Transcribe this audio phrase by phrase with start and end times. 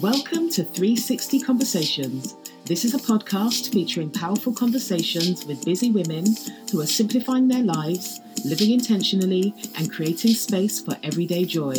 [0.00, 2.34] Welcome to 360 Conversations.
[2.64, 6.24] This is a podcast featuring powerful conversations with busy women
[6.72, 11.74] who are simplifying their lives, living intentionally, and creating space for everyday joy.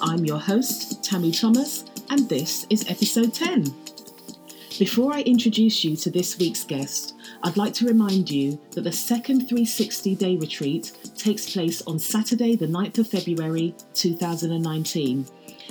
[0.00, 3.64] I'm your host, Tamu Thomas, and this is episode 10.
[4.78, 8.92] Before I introduce you to this week's guest, I'd like to remind you that the
[8.92, 15.26] second 360 day retreat takes place on Saturday, the 9th of February 2019.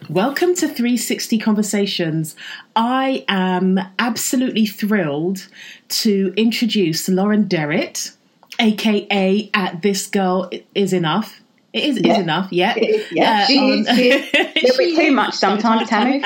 [0.08, 2.36] Welcome to 360 Conversations.
[2.76, 5.48] I am absolutely thrilled
[5.88, 8.12] to introduce Lauren Derrett,
[8.60, 11.40] aka at This Girl Is Enough.
[11.72, 12.12] It is, yeah.
[12.12, 12.74] is enough, yeah.
[13.10, 14.30] Yeah, uh, she on, is.
[14.32, 16.24] It'll be too much sometimes, Tamu.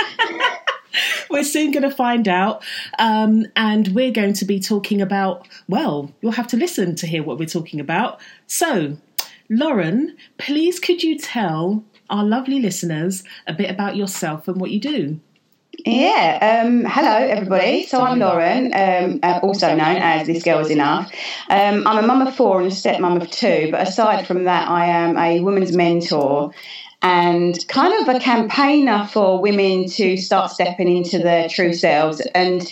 [1.30, 2.62] we're soon going to find out.
[2.98, 7.22] Um, and we're going to be talking about, well, you'll have to listen to hear
[7.22, 8.20] what we're talking about.
[8.46, 8.98] So,
[9.48, 14.80] Lauren, please could you tell our lovely listeners a bit about yourself and what you
[14.80, 15.20] do.
[15.86, 16.62] Yeah.
[16.64, 17.86] Um, hello, everybody.
[17.86, 21.10] So I'm Lauren, um, uh, also known as This Girl Is Enough.
[21.48, 24.68] Um, I'm a mum of four and a stepmom of two, but aside from that,
[24.68, 26.52] I am a women's mentor
[27.02, 32.70] and kind of a campaigner for women to start stepping into their true selves and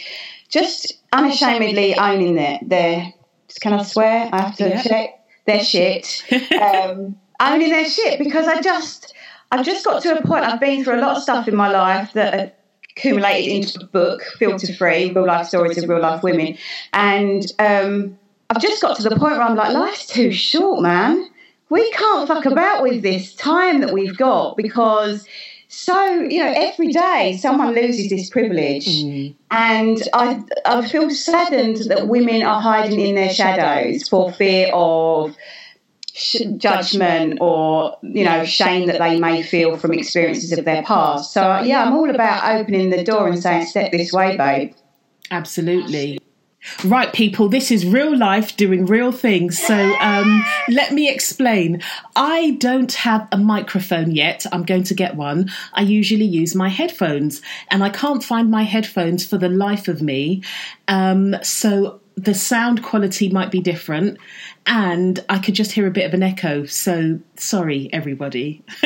[0.51, 3.15] just unashamedly owning their, their
[3.61, 4.29] can I swear?
[4.31, 4.83] I have to yeah.
[4.83, 6.25] check their shit.
[6.61, 9.15] Um, owning their shit because I just
[9.51, 11.71] I've just got to a point, I've been through a lot of stuff in my
[11.71, 12.59] life that
[12.91, 16.59] accumulated into a book, Filter Free, Real Life Stories of Real Life Women.
[16.93, 18.19] And um,
[18.51, 21.31] I've just got to the point where I'm like, life's too short, man.
[21.71, 25.27] We can't fuck about with this time that we've got because
[25.69, 29.35] so you know every day someone loses this privilege mm.
[29.51, 35.37] and I, I feel saddened that women are hiding in their shadows for fear of
[36.57, 41.33] judgment or you know shame that they may feel from experiences of their past.
[41.33, 44.75] So yeah, I'm all about opening the door and saying, "Step this way, babe."
[45.31, 46.19] Absolutely.
[46.85, 49.59] Right, people, this is real life doing real things.
[49.59, 51.83] So um, let me explain.
[52.17, 54.45] I don't have a microphone yet.
[54.51, 55.51] I'm going to get one.
[55.75, 60.03] I usually use my headphones, and I can't find my headphones for the life of
[60.03, 60.43] me.
[60.89, 64.19] Um, so the sound quality might be different
[64.69, 66.67] and I could just hear a bit of an echo.
[66.67, 68.63] So sorry, everybody.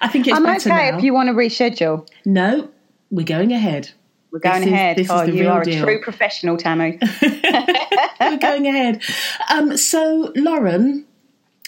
[0.00, 0.98] I think it's I'm better okay now.
[0.98, 2.08] if you want to reschedule.
[2.24, 2.70] No,
[3.10, 3.90] we're going ahead.
[4.32, 4.98] We're going this ahead.
[4.98, 5.82] Is, oh, you are deal.
[5.82, 6.98] a true professional, Tamu.
[8.20, 9.02] we're going ahead.
[9.50, 11.06] Um, so, Lauren,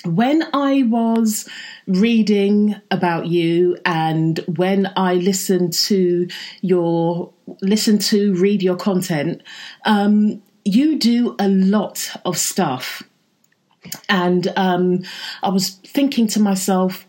[0.05, 1.49] when I was
[1.87, 6.29] reading about you and when I listened to
[6.63, 9.43] your listen to read your content,
[9.85, 13.03] um, you do a lot of stuff.
[14.09, 15.05] And um,
[15.43, 17.07] I was thinking to myself,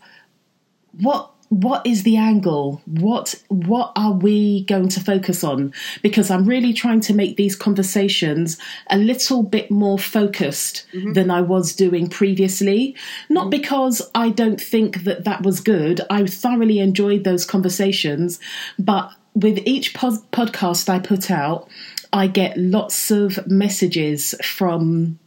[0.94, 6.46] what what is the angle what what are we going to focus on because i'm
[6.46, 8.58] really trying to make these conversations
[8.90, 11.12] a little bit more focused mm-hmm.
[11.12, 12.96] than i was doing previously
[13.28, 13.50] not mm-hmm.
[13.50, 18.40] because i don't think that that was good i thoroughly enjoyed those conversations
[18.80, 21.68] but with each podcast i put out
[22.14, 25.20] I get lots of messages from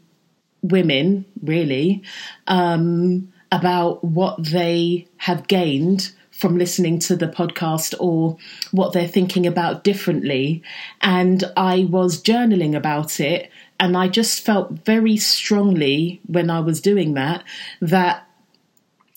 [0.62, 2.02] women, really,
[2.46, 8.36] um, about what they have gained from listening to the podcast or
[8.72, 10.62] what they're thinking about differently.
[11.00, 16.80] And I was journaling about it, and I just felt very strongly when I was
[16.80, 17.44] doing that
[17.80, 18.26] that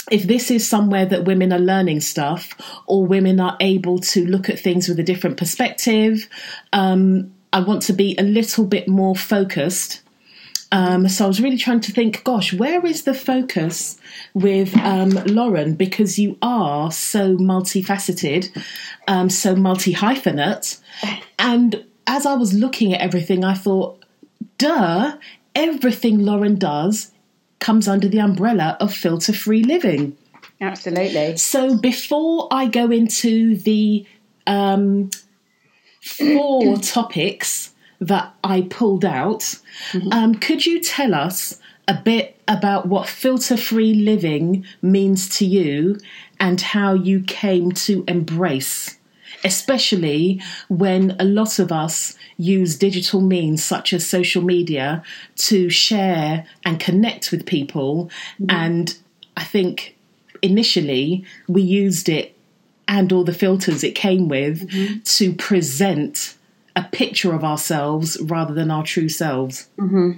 [0.09, 2.53] if this is somewhere that women are learning stuff
[2.85, 6.29] or women are able to look at things with a different perspective,
[6.71, 10.01] um, I want to be a little bit more focused.
[10.71, 13.97] Um, so I was really trying to think, gosh, where is the focus
[14.35, 15.73] with um, Lauren?
[15.73, 18.55] Because you are so multifaceted,
[19.07, 20.79] um, so multi hyphenate.
[21.39, 24.05] And as I was looking at everything, I thought,
[24.59, 25.17] duh,
[25.55, 27.11] everything Lauren does
[27.57, 30.15] comes under the umbrella of filter free living.
[30.61, 31.37] Absolutely.
[31.37, 34.05] So before I go into the
[34.45, 35.09] um,
[36.07, 39.39] four topics that I pulled out,
[39.91, 40.11] mm-hmm.
[40.11, 45.97] um, could you tell us a bit about what filter free living means to you
[46.39, 48.97] and how you came to embrace?
[49.43, 55.03] Especially when a lot of us use digital means such as social media
[55.35, 58.09] to share and connect with people.
[58.39, 58.45] Mm-hmm.
[58.49, 58.97] And
[59.35, 59.95] I think
[60.41, 62.36] initially we used it
[62.87, 64.99] and all the filters it came with mm-hmm.
[65.03, 66.35] to present
[66.75, 69.67] a picture of ourselves rather than our true selves.
[69.77, 70.11] Mm-hmm.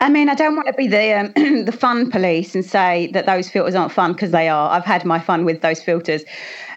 [0.00, 1.32] I mean, I don't want to be the um,
[1.64, 4.70] the fun police and say that those filters aren't fun because they are.
[4.70, 6.22] I've had my fun with those filters,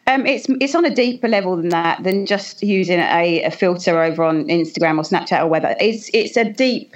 [0.10, 4.02] um, it's it's on a deeper level than that than just using a, a filter
[4.02, 5.76] over on Instagram or Snapchat or whatever.
[5.80, 6.96] It's it's a deep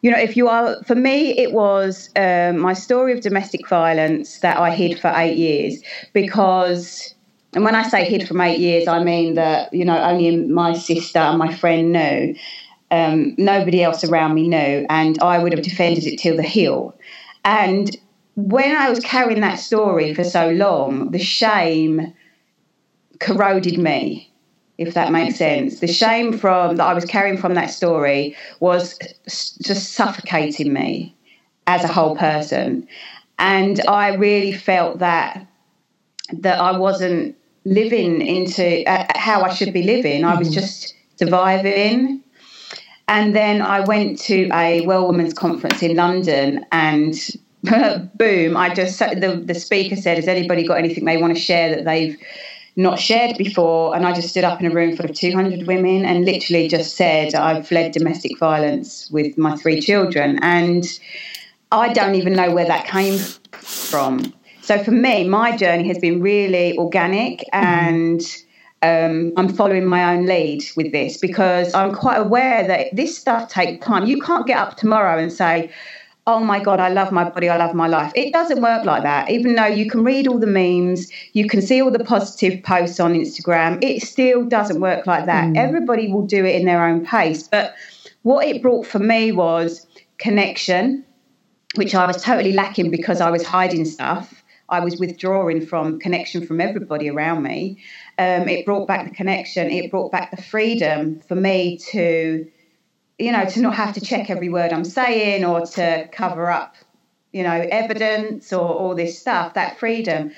[0.00, 4.40] you know, if you are, for me, it was um, my story of domestic violence
[4.40, 5.80] that I hid for eight years
[6.12, 7.13] because,
[7.54, 10.74] and when I say hid from eight years, I mean that, you know, only my
[10.74, 12.34] sister and my friend knew.
[12.90, 16.94] Um, nobody else around me knew, and I would have defended it till the hill.
[17.44, 17.96] And
[18.36, 22.12] when I was carrying that story for so long, the shame
[23.18, 24.30] corroded me
[24.78, 25.80] if that makes sense.
[25.80, 28.98] The shame from that I was carrying from that story was
[29.62, 31.14] just suffocating me
[31.66, 32.86] as a whole person,
[33.38, 35.46] and I really felt that
[36.32, 40.24] that I wasn't living into uh, how I should be living.
[40.24, 40.60] I was mm-hmm.
[40.60, 42.22] just surviving.
[43.06, 47.14] And then I went to a well women's conference in London, and
[48.14, 48.56] boom!
[48.56, 51.84] I just the the speaker said, "Has anybody got anything they want to share that
[51.84, 52.16] they've?"
[52.76, 53.94] not shared before.
[53.94, 56.96] And I just stood up in a room full of 200 women and literally just
[56.96, 60.38] said, I've fled domestic violence with my three children.
[60.42, 60.84] And
[61.70, 63.18] I don't even know where that came
[63.52, 64.32] from.
[64.64, 68.22] So for me, my journey has been really organic and.
[68.82, 73.48] Um, I'm following my own lead with this because I'm quite aware that this stuff
[73.48, 74.04] takes time.
[74.04, 75.70] You can't get up tomorrow and say,
[76.26, 78.12] oh my God, I love my body, I love my life.
[78.14, 79.30] It doesn't work like that.
[79.30, 83.00] Even though you can read all the memes, you can see all the positive posts
[83.00, 85.44] on Instagram, it still doesn't work like that.
[85.48, 85.56] Mm.
[85.56, 87.48] Everybody will do it in their own pace.
[87.48, 87.74] But
[88.22, 89.86] what it brought for me was
[90.18, 91.04] connection,
[91.76, 94.42] which I was totally lacking because I was hiding stuff.
[94.68, 97.78] I was withdrawing from connection from everybody around me.
[98.18, 99.70] Um, it brought back the connection.
[99.70, 102.46] It brought back the freedom for me to
[103.18, 106.74] you know, to not have to check every word I'm saying or to cover up,
[107.32, 110.32] you know, evidence or all this stuff, that freedom.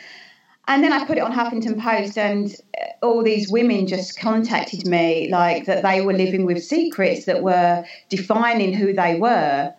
[0.68, 2.52] And then I put it on Huffington Post, and
[3.00, 7.84] all these women just contacted me like that they were living with secrets that were
[8.08, 9.72] defining who they were.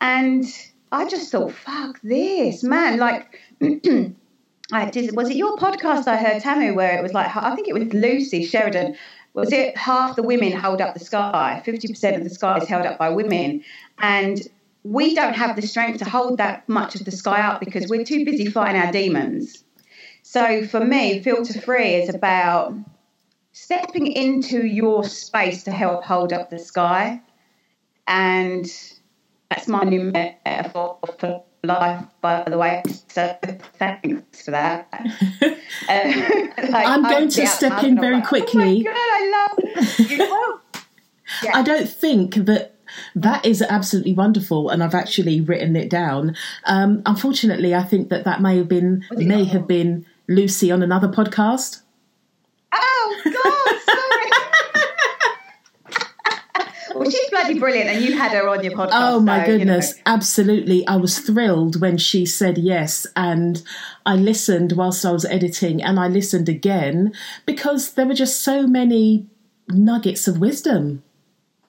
[0.00, 0.44] And
[0.96, 2.98] I just thought, fuck this, man.
[2.98, 3.40] Like,
[4.72, 7.68] I did, was it your podcast I heard, Tamu, where it was like, I think
[7.68, 8.96] it was Lucy Sheridan
[9.36, 11.62] was it half the women hold up the sky?
[11.64, 13.62] 50% of the sky is held up by women.
[13.98, 14.40] And
[14.82, 18.02] we don't have the strength to hold that much of the sky up because we're
[18.02, 19.62] too busy fighting our demons.
[20.22, 22.74] So for me, filter free is about
[23.52, 27.20] stepping into your space to help hold up the sky.
[28.06, 28.66] And
[29.50, 32.82] that's my new metaphor for life, by the way.
[33.08, 33.36] So
[33.78, 34.88] thanks for that.
[34.92, 35.10] um,
[36.70, 38.86] like, I'm going to step in very like, quickly.
[38.86, 40.60] Oh God, I love you.
[41.44, 41.58] yeah.
[41.58, 42.74] I don't think that
[43.14, 46.36] that is absolutely wonderful, and I've actually written it down.
[46.64, 51.08] Um, unfortunately, I think that that may have been may have been Lucy on another
[51.08, 51.82] podcast.
[52.72, 53.55] Oh God!
[56.98, 58.90] Well, she's bloody brilliant, and you had her on your podcast.
[58.92, 60.02] Oh my so, goodness, you know.
[60.06, 60.86] absolutely!
[60.86, 63.62] I was thrilled when she said yes, and
[64.04, 67.12] I listened whilst I was editing, and I listened again
[67.44, 69.26] because there were just so many
[69.68, 71.02] nuggets of wisdom.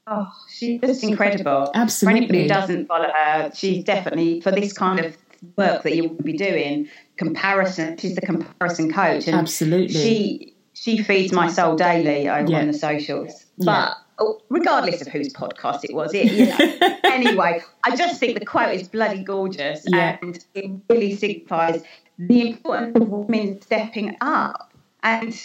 [0.08, 1.72] Oh, she's just incredible.
[1.74, 2.14] Absolutely.
[2.14, 5.18] For anybody who doesn't follow her, she's definitely for this kind of
[5.58, 6.90] work that you will be doing.
[7.18, 7.98] Comparison.
[7.98, 9.94] She's the comparison coach, and absolutely.
[9.94, 12.60] She she feeds my soul daily over yeah.
[12.60, 13.66] on the socials, but.
[13.66, 16.12] Yeah Oh, regardless of whose podcast it was.
[16.14, 16.98] It, you know.
[17.04, 20.18] anyway, I just think the quote is bloody gorgeous, yeah.
[20.22, 21.84] and it really signifies
[22.18, 25.40] the importance of women stepping up and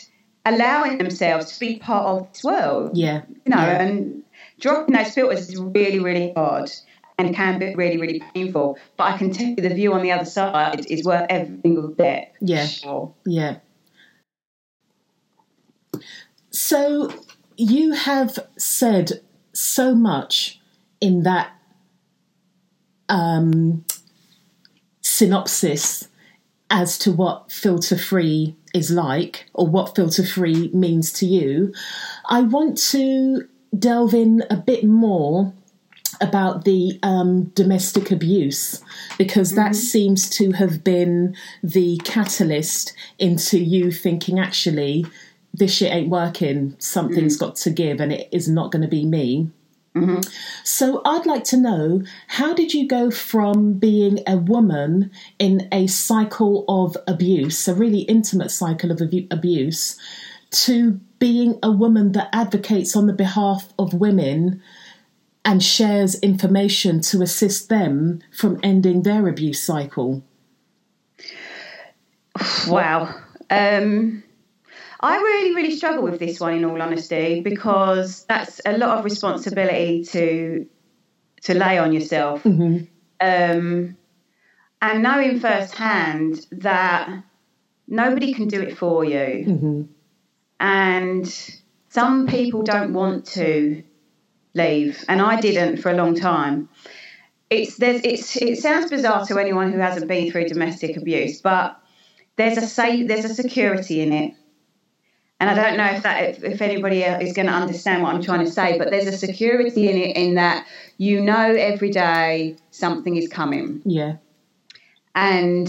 [0.46, 2.96] allowing themselves to be part of this world.
[2.96, 3.22] Yeah.
[3.44, 3.82] You know, yeah.
[3.82, 4.22] and
[4.58, 6.70] dropping those filters is really, really hard
[7.18, 8.78] and can be really, really painful.
[8.96, 11.92] But I can tell you the view on the other side is worth every single
[11.94, 12.34] step.
[12.40, 12.66] Yeah.
[12.66, 13.12] Sure.
[13.26, 13.58] Yeah.
[16.50, 17.12] So
[17.56, 19.20] you have said
[19.52, 20.60] so much
[21.00, 21.52] in that
[23.08, 23.84] um,
[25.00, 26.08] synopsis
[26.70, 31.72] as to what filter free is like or what filter free means to you.
[32.26, 33.46] I want to
[33.78, 35.52] delve in a bit more
[36.20, 38.82] about the um, domestic abuse
[39.18, 45.04] because that seems to have been the catalyst into you thinking actually
[45.54, 49.04] this shit ain't working something's got to give and it is not going to be
[49.04, 49.50] me
[50.64, 55.86] so I'd like to know how did you go from being a woman in a
[55.86, 59.98] cycle of abuse, a really intimate cycle of abu- abuse,
[60.52, 64.62] to being a woman that advocates on the behalf of women
[65.44, 70.22] and shares information to assist them from ending their abuse cycle?
[72.66, 73.14] Wow.
[73.50, 74.22] Um,
[75.02, 79.04] I really, really struggle with this one, in all honesty, because that's a lot of
[79.04, 80.66] responsibility to
[81.42, 82.46] to lay on yourself,
[83.20, 83.96] um,
[84.80, 87.24] and knowing firsthand that
[87.88, 89.88] nobody can do it for you,
[90.60, 91.26] and
[91.88, 93.82] some people don't want to
[94.54, 96.68] leave, and I didn't for a long time.
[97.50, 101.76] It's there's it's it sounds bizarre to anyone who hasn't been through domestic abuse, but
[102.36, 104.34] there's a safe, there's a security in it.
[105.42, 108.22] And I don't know if that if, if anybody is going to understand what I'm
[108.22, 110.68] trying to say, but there's a security in it in that
[110.98, 114.18] you know every day something is coming, Yeah.
[115.16, 115.68] and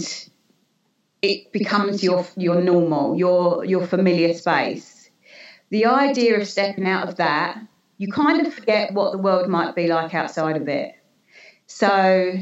[1.22, 5.10] it becomes your your normal, your your familiar space.
[5.70, 7.58] The idea of stepping out of that,
[7.98, 10.94] you kind of forget what the world might be like outside of it.
[11.66, 12.34] So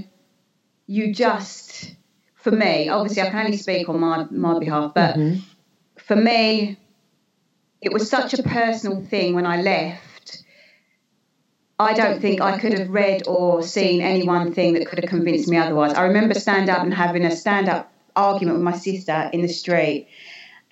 [0.87, 1.95] you just,
[2.35, 5.41] for me, obviously I can only speak on my my behalf, but mm-hmm.
[5.97, 6.77] for me,
[7.83, 10.45] it was such a personal thing when I left.
[11.79, 15.11] I don't think I could have read or seen any one thing that could have
[15.11, 15.93] convinced me otherwise.
[15.95, 19.49] I remember stand up and having a stand up argument with my sister in the
[19.49, 20.09] street,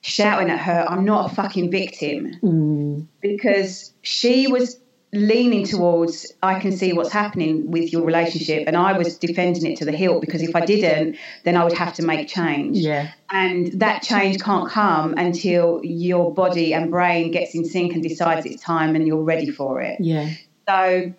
[0.03, 2.37] shouting at her, I'm not a fucking victim.
[2.43, 3.07] Mm.
[3.21, 4.79] Because she was
[5.13, 8.65] leaning towards, I can see what's happening with your relationship.
[8.67, 11.73] And I was defending it to the hilt because if I didn't, then I would
[11.73, 12.79] have to make change.
[12.79, 13.11] Yeah.
[13.31, 18.47] And that change can't come until your body and brain gets in sync and decides
[18.47, 20.01] it's time and you're ready for it.
[20.01, 20.31] Yeah.
[20.69, 21.13] So,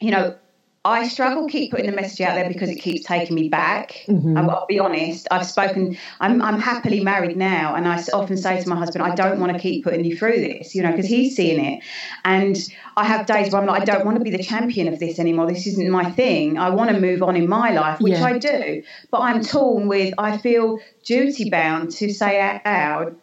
[0.00, 0.36] you know,
[0.82, 4.02] I struggle keep putting the message out there because it keeps taking me back.
[4.08, 5.28] I'll, I'll be honest.
[5.30, 5.98] I've spoken.
[6.20, 9.52] I'm I'm happily married now, and I often say to my husband, I don't want
[9.52, 11.84] to keep putting you through this, you know, because he's seeing it.
[12.24, 12.56] And
[12.96, 15.18] I have days where I'm like, I don't want to be the champion of this
[15.18, 15.46] anymore.
[15.46, 16.56] This isn't my thing.
[16.56, 18.24] I want to move on in my life, which Yeah.
[18.24, 18.82] I do.
[19.10, 20.14] But I'm torn with.
[20.16, 23.16] I feel duty bound to say out loud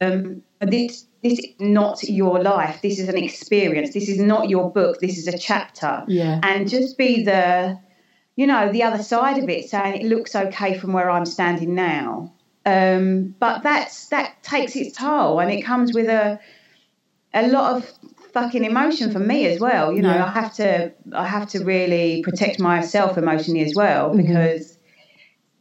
[0.00, 2.80] um, this this is not your life.
[2.82, 3.92] This is an experience.
[3.92, 5.00] This is not your book.
[5.00, 6.04] This is a chapter.
[6.06, 6.38] Yeah.
[6.44, 7.78] And just be the,
[8.36, 11.74] you know, the other side of it, saying it looks okay from where I'm standing
[11.74, 12.32] now.
[12.64, 16.38] Um, but that's that takes its toll, and it comes with a
[17.34, 17.90] a lot of
[18.32, 19.92] fucking emotion for me as well.
[19.92, 20.26] You know, Yeah.
[20.26, 24.78] I have to I have to really protect myself emotionally as well because,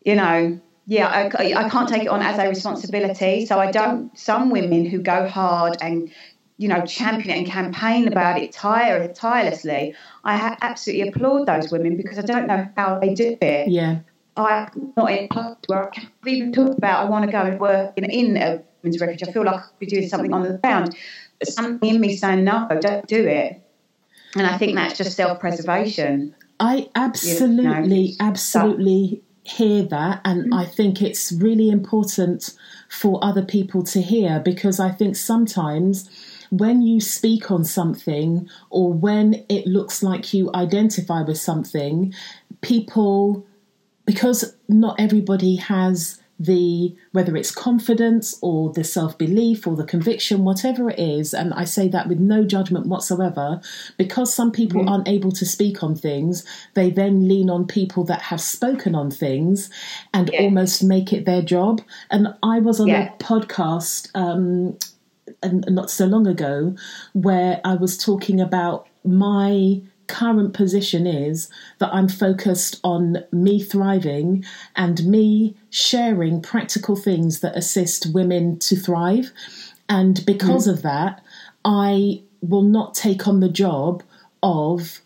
[0.03, 0.59] you know,
[0.89, 3.45] yeah, I, I can't take it on as a responsibility.
[3.45, 4.17] So I don't.
[4.17, 6.09] Some women who go hard and
[6.55, 11.71] you know champion it and campaign about it tire, tirelessly, I ha- absolutely applaud those
[11.71, 13.67] women because I don't know how they do it.
[13.69, 13.99] Yeah.
[14.37, 17.41] I'm not in a place where I can even talk about I want to go
[17.41, 19.27] and work in, in a women's refuge.
[19.27, 20.95] I feel like I could be doing something on the ground.
[21.39, 23.61] But something in me saying no, don't do it.
[24.35, 26.35] And I think that's just self-preservation.
[26.59, 30.21] I absolutely, it's- absolutely hear that.
[30.25, 30.59] And mm.
[30.59, 32.53] I think it's really important
[32.89, 36.09] for other people to hear because I think sometimes
[36.49, 42.13] when you speak on something or when it looks like you identify with something,
[42.61, 43.45] people,
[44.05, 50.89] because not everybody has the whether it's confidence or the self-belief or the conviction whatever
[50.91, 53.59] it is and i say that with no judgment whatsoever
[53.97, 58.21] because some people aren't able to speak on things they then lean on people that
[58.21, 59.69] have spoken on things
[60.13, 60.41] and Yeah.
[60.43, 63.13] almost make it their job and i was on Yeah.
[63.13, 64.77] a podcast um
[65.43, 66.73] and not so long ago
[67.13, 71.49] where I was talking about my current position is
[71.79, 74.45] that I'm focused on me thriving
[74.75, 79.31] and me sharing practical things that assist women to thrive.
[79.89, 80.73] And because mm.
[80.73, 81.23] of that,
[81.63, 84.03] I will not take on the job
[84.43, 84.99] of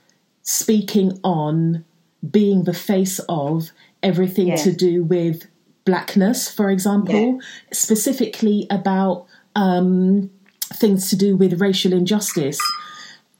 [0.43, 1.85] speaking on
[2.29, 3.71] being the face of
[4.03, 4.55] everything yeah.
[4.57, 5.47] to do with
[5.85, 7.39] blackness, for example, yeah.
[7.71, 10.29] specifically about um,
[10.73, 12.59] things to do with racial injustice.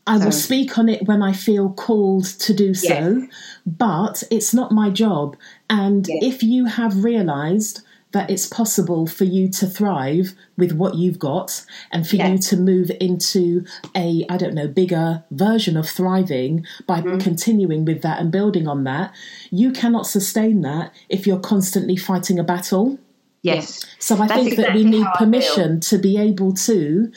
[0.08, 3.28] I will speak on it when I feel called to do so, yes.
[3.66, 5.38] but it's not my job.
[5.70, 6.24] And yes.
[6.24, 7.82] if you have realized
[8.12, 12.58] that it's possible for you to thrive with what you've got and for you to
[12.58, 13.64] move into
[13.96, 17.20] a i don't know bigger version of thriving by mm-hmm.
[17.20, 19.14] continuing with that and building on that
[19.50, 23.00] you cannot sustain that if you're constantly fighting a battle
[23.44, 27.12] yes so i That's think exactly that we need permission to be able to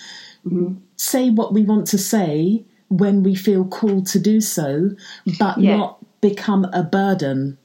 [0.47, 0.75] mm-hmm.
[0.97, 2.65] say what we want to say
[2.97, 4.91] when we feel called to do so
[5.39, 5.77] but yeah.
[5.77, 7.59] not become a burden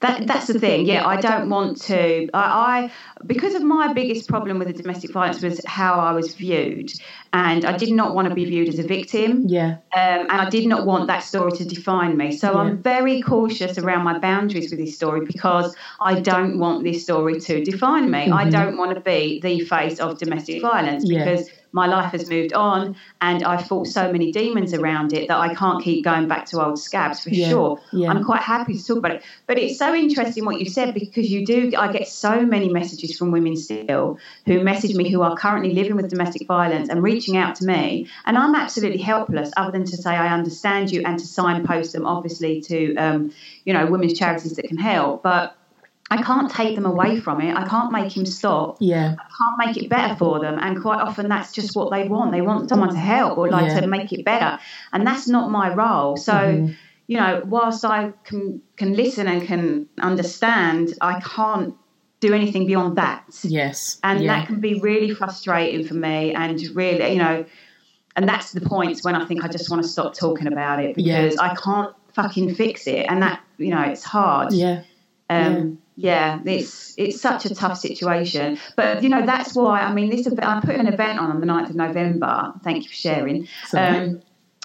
[0.00, 0.86] that that's the thing.
[0.86, 2.30] Yeah, I don't want to.
[2.32, 2.40] I,
[2.86, 2.90] I
[3.26, 6.90] because of my biggest problem with the domestic violence was how I was viewed,
[7.34, 9.44] and I did not want to be viewed as a victim.
[9.46, 9.76] Yeah.
[9.94, 12.34] Um, and I did not want that story to define me.
[12.34, 12.60] So yeah.
[12.60, 17.38] I'm very cautious around my boundaries with this story because I don't want this story
[17.38, 18.20] to define me.
[18.20, 18.32] Mm-hmm.
[18.32, 21.50] I don't want to be the face of domestic violence because.
[21.72, 25.54] My life has moved on and I've fought so many demons around it that I
[25.54, 27.80] can't keep going back to old scabs for yeah, sure.
[27.92, 28.10] Yeah.
[28.10, 29.22] I'm quite happy to talk about it.
[29.46, 33.16] But it's so interesting what you said because you do, I get so many messages
[33.16, 37.36] from women still who message me who are currently living with domestic violence and reaching
[37.36, 38.08] out to me.
[38.26, 42.06] And I'm absolutely helpless other than to say I understand you and to signpost them,
[42.06, 43.32] obviously, to, um,
[43.64, 45.22] you know, women's charities that can help.
[45.22, 45.56] But
[46.12, 47.56] I can't take them away from it.
[47.56, 48.78] I can't make him stop.
[48.80, 49.14] Yeah.
[49.18, 50.58] I can't make it better for them.
[50.60, 52.32] And quite often that's just what they want.
[52.32, 53.80] They want someone to help or like yeah.
[53.80, 54.58] to make it better.
[54.92, 56.16] And that's not my role.
[56.16, 56.72] So, mm-hmm.
[57.06, 61.76] you know, whilst I can can listen and can understand, I can't
[62.18, 63.24] do anything beyond that.
[63.44, 63.98] Yes.
[64.02, 64.38] And yeah.
[64.38, 67.44] that can be really frustrating for me and really, you know,
[68.16, 70.96] and that's the points when I think I just want to stop talking about it
[70.96, 71.40] because yeah.
[71.40, 73.06] I can't fucking fix it.
[73.08, 74.52] And that, you know, it's hard.
[74.52, 74.82] Yeah.
[75.30, 78.58] Um, yeah, it's it's such a tough situation.
[78.76, 80.26] But you know that's why I mean this.
[80.26, 82.52] I put an event on on the 9th of November.
[82.64, 83.48] Thank you for sharing.
[83.74, 84.22] Um,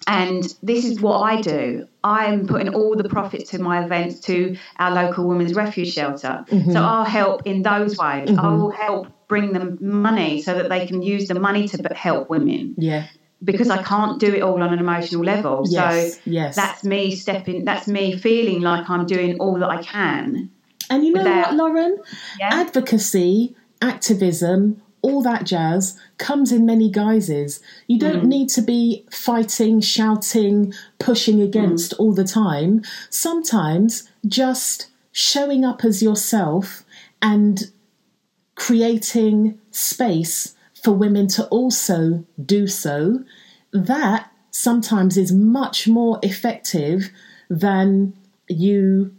[0.08, 1.88] and this is what I do.
[2.04, 6.46] I'm putting all the profits to my events to our local women's refuge shelter.
[6.48, 6.72] Mm-hmm.
[6.72, 8.30] So I'll help in those ways.
[8.30, 8.40] Mm-hmm.
[8.40, 12.30] I will help bring them money so that they can use the money to help
[12.30, 12.76] women.
[12.78, 13.08] Yeah
[13.44, 15.66] because I can't do it all on an emotional level.
[15.68, 16.56] Yes, so yes.
[16.56, 17.64] that's me stepping.
[17.64, 20.50] That's me feeling like I'm doing all that I can
[20.90, 21.98] and you know what, Lauren?
[22.40, 22.50] Yeah.
[22.54, 27.62] Advocacy, activism, all that jazz comes in many guises.
[27.88, 28.28] You don't mm.
[28.28, 32.00] need to be fighting, shouting, pushing against mm.
[32.00, 32.82] all the time.
[33.12, 36.84] Sometimes just showing up as yourself
[37.22, 37.72] and
[38.56, 43.24] creating space for women to also do so,
[43.72, 47.12] that sometimes is much more effective
[47.50, 48.14] than
[48.48, 49.14] you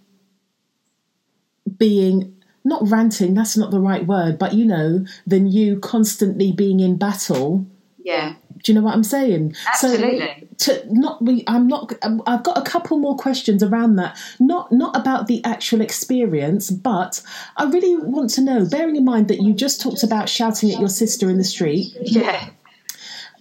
[1.78, 2.34] being
[2.64, 6.96] not ranting, that's not the right word, but you know, than you constantly being in
[6.96, 7.66] battle.
[8.02, 8.34] Yeah.
[8.64, 9.54] Do you know what I'm saying?
[9.68, 10.48] Absolutely.
[10.58, 14.18] So to not we I'm not um, I've got a couple more questions around that.
[14.40, 17.22] Not not about the actual experience, but
[17.56, 20.80] I really want to know, bearing in mind that you just talked about shouting at
[20.80, 21.96] your sister in the street.
[22.00, 22.50] Yeah.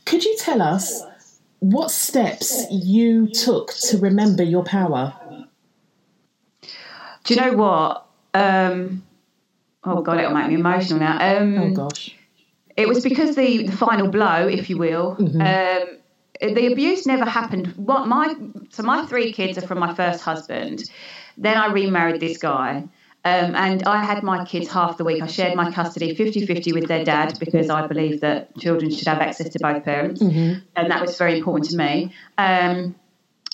[0.05, 1.01] Could you tell us
[1.59, 5.13] what steps you took to remember your power?
[7.23, 8.04] Do you know what?
[8.35, 9.03] Um,
[9.83, 11.37] oh god, it'll make me emotional now.
[11.37, 12.15] Um, oh gosh.
[12.75, 15.15] It was because the, the final blow, if you will.
[15.15, 15.41] Mm-hmm.
[15.41, 17.67] Um, the abuse never happened.
[17.77, 18.35] What my
[18.69, 20.83] so my three kids are from my first husband.
[21.37, 22.89] Then I remarried this guy.
[23.23, 25.23] Um, and I had my kids half the week.
[25.23, 29.07] I shared my custody 50 50 with their dad because I believe that children should
[29.07, 30.21] have access to both parents.
[30.21, 30.59] Mm-hmm.
[30.75, 32.13] And that was very important to me.
[32.37, 32.93] Um,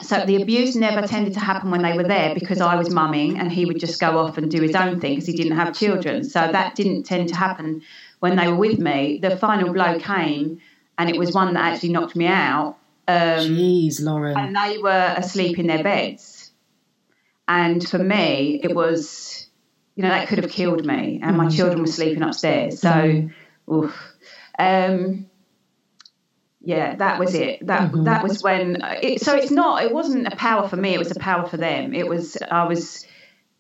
[0.02, 3.40] so the abuse never tended to happen when they were there because I was mumming
[3.40, 5.76] and he would just go off and do his own thing because he didn't have
[5.76, 6.24] children.
[6.24, 7.82] So that didn't tend to happen
[8.20, 9.20] when they were with me.
[9.22, 10.62] The final blow came
[10.98, 12.78] and it was one that actually knocked me out.
[13.08, 14.38] Um, Jeez, Lauren.
[14.38, 16.52] And they were asleep in their beds.
[17.48, 19.48] And for me, it was,
[19.96, 21.20] you know, that could have killed me.
[21.22, 22.80] And my children were sleeping upstairs.
[22.80, 23.30] So,
[23.72, 24.14] oof.
[24.58, 25.30] Um,
[26.64, 27.66] yeah, that was it.
[27.66, 28.04] That mm-hmm.
[28.04, 28.78] that was when.
[29.02, 29.84] It, so it's not.
[29.84, 30.94] It wasn't a power for me.
[30.94, 31.94] It was a power for them.
[31.94, 32.38] It was.
[32.50, 33.06] I was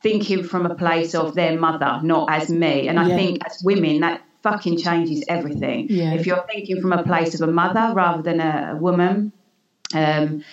[0.01, 2.87] thinking from a place of their mother, not as me.
[2.87, 3.15] And I yeah.
[3.15, 5.87] think as women, that fucking changes everything.
[5.89, 6.13] Yeah.
[6.13, 9.31] If you're thinking from a place of a mother rather than a, a woman,
[9.93, 10.43] um,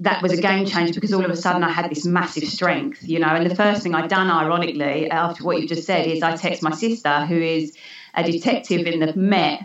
[0.00, 3.06] that was a game changer because all of a sudden I had this massive strength,
[3.08, 3.28] you know.
[3.28, 6.62] And the first thing I'd done, ironically, after what you just said, is I text
[6.62, 7.76] my sister, who is
[8.14, 9.62] a detective in the Met,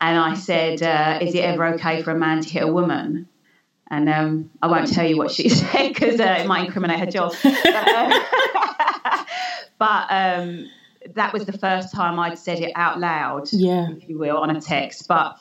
[0.00, 3.28] and I said, uh, "Is it ever okay for a man to hit a woman?"
[3.90, 7.06] And um, I won't tell you what she said because uh, it might incriminate her
[7.06, 7.32] job.
[7.42, 8.20] but, uh,
[9.78, 10.68] but um,
[11.14, 13.88] that was the first time I'd said it out loud, yeah.
[13.90, 15.08] if you will, on a text.
[15.08, 15.38] But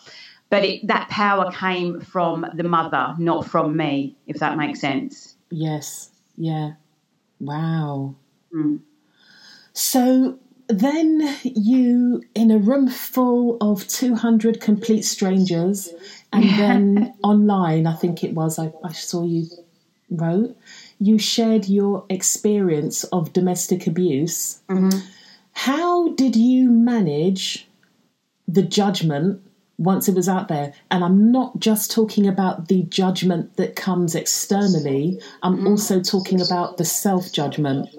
[0.49, 5.35] but it, that power came from the mother, not from me, if that makes sense.
[5.49, 6.09] Yes.
[6.37, 6.73] Yeah.
[7.39, 8.15] Wow.
[8.53, 8.79] Mm.
[9.73, 10.39] So
[10.69, 15.89] then you, in a room full of 200 complete strangers,
[16.33, 19.47] and then online, I think it was, I, I saw you
[20.09, 20.57] wrote,
[20.99, 24.59] you shared your experience of domestic abuse.
[24.69, 24.99] Mm-hmm.
[25.53, 27.67] How did you manage
[28.47, 29.41] the judgment
[29.77, 30.73] once it was out there?
[30.91, 36.77] And I'm not just talking about the judgment that comes externally, I'm also talking about
[36.77, 37.89] the self judgment.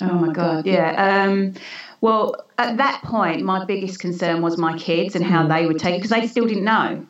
[0.00, 1.24] Oh my god, yeah.
[1.24, 1.54] Um,
[2.02, 5.94] well, at that point, my biggest concern was my kids and how they would take
[5.94, 7.06] it because they still didn't know.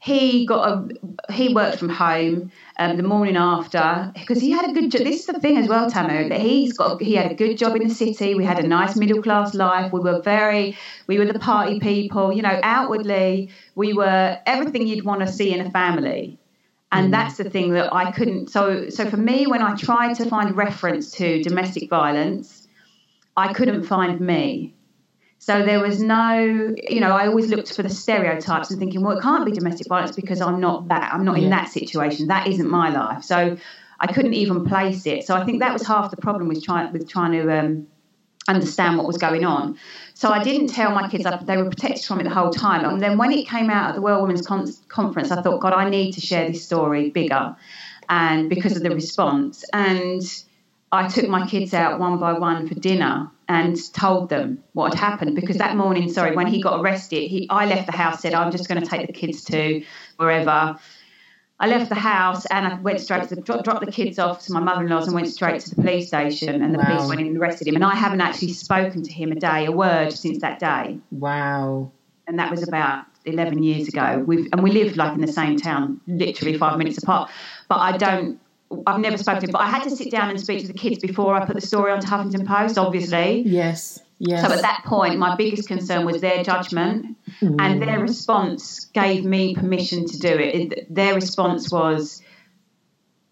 [0.00, 4.72] He got a he worked from home um, the morning after because he had a
[4.72, 5.04] good job.
[5.04, 7.76] This is the thing as well, Tamu, that he's got he had a good job
[7.76, 8.34] in the city.
[8.34, 9.92] We had a nice middle class life.
[9.92, 12.32] We were very we were the party people.
[12.32, 16.40] You know, outwardly we were everything you'd want to see in a family.
[16.90, 18.50] And that's the thing that I couldn't.
[18.50, 22.61] So, so for me, when I tried to find reference to domestic violence,
[23.36, 24.74] I couldn't find me.
[25.38, 29.18] So there was no, you know, I always looked for the stereotypes and thinking, well,
[29.18, 31.12] it can't be domestic violence because I'm not that.
[31.12, 32.28] I'm not in that situation.
[32.28, 33.24] That isn't my life.
[33.24, 33.56] So
[33.98, 35.26] I couldn't even place it.
[35.26, 37.88] So I think that was half the problem with trying with trying to um,
[38.46, 39.78] understand what was going on.
[40.14, 41.26] So I didn't tell my kids.
[41.26, 42.84] I- They were protected from it the whole time.
[42.84, 45.72] And then when it came out at the World Women's Con- Conference, I thought, God,
[45.72, 47.56] I need to share this story bigger,
[48.08, 49.64] and because of the response.
[49.72, 50.22] And
[50.92, 55.00] I took my kids out one by one for dinner and told them what had
[55.00, 58.34] happened because that morning, sorry, when he got arrested, he I left the house, said
[58.34, 59.82] I'm just going to take the kids to
[60.16, 60.78] wherever.
[61.58, 64.44] I left the house and I went straight to the dro- dropped the kids off
[64.46, 66.86] to my mother-in-law's and went straight to the police station and the Wow.
[66.86, 69.66] police went in and arrested him and I haven't actually spoken to him a day,
[69.66, 71.90] a word since that day Wow.
[72.26, 74.22] and that was about 11 years ago.
[74.26, 77.30] We've, and we lived like in the same town, literally five minutes apart.
[77.68, 78.40] But I don't,
[78.86, 79.52] I've never spoken to.
[79.52, 81.60] But I had to sit down and speak to the kids before I put the
[81.60, 83.42] story onto Huffington Post, obviously.
[83.46, 84.00] Yes.
[84.18, 84.46] Yes.
[84.46, 89.54] So at that point, my biggest concern was their judgment, and their response gave me
[89.54, 90.54] permission to do it.
[90.54, 92.22] It- Their response was,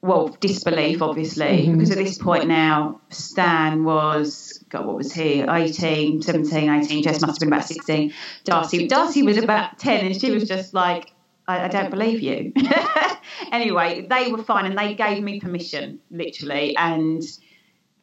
[0.03, 1.72] well, disbelief, obviously, mm-hmm.
[1.74, 7.20] because at this point now, Stan was, God, what was he, 18, 17, 18, Jess
[7.20, 8.12] must have been about 16.
[8.44, 11.12] Darcy, Darcy was about 10, and she was just like,
[11.51, 12.53] I, I don't believe you.
[13.53, 17.23] anyway, they were fine, and they gave me permission, literally, and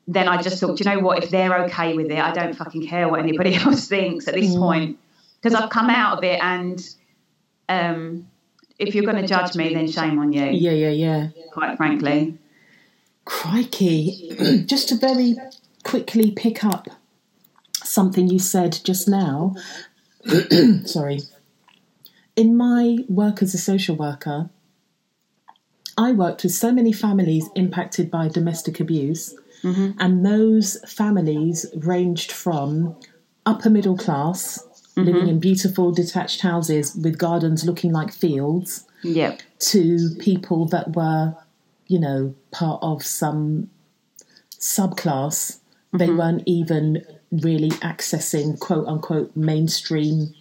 [0.08, 1.24] then I just thought, you know what?
[1.24, 4.56] If they're okay with it, I don't fucking care what anybody else thinks at this
[4.56, 5.00] point
[5.42, 6.80] because I've come out of it, and
[7.70, 8.28] um,
[8.80, 10.46] if you're going to judge me, then shame on you.
[10.46, 11.28] yeah, yeah, yeah.
[11.52, 12.38] Quite frankly,
[13.26, 14.64] Crikey.
[14.66, 15.36] just to very
[15.84, 16.88] quickly pick up
[17.84, 19.56] something you said just now.
[20.86, 21.22] Sorry.
[22.38, 24.52] In my work as a social worker,
[25.98, 30.00] I worked with so many families impacted by domestic abuse, mm-hmm.
[30.00, 32.96] and those families ranged from
[33.48, 34.64] upper middle class,
[34.96, 35.30] living mm-hmm.
[35.30, 41.36] in beautiful detached houses with gardens looking like fields, yep, to people that were,
[41.88, 43.68] you know, part of some
[44.52, 45.58] subclass.
[45.92, 46.18] They mm-hmm.
[46.18, 50.36] weren't even really accessing quote unquote mainstream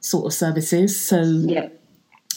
[0.00, 1.00] sort of services.
[1.00, 1.80] So yep.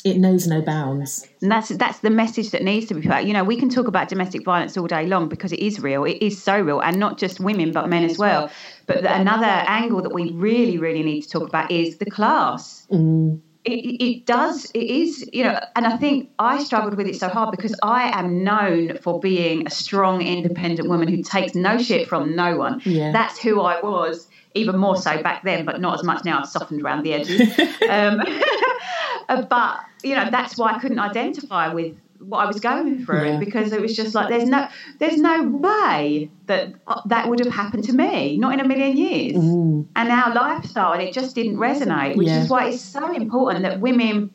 [0.03, 1.27] it knows no bounds.
[1.41, 3.11] And that's that's the message that needs to be put.
[3.11, 3.25] out.
[3.25, 6.03] You know, we can talk about domestic violence all day long because it is real.
[6.03, 8.49] It is so real, and not just women but men as well.
[8.85, 12.85] But the, another angle that we really, really need to talk about is the class.
[12.91, 13.39] Mm.
[13.65, 14.69] It, it it does.
[14.73, 15.29] It is.
[15.31, 18.97] You know, and I think I struggled with it so hard because I am known
[18.97, 22.81] for being a strong, independent woman who takes no shit from no one.
[22.83, 23.13] Yeah.
[23.13, 24.27] That's who I was.
[24.55, 26.39] Even more so back then, but not as much now.
[26.39, 27.41] I've softened around the edges.
[27.89, 28.21] um,
[29.49, 33.37] but you know that's why I couldn't identify with what I was going through Yeah.
[33.37, 34.67] because it was just like there's no
[34.99, 36.73] there's no way that
[37.07, 41.01] that would have happened to me not in a million years and our lifestyle and
[41.01, 42.43] it just didn't resonate which Yeah.
[42.43, 44.31] is why it's so important that women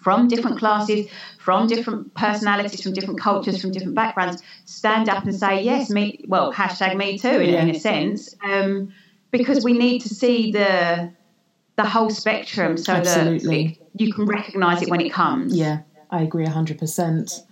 [0.00, 1.08] from different classes
[1.38, 6.24] from different personalities from different cultures from different backgrounds stand up and say yes me
[6.26, 8.90] well hashtag me too in, in a sense um,
[9.30, 11.12] because we need to see the
[11.76, 13.78] the whole spectrum so Absolutely.
[13.94, 17.42] that you can recognize it when it comes Yeah, I agree 100%.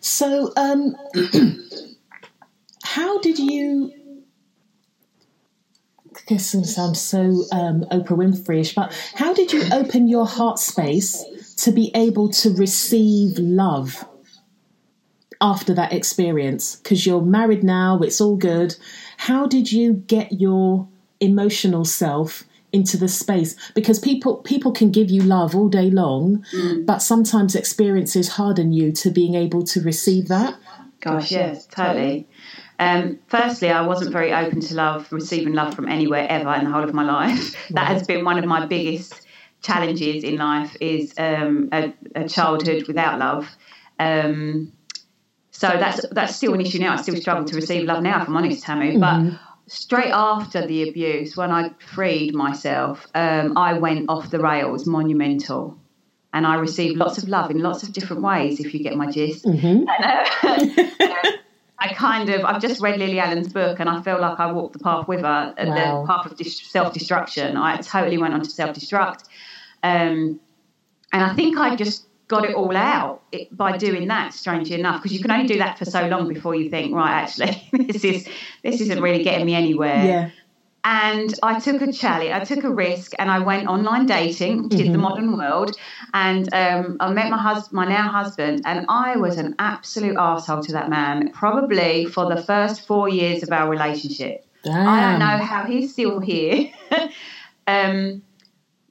[0.00, 0.96] So, um,
[2.82, 3.92] how did you?
[6.28, 11.24] This sounds so um, Oprah Winfrey-ish, but how did you open your heart space
[11.56, 14.04] to be able to receive love
[15.40, 16.76] after that experience?
[16.76, 18.76] Because you're married now, it's all good.
[19.16, 20.88] How did you get your
[21.20, 23.56] emotional self into the space?
[23.74, 26.44] Because people people can give you love all day long,
[26.84, 30.56] but sometimes experiences harden you to being able to receive that.
[31.00, 32.26] Gosh, yes, totally.
[32.78, 36.70] Um, firstly, I wasn't very open to love, receiving love from anywhere ever in the
[36.70, 37.54] whole of my life.
[37.70, 39.22] That has been one of my biggest
[39.62, 43.48] challenges in life is um, a, a childhood without love.
[43.98, 44.72] Um,
[45.56, 46.92] so that's that's still an issue now.
[46.92, 48.98] I still struggle to receive love now, if I'm honest, Tamu.
[48.98, 49.38] But
[49.68, 55.78] straight after the abuse, when I freed myself, um, I went off the rails, monumental.
[56.34, 59.10] And I received lots of love in lots of different ways, if you get my
[59.10, 59.46] gist.
[59.46, 60.26] And, uh,
[61.78, 64.74] I kind of, I've just read Lily Allen's book and I feel like I walked
[64.74, 66.02] the path with her, uh, Wow.
[66.02, 67.56] the path of self destruction.
[67.56, 69.24] I totally went on to self destruct.
[69.82, 70.38] Um,
[71.12, 75.02] and I think I just got it all out it, by doing that, strangely enough,
[75.02, 78.04] because you can only do that for so long before you think, right, actually, this
[78.04, 78.28] is
[78.62, 80.04] this isn't really getting me anywhere.
[80.04, 80.30] Yeah.
[80.84, 84.78] And I took a challenge, I took a risk, and I went online dating, which
[84.78, 85.76] is the modern world.
[86.14, 90.64] And um, I met my husband, my now husband, and I was an absolute arsehole
[90.64, 94.46] to that man, probably for the first four years of our relationship.
[94.64, 96.70] I don't know how he's still here.
[97.66, 98.22] um,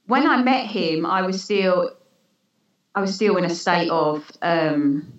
[0.06, 1.95] when I met him, I was still,
[2.96, 5.12] I was still in a state of, um,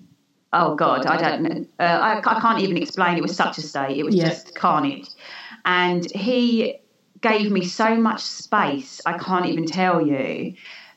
[0.52, 1.66] oh God, I don't know.
[1.80, 3.18] Uh, I, I can't even explain.
[3.18, 3.98] It was such a state.
[3.98, 5.08] It was just carnage.
[5.64, 6.80] And he
[7.22, 9.00] gave me so much space.
[9.06, 10.56] I can't even tell you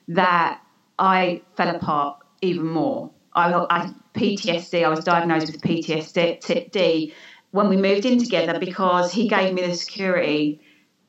[0.08, 0.62] that
[0.98, 3.10] I fell apart even more.
[3.34, 4.82] I, I PTSD.
[4.84, 7.12] I was diagnosed with PTSD
[7.50, 10.60] when we moved in together because he gave me the security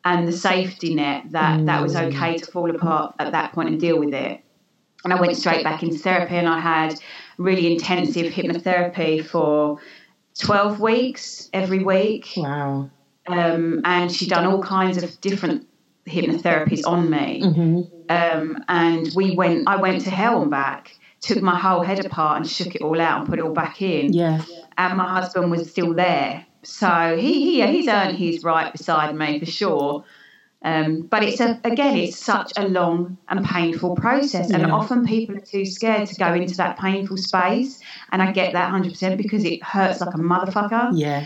[0.03, 3.79] and the safety net that that was okay to fall apart at that point and
[3.79, 4.41] deal with it.
[5.03, 6.95] And I went straight back into therapy and I had
[7.37, 9.79] really intensive hypnotherapy for
[10.39, 12.29] 12 weeks every week.
[12.37, 12.89] Wow.
[13.27, 15.67] Um, and she'd done all kinds of different
[16.07, 17.41] hypnotherapies on me.
[18.09, 22.37] Um, and we went, I went to hell and back, took my whole head apart
[22.37, 24.41] and shook it all out and put it all back in Yeah.
[24.77, 26.45] and my husband was still there.
[26.63, 30.03] So he, he he's earned his right beside me for sure.
[30.63, 34.71] Um, but it's a, again, it's such a long and painful process, and Yeah.
[34.71, 37.79] often people are too scared to go into that painful space.
[38.11, 40.91] And I get that hundred percent because it hurts like a motherfucker.
[40.93, 41.25] Yeah.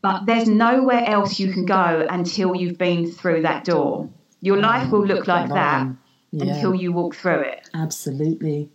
[0.00, 4.08] But there's nowhere else you can go until you've been through that door.
[4.40, 5.88] Your life will look like that
[6.32, 6.44] Yeah.
[6.44, 7.68] until you walk through it.
[7.74, 8.70] Absolutely.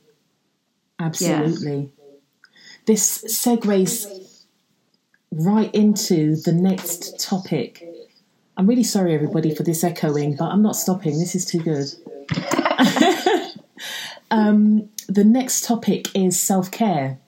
[0.99, 1.91] Absolutely.
[2.85, 4.45] This segues
[5.31, 7.83] right into the next topic.
[8.57, 11.19] I'm really sorry, everybody, for this echoing, but I'm not stopping.
[11.19, 11.85] This is too good.
[14.31, 17.19] um, the next topic is self care.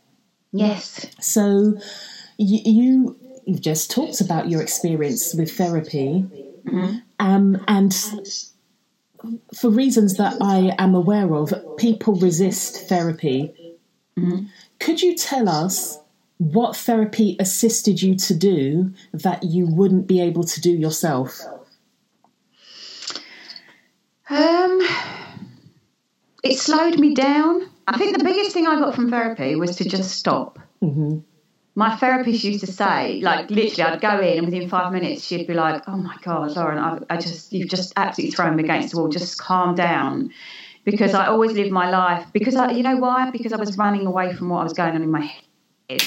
[0.52, 1.06] Yes.
[1.22, 1.80] So,
[2.38, 6.26] you, you you've just talked about your experience with therapy,
[7.20, 7.94] um, and
[9.54, 13.54] for reasons that I am aware of, people resist therapy.
[14.80, 16.00] Could you tell us
[16.40, 21.38] what therapy assisted you to do that you wouldn't be able to do yourself?
[24.30, 24.82] Um,
[26.44, 27.70] it slowed me down.
[27.88, 30.60] I think the biggest thing I got from therapy was to just stop.
[30.82, 31.20] Mm-hmm.
[31.76, 35.48] My therapist used to say, like, literally, I'd go in and within five minutes, she'd
[35.48, 38.92] be like, "Oh my God, Lauren, I, I just, you've just absolutely thrown me against
[38.92, 39.10] the wall.
[39.10, 40.32] Just calm down."
[40.86, 42.28] Because I always lived my life.
[42.32, 43.30] Because I, you know why?
[43.30, 45.32] Because I was running away from what I was going on in my
[45.90, 46.02] head.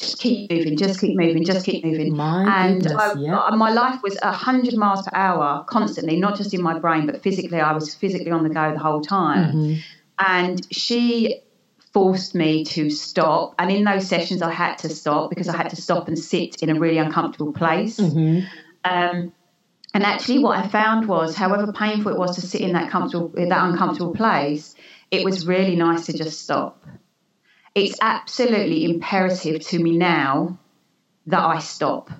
[0.00, 2.16] Just keep moving, just keep moving, just keep moving.
[2.16, 3.38] My and goodness, I, yeah.
[3.38, 7.22] I- my life was 100 miles per hour constantly, not just in my brain, but
[7.22, 7.60] physically.
[7.60, 9.54] I was physically on the go the whole time.
[10.18, 11.40] And she
[11.92, 13.54] forced me to stop.
[13.58, 16.62] And in those sessions, I had to stop because I had to stop and sit
[16.62, 17.98] in a really uncomfortable place.
[18.84, 19.32] Um,
[19.92, 23.28] and actually, what I found was, however painful it was to sit in that comfortable,
[23.34, 24.74] that uncomfortable place,
[25.10, 26.82] it was really nice to just stop.
[27.74, 30.58] It's absolutely imperative to me now
[31.26, 32.10] that I stop.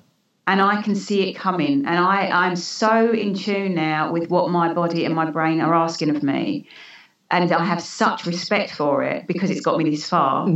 [0.46, 1.86] And I can see it coming.
[1.86, 5.74] And I, I'm so in tune now with what my body and my brain are
[5.74, 6.68] asking of me.
[7.30, 10.46] And I have such respect for it because it's got me this far.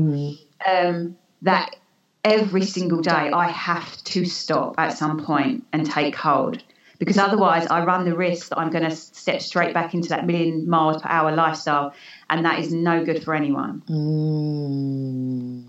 [0.68, 1.76] Um, that
[2.24, 6.62] every single day I have to stop at some point and take hold
[7.04, 10.26] because otherwise I run the risk that I'm going to step straight back into that
[10.26, 11.92] million miles per hour lifestyle,
[12.30, 13.82] and that is no good for anyone.
[13.88, 15.64] Mm.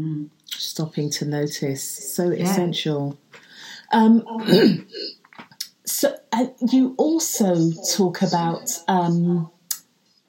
[0.00, 0.28] Mm.
[0.46, 2.44] Stopping to notice, so yeah.
[2.44, 3.18] essential.
[3.92, 4.24] Um,
[5.84, 9.50] so uh, you also talk about um,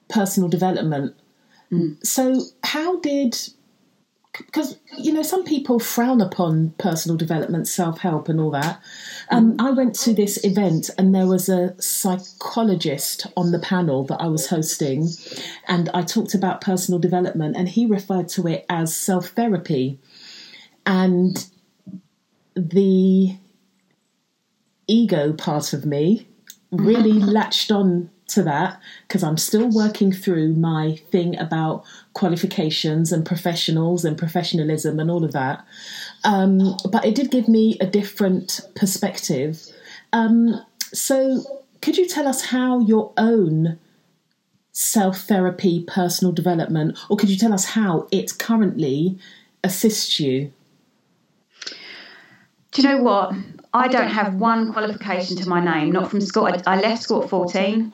[0.09, 1.15] personal development.
[1.71, 2.03] Mm.
[2.05, 3.37] So how did
[4.37, 8.81] because you know some people frown upon personal development self-help and all that.
[9.29, 14.19] Um, i went to this event and there was a psychologist on the panel that
[14.21, 15.07] i was hosting
[15.67, 19.99] and i talked about personal development and he referred to it as self-therapy.
[20.85, 21.45] And
[22.55, 23.37] the
[24.87, 26.27] ego part of me
[26.71, 33.25] really latched on to that because I'm still working through my thing about qualifications and
[33.25, 35.65] professionals and professionalism and all of that.
[36.23, 39.61] Um, but it did give me a different perspective.
[40.11, 41.43] Um, so,
[41.81, 43.79] could you tell us how your own
[44.71, 49.17] self therapy, personal development, or could you tell us how it currently
[49.63, 50.51] assists you?
[52.71, 53.33] Do you know what?
[53.73, 56.45] I don't have one qualification to my name, not from school.
[56.45, 57.93] I, I left school at 14.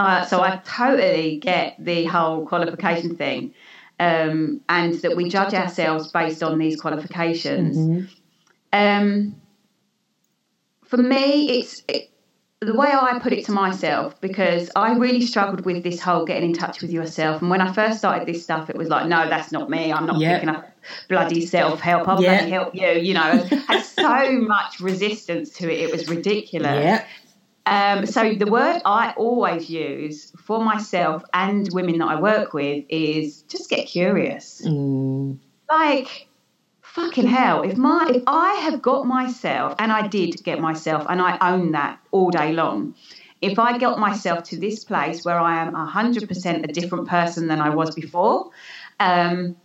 [0.00, 3.52] Uh, so I totally get the whole qualification thing,
[3.98, 7.76] um, and that we judge ourselves based on these qualifications.
[7.76, 8.06] Mm-hmm.
[8.72, 9.36] Um,
[10.84, 12.10] for me, it's it,
[12.60, 16.48] the way I put it to myself because I really struggled with this whole getting
[16.48, 17.42] in touch with yourself.
[17.42, 19.92] And when I first started this stuff, it was like, no, that's not me.
[19.92, 20.40] I'm not yep.
[20.40, 20.66] picking up
[21.10, 22.08] bloody self help.
[22.08, 22.38] I'll yep.
[22.38, 22.88] bloody help you.
[22.88, 23.20] You know,
[23.68, 25.78] had so much resistance to it.
[25.78, 26.84] It was ridiculous.
[26.84, 27.06] Yep.
[27.66, 32.84] Um, so the word I always use for myself and women that I work with
[32.88, 34.62] is just get curious.
[34.64, 35.38] Mm.
[35.68, 36.28] Like
[36.82, 41.20] fucking hell, if my if I have got myself and I did get myself and
[41.20, 42.94] I own that all day long.
[43.40, 47.58] If I got myself to this place where I am 100% a different person than
[47.58, 48.50] I was before,
[48.98, 49.56] um,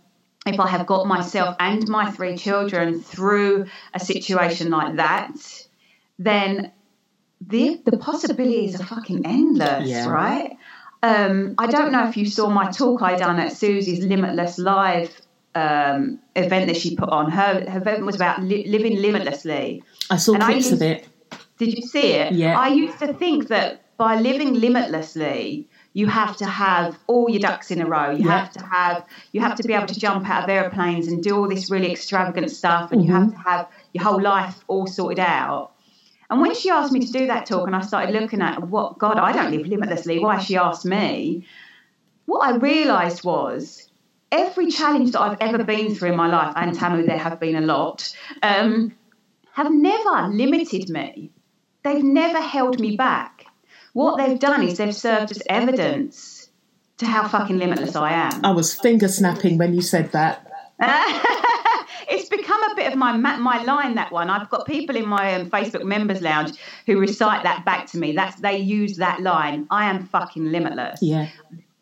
[0.46, 5.66] if I have got myself and my three children through a situation like that,
[6.18, 6.72] then
[7.40, 10.08] the the possibilities are fucking endless, yeah.
[10.08, 10.56] right?
[11.02, 15.20] Um, I don't know if you saw my talk I done at Suzy's Limitless Live
[15.54, 17.30] um, event that she put on.
[17.30, 19.82] Her, her event was about li- living limitlessly.
[20.10, 21.08] I saw and clips I used, of it.
[21.58, 22.32] Did you see it?
[22.32, 22.58] Yeah.
[22.58, 27.70] I used to think that by living limitlessly, you have to have all your ducks
[27.70, 28.10] in a row.
[28.10, 28.38] You yeah.
[28.38, 31.36] have to have you have to be able to jump out of airplanes and do
[31.36, 33.10] all this really extravagant stuff, and mm-hmm.
[33.10, 35.72] you have to have your whole life all sorted out.
[36.30, 38.98] And when she asked me to do that talk, and I started looking at what,
[38.98, 41.46] God, I don't live limitlessly, why she asked me,
[42.24, 43.88] what I realised was
[44.32, 47.56] every challenge that I've ever been through in my life, and Tamu, there have been
[47.56, 48.94] a lot, um,
[49.52, 51.30] have never limited me.
[51.84, 53.46] They've never held me back.
[53.92, 56.50] What they've done is they've served as evidence
[56.98, 58.44] to how fucking limitless I am.
[58.44, 60.45] I was finger snapping when you said that.
[62.10, 64.28] it's become a bit of my my line that one.
[64.28, 66.52] I've got people in my um, Facebook members lounge
[66.84, 68.12] who recite that back to me.
[68.12, 69.66] That's they use that line.
[69.70, 71.00] I am fucking limitless.
[71.00, 71.28] Yeah.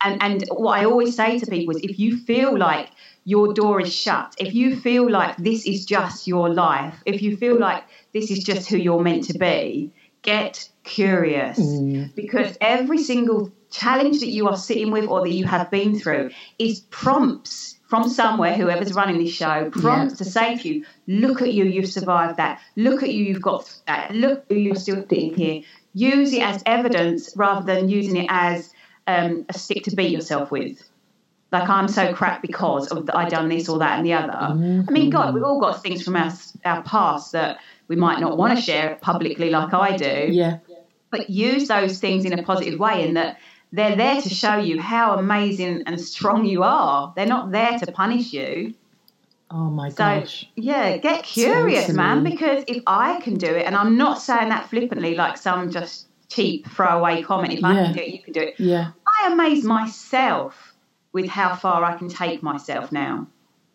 [0.03, 2.91] And and what I always say to people is, if you feel like
[3.25, 7.37] your door is shut, if you feel like this is just your life, if you
[7.37, 12.15] feel like this is just who you're meant to be, get curious mm.
[12.15, 16.31] because every single challenge that you are sitting with or that you have been through
[16.59, 20.17] is prompts from somewhere, whoever's running this show, prompts yeah.
[20.17, 22.61] to say to you, look at you, you've survived that.
[22.75, 24.13] Look at you, you've got that.
[24.13, 25.63] Look, who you're still sitting here.
[25.93, 28.73] Use it as evidence rather than using it as
[29.07, 30.83] um, a stick to beat yourself with.
[31.53, 34.33] Like I'm so crap because of the, I done this or that and the other.
[34.33, 34.89] Mm-hmm.
[34.89, 36.33] I mean, God, we've all got things from our
[36.65, 40.33] our past that we might not want to share publicly, like I do.
[40.33, 40.59] Yeah.
[41.11, 43.39] But use those things in a positive way, in that
[43.75, 47.13] they're there to show you how amazing and strong you are.
[47.17, 48.75] They're not there to punish you.
[49.51, 50.49] Oh my gosh.
[50.55, 54.71] Yeah, get curious, man, because if I can do it, and I'm not saying that
[54.71, 58.41] flippantly like some just cheap throwaway comment, if I can do it, you can do
[58.41, 58.55] it.
[58.59, 58.93] Yeah.
[59.07, 60.75] I amaze myself
[61.13, 63.27] with how far I can take myself now.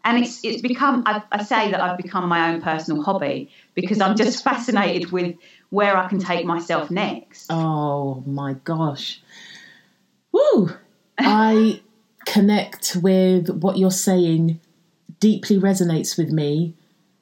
[0.06, 4.00] And it's it's become I, I say that I've become my own personal hobby because
[4.00, 5.36] I'm just fascinated with
[5.70, 7.48] where I can take myself next.
[7.50, 9.22] Oh my gosh.
[10.32, 10.72] Woo!
[11.18, 11.82] I
[12.26, 14.60] connect with what you're saying,
[15.20, 16.76] deeply resonates with me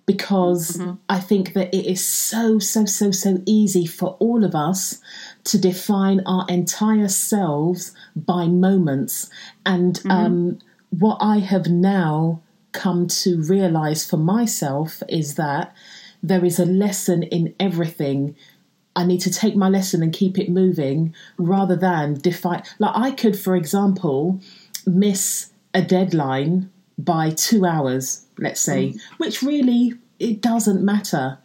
[0.05, 0.93] because mm-hmm.
[1.09, 4.99] I think that it is so, so, so, so easy for all of us
[5.45, 9.29] to define our entire selves by moments.
[9.65, 10.11] And mm-hmm.
[10.11, 12.41] um, what I have now
[12.71, 15.75] come to realize for myself is that
[16.23, 18.35] there is a lesson in everything
[18.97, 22.63] I need to take my lesson and keep it moving rather than define.
[22.79, 24.41] Like, I could, for example,
[24.87, 29.01] miss a deadline by two hours, let's say, mm.
[29.17, 31.37] which really it doesn't matter.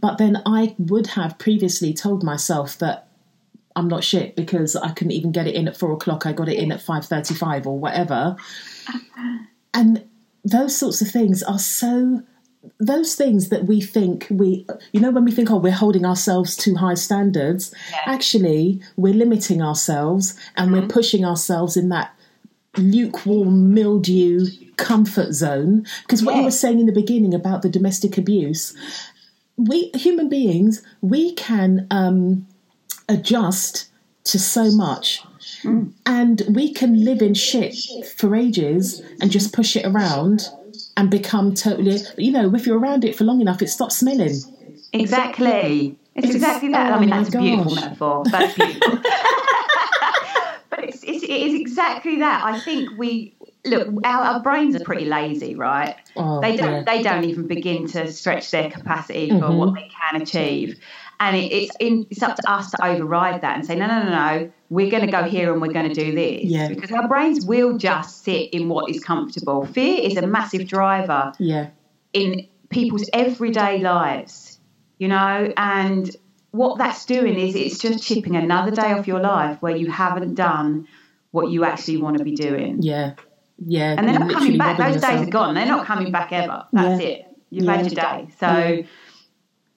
[0.00, 3.06] But then I would have previously told myself that
[3.76, 6.26] I'm not shit because I couldn't even get it in at four o'clock.
[6.26, 8.36] I got it in at five thirty-five or whatever.
[9.74, 10.06] And
[10.42, 12.22] those sorts of things are so
[12.78, 16.56] those things that we think we you know when we think oh we're holding ourselves
[16.56, 18.00] to high standards yeah.
[18.06, 20.80] actually we're limiting ourselves and mm-hmm.
[20.80, 22.14] we're pushing ourselves in that
[22.76, 24.46] lukewarm mildew
[24.76, 26.40] comfort zone because what yeah.
[26.40, 28.76] you were saying in the beginning about the domestic abuse
[29.56, 32.46] we human beings we can um,
[33.08, 33.88] adjust
[34.24, 35.22] to so much
[35.62, 35.90] mm.
[36.04, 37.74] and we can live in shit
[38.16, 40.48] for ages and just push it around
[40.96, 44.34] and become totally you know if you're around it for long enough it stops smelling
[44.92, 48.98] exactly it's, it's exactly that oh i mean that's a beautiful metaphor that's beautiful
[50.70, 53.36] but it's, it's, it is exactly that i think we
[53.66, 55.96] look, our, our, brains are pretty lazy, right?
[56.14, 56.82] Oh, they don't yeah.
[56.84, 59.56] they don't even begin to stretch their capacity for mm-hmm.
[59.56, 60.78] what they can achieve.
[61.18, 64.02] And it, it's in, it's up to us to override that and say, no, no,
[64.02, 66.44] no, no, we're going to go here and we're going to do this.
[66.44, 66.68] Yeah.
[66.68, 69.64] Because our brains will just sit in what is comfortable.
[69.64, 71.32] Fear is a massive driver.
[71.38, 71.70] Yeah.
[72.12, 74.58] In people's everyday lives,
[74.98, 76.14] you know, and
[76.50, 80.34] what that's doing is it's just chipping another day off your life where you haven't
[80.34, 80.86] done
[81.30, 82.82] what you actually want to be doing.
[82.82, 83.14] Yeah.
[83.58, 83.94] Yeah.
[83.96, 84.78] And they're not coming back.
[84.78, 85.18] Those yourself.
[85.18, 85.54] days are gone.
[85.54, 86.66] They're not coming back ever.
[86.72, 87.08] That's yeah.
[87.08, 87.26] it.
[87.50, 87.76] You've yeah.
[87.76, 88.28] had your day.
[88.38, 88.82] So, yeah.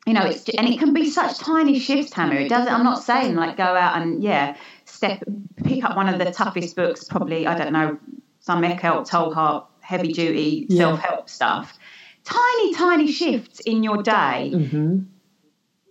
[0.10, 2.34] You know, it's and it can be such tiny shifts, Tamu.
[2.34, 2.74] It doesn't.
[2.74, 5.24] I'm not saying like go out and yeah, step
[5.64, 7.04] pick up one of the toughest books.
[7.04, 8.00] Probably I don't know
[8.40, 11.78] some Eckhart Tolle heavy duty self help stuff.
[12.24, 15.02] Tiny, tiny shifts in your day mm-hmm.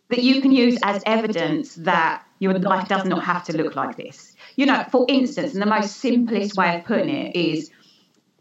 [0.09, 3.97] that you can use as evidence that your life does not have to look like
[3.97, 4.35] this.
[4.57, 7.71] You know, for instance, and the most simplest way of putting it is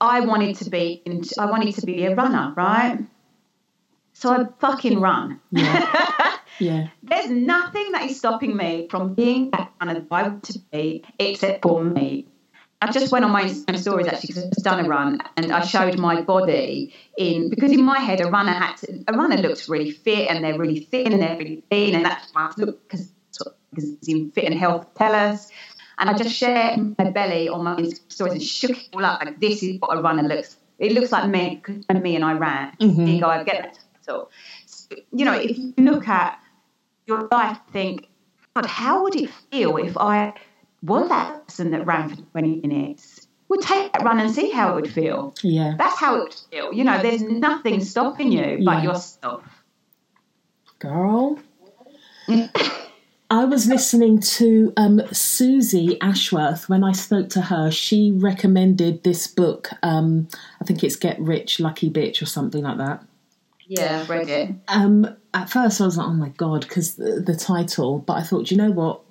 [0.02, 1.04] I wanted to be
[1.38, 2.98] I wanted to be a runner, right?
[4.18, 5.40] So I fucking run.
[5.52, 6.38] Yeah.
[6.60, 6.88] yeah.
[7.04, 11.04] There's nothing that is stopping me from being that runner that I want to be
[11.20, 12.26] except for me.
[12.82, 15.52] I just went on my Instagram stories actually because I've just done a run and
[15.52, 19.38] I showed my body in because in my head a runner had to, a runner
[19.38, 22.54] looks really fit and they're really thin and they're really thin and that's why I
[22.60, 23.12] look because
[24.08, 25.52] in fit and health tell us.
[26.00, 29.24] And I just shared my belly on my stories and shook it all up.
[29.24, 30.58] Like, this is what a runner looks.
[30.80, 32.78] It looks like me and me and I ran.
[32.80, 33.08] Mm-hmm.
[33.08, 33.80] You go, I get that.
[34.08, 34.30] So,
[35.12, 36.40] you know, if you look at
[37.06, 38.08] your life, think,
[38.56, 40.34] God, how would it feel if I
[40.82, 43.28] was that person that ran for 20 minutes?
[43.50, 45.34] Would take that run and see how it would feel.
[45.42, 45.76] Yeah.
[45.78, 46.74] That's how it would feel.
[46.74, 49.44] You know, there's nothing stopping you but yourself.
[50.80, 51.40] Girl.
[53.30, 57.72] I was listening to um, Suzy Ashworth when I spoke to her.
[57.72, 59.70] She recommended this book.
[59.84, 60.30] Um,
[60.62, 63.04] I think it's Get Rich, Lucky Bitch, or something like that.
[63.68, 64.56] Yeah, read it.
[64.68, 68.00] Um, at first, I was like, "Oh my god," because the, the, title.
[68.00, 69.02] But I thought, you know what?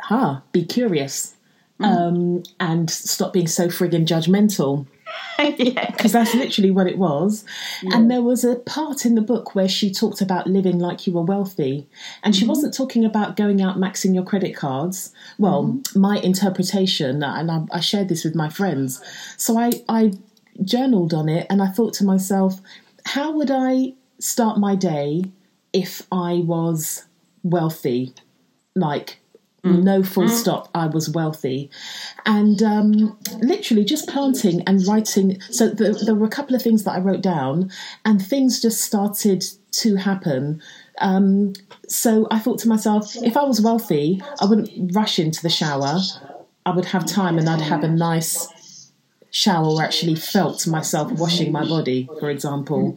[0.00, 0.34] Ha!
[0.34, 1.34] Huh, be curious,
[1.80, 1.86] mm.
[1.86, 4.86] um, and stop being so frigging judgmental.
[5.38, 7.44] Because that's literally what it was.
[7.82, 7.96] Yeah.
[7.96, 11.12] And there was a part in the book where she talked about living like you
[11.12, 11.88] were wealthy.
[12.22, 12.50] And she mm-hmm.
[12.50, 15.12] wasn't talking about going out maxing your credit cards.
[15.38, 16.00] Well, mm-hmm.
[16.00, 19.02] my interpretation, and I, I, shared this with my friends.
[19.36, 20.12] So I, I
[20.64, 22.60] journaled on it and I thought to myself,
[23.06, 25.24] how would I start my day
[25.72, 27.06] if I was
[27.42, 28.14] wealthy?
[28.74, 29.18] Like,
[29.64, 29.84] Mm.
[29.84, 30.30] No full mm.
[30.30, 30.68] stop.
[30.74, 31.70] I was wealthy,
[32.26, 35.40] and um, literally just planting and writing.
[35.50, 37.70] So the, there were a couple of things that I wrote down,
[38.04, 40.60] and things just started to happen.
[40.98, 41.52] Um,
[41.88, 46.00] so I thought to myself, if I was wealthy, I wouldn't rush into the shower.
[46.66, 48.48] I would have time, and I'd have a nice
[49.32, 52.96] shower actually felt myself washing my body, for example.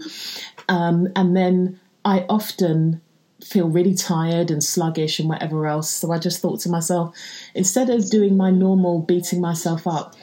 [0.69, 3.01] Um, and then I often
[3.43, 5.89] feel really tired and sluggish and whatever else.
[5.89, 7.15] So I just thought to myself,
[7.55, 10.15] instead of doing my normal beating myself up,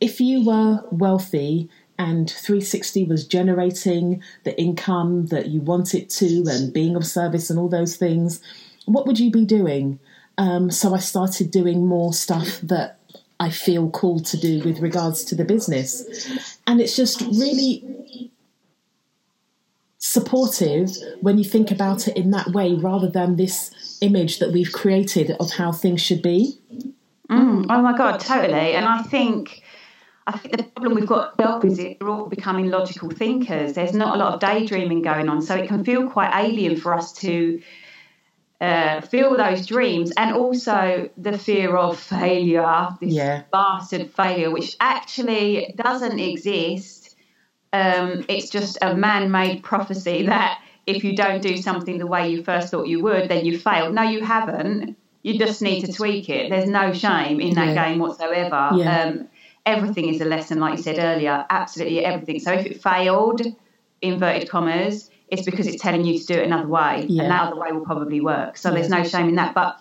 [0.00, 6.44] if you were wealthy and 360 was generating the income that you want it to
[6.48, 8.40] and being of service and all those things,
[8.86, 10.00] what would you be doing?
[10.38, 12.98] Um, so I started doing more stuff that
[13.42, 16.28] I feel called to do with regards to the business.
[16.68, 18.30] And it's just really
[19.98, 20.90] supportive
[21.20, 25.32] when you think about it in that way rather than this image that we've created
[25.40, 26.56] of how things should be.
[27.28, 28.74] Mm, oh my God, totally.
[28.74, 29.62] And I think.
[30.24, 31.34] I think the problem we've got
[31.64, 33.72] is we're all becoming logical thinkers.
[33.72, 36.94] There's not a lot of daydreaming going on, so it can feel quite alien for
[36.94, 37.60] us to
[38.62, 43.42] uh, feel those dreams and also the fear of failure, this Yeah.
[43.52, 47.16] bastard failure, which actually doesn't exist.
[47.72, 52.30] Um, it's just a man made prophecy that if you don't do something the way
[52.30, 53.94] you first thought you would, then you failed.
[53.94, 54.96] No, you haven't.
[55.22, 56.50] You just need to tweak it.
[56.50, 57.88] There's no shame in that Yeah.
[57.88, 58.70] game whatsoever.
[58.76, 59.02] Yeah.
[59.02, 59.28] Um,
[59.66, 61.44] everything is a lesson, like you said earlier.
[61.50, 62.38] Absolutely everything.
[62.40, 63.42] So if it failed,
[64.02, 67.22] inverted commas, it's because it's telling you to do it another way, Yeah.
[67.22, 68.56] and that other way will probably work.
[68.58, 69.54] So there's no shame in that.
[69.54, 69.80] But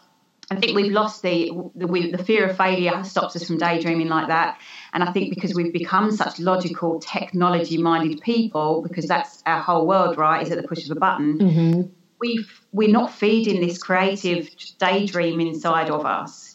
[0.49, 4.07] I think we've lost the the, we, the fear of failure stops us from daydreaming
[4.07, 4.57] like that.
[4.93, 10.17] And I think because we've become such logical, technology-minded people, because that's our whole world,
[10.17, 10.41] right?
[10.41, 11.39] Is at the push of a button.
[11.39, 11.81] hmm
[12.19, 16.50] We've we're not feeding this creative daydream inside of us,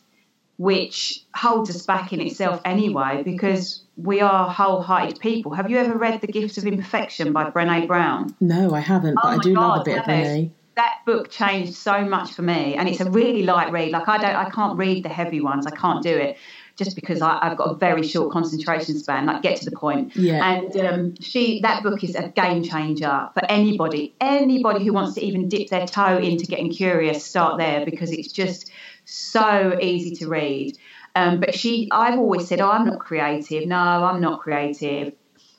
[0.58, 5.52] which holds us back in itself anyway, because we are wholehearted people.
[5.54, 8.34] Have you ever read The Gift of Imperfection by Brené Brown?
[8.40, 10.06] No, I haven't, but Oh I do love a God, bit of.
[10.06, 10.50] Renee.
[10.76, 14.18] that book changed so much for me and it's a really light read like i
[14.18, 16.36] don't i can't read the heavy ones i can't do it
[16.76, 20.14] just because I, i've got a very short concentration span like get to the point
[20.14, 20.46] Yeah.
[20.46, 25.24] and um, she that book is a game changer for anybody anybody who wants to
[25.24, 28.70] even dip their toe into getting curious start there because it's just
[29.06, 30.76] so easy to read
[31.14, 35.14] um, but she i've always said oh i'm not creative no i'm not creative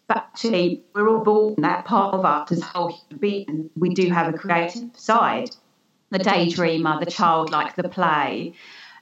[0.08, 3.72] but actually, we're all born that part of us as whole human beings.
[3.76, 5.50] We do have a creative side,
[6.12, 8.54] the daydreamer, the childlike, the play.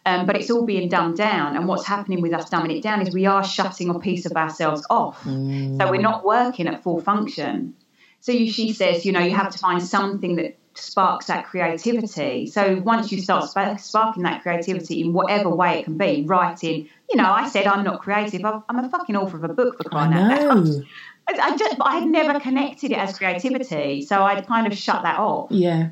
[0.08, 1.56] Um, but it's all being dumbed down.
[1.56, 4.34] And what's happening with us dumbing it down is we are shutting a piece of
[4.34, 5.24] ourselves off.
[5.24, 5.78] Mm.
[5.78, 7.76] So we're not working at full function.
[8.20, 12.48] So you, she says, you know, you have to find something that sparks that creativity.
[12.48, 16.90] So once you start spa- sparking that creativity in whatever way it can be, writing,
[17.10, 18.42] you know, I said I'm not creative.
[18.46, 20.86] I'm a fucking author of a book for I crying out loud.
[21.28, 25.04] I, I just, I had never connected it as creativity, so I'd kind of shut
[25.04, 25.52] that off.
[25.52, 25.90] Yeah.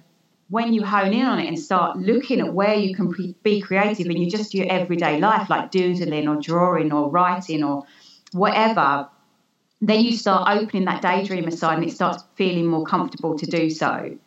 [0.49, 3.61] When you hone in on it and start looking at where you can pre- be
[3.61, 7.86] creative in you just your everyday life, like doodling or drawing or writing or
[8.34, 9.07] whatever,
[9.81, 13.69] then you start opening that daydreamer side and it starts feeling more comfortable to do
[13.69, 14.17] so.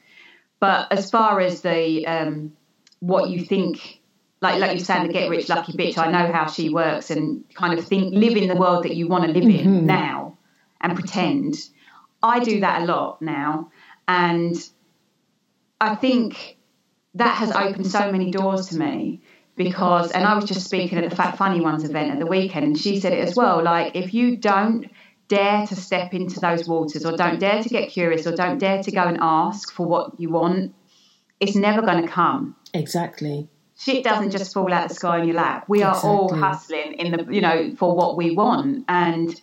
[0.61, 2.53] But as far as the um,
[3.01, 4.01] what you think,
[4.41, 7.45] like like you saying, the get rich lucky bitch, I know how she works and
[7.55, 9.83] kind of think live in the world that you want to live in Mhm.
[9.83, 10.39] now
[10.81, 11.55] and pretend.
[12.23, 13.71] I do that a lot now,
[14.09, 14.57] and
[15.81, 16.57] I think
[17.15, 19.21] that has opened so many doors to me
[19.57, 22.67] because and I was just speaking at the Fat Funny Ones event at the weekend
[22.67, 24.91] and she said it as well like if you don't
[25.29, 28.83] dare to step into those waters or don't dare to get curious or don't dare
[28.83, 30.75] to go and ask for what you want
[31.41, 33.49] it's never going to come Exactly.
[33.79, 36.93] shit doesn't just fall out of the sky in your lap we are all hustling
[36.95, 39.41] in the you know for what we want and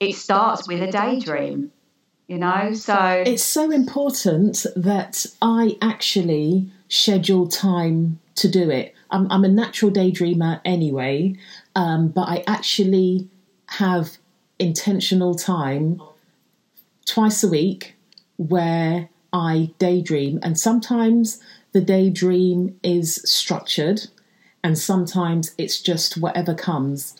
[0.00, 1.70] it starts with a daydream
[2.26, 8.94] you know so It's so important that I actually schedule time to do it.
[9.10, 11.36] I'm, I'm a natural daydreamer anyway,
[11.76, 13.28] um, but I actually
[13.68, 14.18] have
[14.58, 16.00] intentional time
[17.06, 17.96] twice a week
[18.36, 21.40] where I daydream, and sometimes
[21.72, 24.06] the daydream is structured,
[24.62, 27.16] and sometimes it's just whatever comes.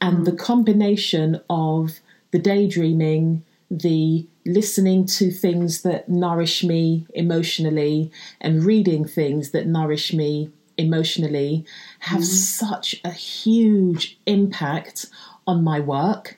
[0.00, 0.38] And the mm.
[0.38, 8.10] combination of the daydreaming, the listening to things that nourish me emotionally,
[8.40, 11.66] and reading things that nourish me emotionally
[12.00, 12.24] have mm.
[12.24, 15.06] such a huge impact
[15.46, 16.37] on my work.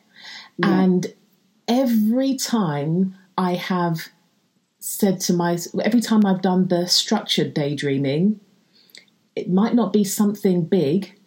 [0.62, 1.14] And
[1.68, 4.08] every time I have
[4.78, 8.40] said to my, every time I've done the structured daydreaming,
[9.36, 11.18] it might not be something big,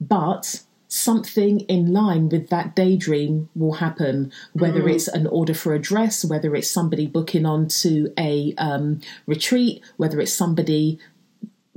[0.00, 4.32] but something in line with that daydream will happen.
[4.54, 9.82] Whether it's an order for a dress, whether it's somebody booking onto a um, retreat,
[9.98, 10.98] whether it's somebody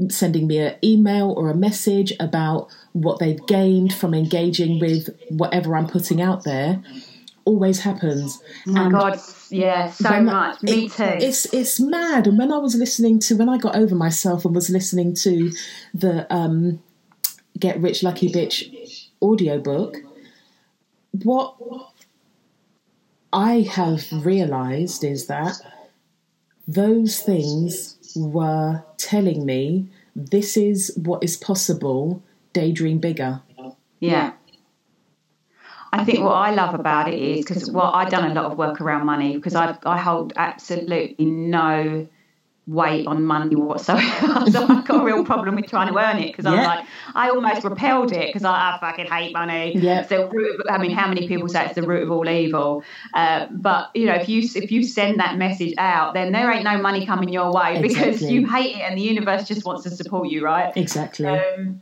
[0.09, 5.75] sending me an email or a message about what they've gained from engaging with whatever
[5.75, 6.81] I'm putting out there,
[7.45, 8.41] always happens.
[8.67, 12.27] oh my And god yeah so much me it- too It's it's mad.
[12.27, 15.51] And when I was listening to when I got over myself and was listening to
[15.93, 16.81] the um,
[17.59, 19.97] Get Rich Lucky Bitch audiobook,
[21.23, 21.55] what
[23.33, 25.59] I have realized is that
[26.73, 32.21] those things were telling me this is what is possible,
[32.53, 33.41] daydream bigger.
[33.99, 34.33] Yeah.
[35.93, 38.57] I think what I love about it is because well, I've done a lot of
[38.57, 42.07] work around money because I I hold absolutely no
[42.67, 44.45] weight on money whatsoever.
[44.51, 46.85] so I've got a real problem with trying to earn it because I'm like,
[47.15, 49.77] I almost repelled it because I, I fucking hate money.
[49.77, 50.05] Yeah.
[50.05, 50.31] So
[50.69, 52.83] I mean, how many people say it's the root of all evil?
[53.13, 56.63] Uh, but you know, if you if you send that message out, then there ain't
[56.63, 59.89] no money coming your way because you hate it and the universe just wants to
[59.89, 60.71] support you, right?
[60.75, 61.27] Exactly.
[61.27, 61.81] um,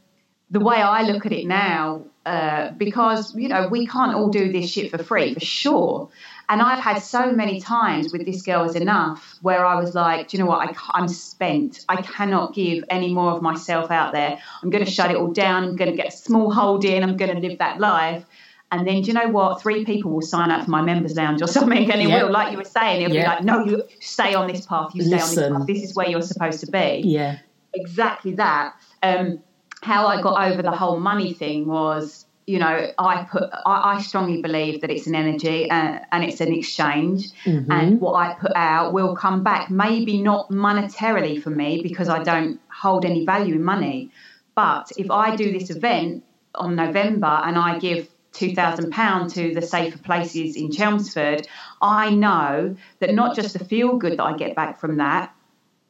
[0.51, 4.51] the way I look at it now, uh, because you know we can't all do
[4.51, 6.09] this shit for free, for sure.
[6.49, 10.29] And I've had so many times with this girl is enough where I was like,
[10.29, 10.67] do you know what?
[10.67, 11.85] I, I'm spent.
[11.87, 14.39] I cannot give any more of myself out there.
[14.63, 15.63] I'm going to shut it all down.
[15.63, 17.03] I'm going to get a small hold in.
[17.03, 18.25] I'm going to live that life.
[18.71, 19.61] And then, do you know what?
[19.61, 22.23] Three people will sign up for my members lounge or something, and it Yeah.
[22.23, 23.23] will, like you were saying, it'll Yeah.
[23.23, 24.91] be like, no, you stay on this path.
[24.95, 25.43] You stay on Listen.
[25.53, 25.67] this path.
[25.67, 27.37] This is where you're supposed to be yeah.
[27.73, 28.73] exactly that.
[29.01, 29.39] Um,
[29.81, 33.43] how I got over the whole money thing was, you know, I put,
[33.73, 37.71] I, I strongly believe that it's an energy and, and it's an exchange, Mm-hmm.
[37.71, 39.69] and what I put out will come back.
[39.69, 44.11] Maybe not monetarily for me because I don't hold any value in money,
[44.55, 46.23] but if I do this event
[46.55, 51.47] on November and I give two thousand pound to the safer places in Chelmsford,
[51.81, 55.33] I know that not just the feel good that I get back from that,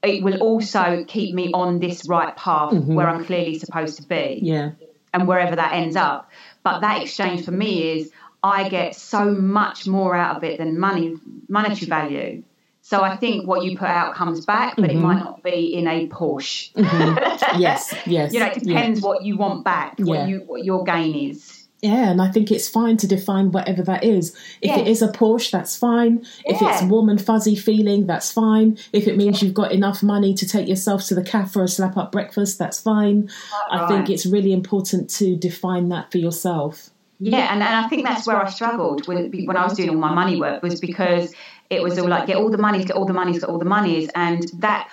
[0.03, 4.39] it will also keep me on this right path where I'm clearly supposed to be
[4.43, 4.71] Yeah.
[5.13, 6.29] and wherever that ends up.
[6.73, 8.11] But that exchange for me is
[8.43, 11.15] I get so much more out of it than money,
[11.47, 12.43] monetary value.
[12.81, 15.01] So I think what you put out comes back, but it mm-hmm.
[15.01, 16.73] might not be in a Porsche.
[16.73, 17.59] Mm-hmm.
[17.59, 17.93] Yes.
[18.07, 18.33] Yes.
[18.33, 20.05] You know, it depends what you want back, Yeah.
[20.05, 21.58] what you what your gain is.
[21.81, 24.35] Yeah, and I think it's fine to define whatever that is.
[24.61, 24.91] If it Yeah.
[24.91, 26.25] is a Porsche, that's fine.
[26.45, 28.77] If it's warm and fuzzy feeling, that's fine.
[28.91, 31.69] If it means you've got enough money to take yourself to the cafe for a
[31.69, 33.29] slap up breakfast, that's fine.
[33.71, 36.89] I think it's really important to define that for yourself.
[37.21, 39.95] Yeah, and, and I think that's where I struggled with, when I was doing all
[39.95, 41.33] my money work was because
[41.69, 43.65] it was all like get all the monies, get all the monies, get all the
[43.65, 44.89] monies, and that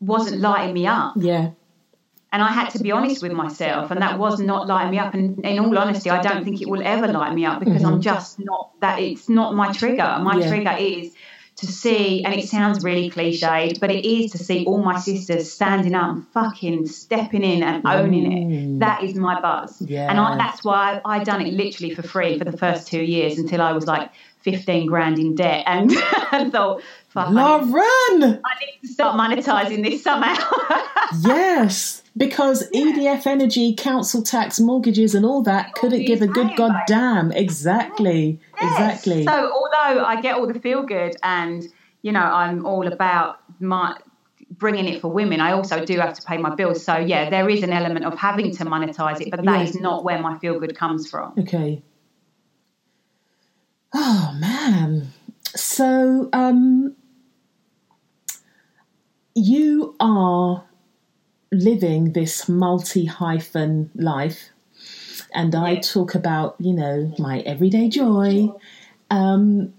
[0.00, 1.14] wasn't lighting me up.
[1.16, 1.50] Yeah.
[2.32, 5.14] And I had to be honest with myself, and that was not lighting me up.
[5.14, 8.00] And in all honesty, I don't think it will ever light me up because I'm
[8.00, 9.00] just not that.
[9.00, 10.18] It's not my trigger.
[10.22, 10.48] My Yeah.
[10.48, 11.12] trigger is
[11.56, 15.52] to see, and it sounds really cliched, but it is to see all my sisters
[15.52, 18.78] standing up and fucking stepping in and owning it.
[18.80, 19.82] That is my buzz.
[19.82, 20.08] Yeah.
[20.08, 23.38] And I, that's why I done it literally for free for the first two years
[23.38, 24.10] until I was like
[24.42, 25.92] 15 grand in debt and,
[26.32, 27.36] and thought, fuck, I need,
[27.70, 28.40] Lauren!
[28.44, 30.36] I need to start monetizing this somehow.
[31.24, 37.32] Yes, because EDF energy, council tax, mortgages, and all that couldn't give a good goddamn.
[37.32, 38.38] Exactly.
[38.60, 39.24] Exactly.
[39.24, 41.64] So although I get all the feel good and
[42.02, 43.96] you know I'm all about my
[44.52, 46.84] bringing it for women, I also do have to pay my bills.
[46.84, 49.82] So yeah, there is an element of having to monetize it, but that is Yeah.
[49.82, 51.32] not where my feel good comes from.
[51.38, 51.82] Okay.
[53.92, 55.12] Oh man.
[55.54, 56.96] So um
[59.34, 60.64] you are
[61.52, 64.50] living this multi hyphen life
[65.34, 68.50] and I talk about, you know, my everyday joy.
[69.10, 69.74] Um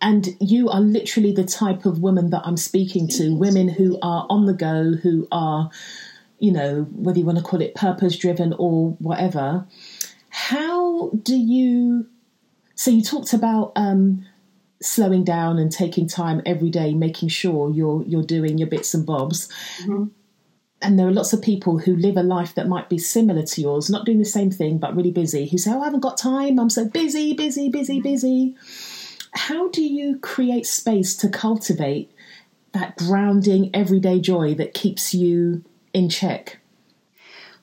[0.00, 4.26] and you are literally the type of woman that I'm speaking to, women who are
[4.30, 5.70] on the go, who are,
[6.38, 9.66] you know, whether you want to call it purpose driven or whatever.
[10.28, 12.06] How do you?
[12.78, 14.24] So you talked about um,
[14.80, 19.04] slowing down and taking time every day, making sure you're you're doing your bits and
[19.04, 19.48] bobs.
[20.80, 23.60] And there are lots of people who live a life that might be similar to
[23.60, 25.48] yours, not doing the same thing but really busy.
[25.48, 26.60] Who say, "Oh, I haven't got time.
[26.60, 28.54] I'm so busy, busy, busy, busy."
[29.32, 32.12] How do you create space to cultivate
[32.74, 36.57] that grounding everyday joy that keeps you in check?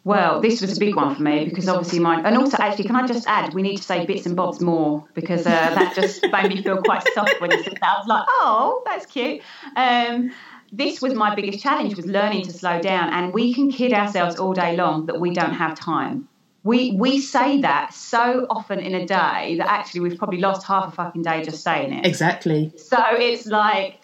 [0.05, 2.95] Well, this was a big one for me because obviously my and also actually, can
[2.95, 6.21] I just add, we need to say bits and bobs more because uh, that just
[6.31, 7.95] made me feel quite soft when you said that.
[7.95, 9.41] I was like, oh, that's cute.
[9.75, 10.31] Um,
[10.71, 14.35] this was my biggest challenge was learning to slow down, and we can kid ourselves
[14.37, 16.27] all day long that we don't have time.
[16.63, 20.87] We we say that so often in a day that actually we've probably lost half
[20.87, 22.05] a fucking day just saying it.
[22.05, 22.71] Exactly.
[22.77, 24.01] So it's like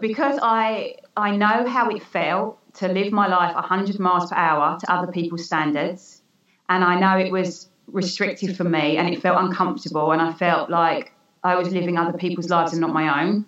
[0.00, 4.78] because I I know how it felt to live my life 100 miles per hour
[4.80, 6.22] to other people's standards,
[6.68, 10.70] and I know it was restrictive for me, and it felt uncomfortable, and I felt
[10.70, 11.12] like
[11.42, 13.46] I was living other people's lives and not my own.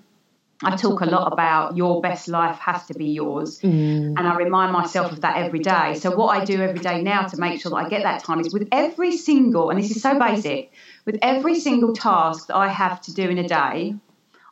[0.64, 4.14] I talk a lot about your best life has to be yours, mm.
[4.16, 5.94] and I remind myself of that every day.
[5.94, 8.40] So what I do every day now to make sure that I get that time
[8.40, 10.72] is with every single, and this is so basic,
[11.04, 13.96] with every single task that I have to do in a day,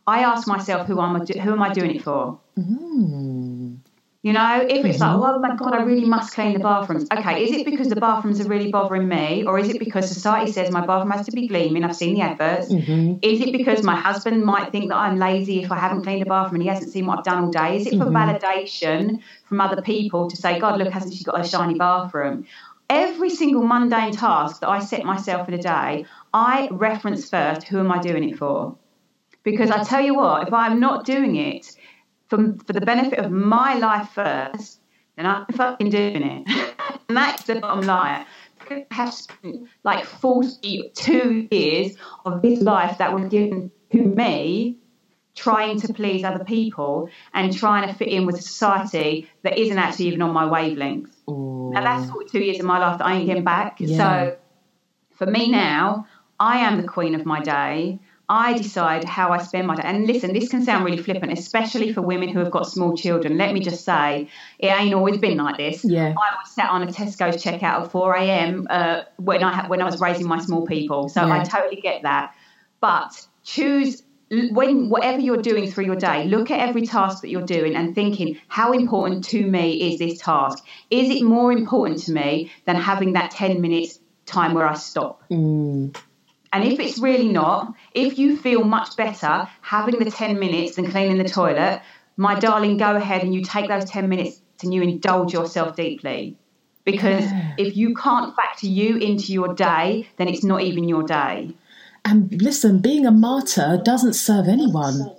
[0.06, 2.40] I ask myself who am I do, who am I doing it for?
[2.58, 3.29] Mm.
[4.22, 7.08] You know, if it's like, oh my God, I really must clean the bathrooms.
[7.10, 9.44] Okay, is it because the bathrooms are really bothering me?
[9.46, 11.84] Or is it because society says my bathroom has to be gleaming?
[11.84, 12.68] I've seen the adverts.
[12.70, 13.14] Mm-hmm.
[13.22, 16.26] Is it because my husband might think that I'm lazy if I haven't cleaned the
[16.26, 17.78] bathroom and he hasn't seen what I've done all day?
[17.78, 18.12] Is it for Mhm.
[18.12, 22.44] validation from other people to say, God, look, hasn't she got a shiny bathroom?
[22.90, 26.04] Every single mundane task that I set myself in a day,
[26.34, 28.76] I reference first who am I doing it for?
[29.44, 31.74] Because I tell you what, if I'm not doing it
[32.30, 34.80] for, for the benefit of my life first,
[35.16, 36.48] then I'm fucking doing it.
[37.08, 38.24] and that's the bottom line.
[38.70, 44.78] I have spent like 42 years of this life that was given to me
[45.34, 49.78] trying to please other people and trying to fit in with a society that isn't
[49.78, 51.10] actually even on my wavelength.
[51.28, 51.70] Ooh.
[51.72, 53.76] Now that's 42 years of my life that I ain't getting back.
[53.80, 53.96] Yeah.
[53.96, 54.36] So
[55.12, 56.06] for me now,
[56.38, 57.98] I am the queen of my day.
[58.30, 59.82] I decide how I spend my day.
[59.84, 63.36] And listen, this can sound really flippant, especially for women who have got small children.
[63.36, 64.28] Let me just say,
[64.60, 65.84] it ain't always been like this.
[65.84, 66.10] Yeah.
[66.10, 68.68] I was sat on a Tesco's checkout at 4 a.m.
[68.70, 71.08] Uh, when I when I was raising my small people.
[71.08, 71.40] So Yeah.
[71.40, 72.32] I totally get that.
[72.80, 77.42] But choose when whatever you're doing through your day, look at every task that you're
[77.42, 80.64] doing and thinking, how important to me is this task?
[80.88, 85.20] Is it more important to me than having that 10 minutes time where I stop?
[85.32, 85.96] Mm.
[86.52, 90.90] And if it's really not, if you feel much better having the 10 minutes than
[90.90, 91.80] cleaning the toilet,
[92.16, 96.36] my darling, go ahead and you take those 10 minutes and you indulge yourself deeply.
[96.84, 97.54] Because Yeah.
[97.56, 101.54] if you can't factor you into your day, then it's not even your day.
[102.04, 105.12] And listen, being a martyr doesn't serve anyone.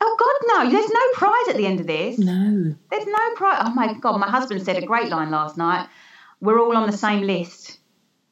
[0.00, 0.70] Oh, God, no.
[0.70, 2.18] There's no prize at the end of this.
[2.18, 2.74] No.
[2.90, 3.62] There's no prize.
[3.64, 4.18] Oh, my God.
[4.18, 5.88] My husband said a great line last night.
[6.40, 7.75] We're all on the same list.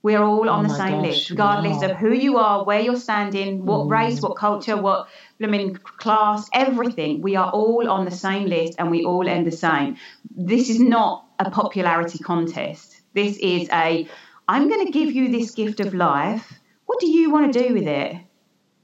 [0.04, 1.88] We're all on Oh the same gosh, list, regardless wow.
[1.88, 3.90] of who you are, where you're standing, what Mm.
[3.90, 7.22] race, what culture, what blooming class, everything.
[7.22, 9.96] We are all on the same list and we all end the same.
[10.36, 13.00] This is not a popularity contest.
[13.14, 14.06] This is a,
[14.46, 16.52] I'm going to give you this gift of life.
[16.84, 18.16] What do you want to do with it?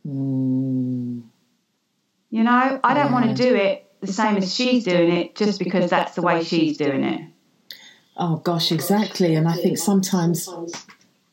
[0.09, 1.25] Mm.
[2.31, 5.59] You know, I don't want to do it the same as she's doing it just
[5.59, 7.21] because that's the way she's doing it.
[8.16, 9.35] Oh gosh, exactly.
[9.35, 10.49] And I think sometimes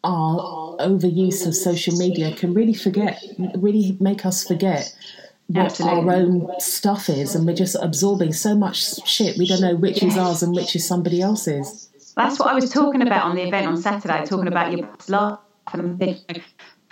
[0.03, 3.23] our overuse of social media can really forget,
[3.55, 4.93] really make us forget
[5.47, 5.99] what Absolutely.
[5.99, 9.37] our own stuff is, and we're just absorbing so much shit.
[9.37, 11.89] We don't know which is ours and which is somebody else's.
[12.15, 15.39] That's what I was talking about on the event on Saturday, talking about your life.
[15.73, 16.43] And thinking,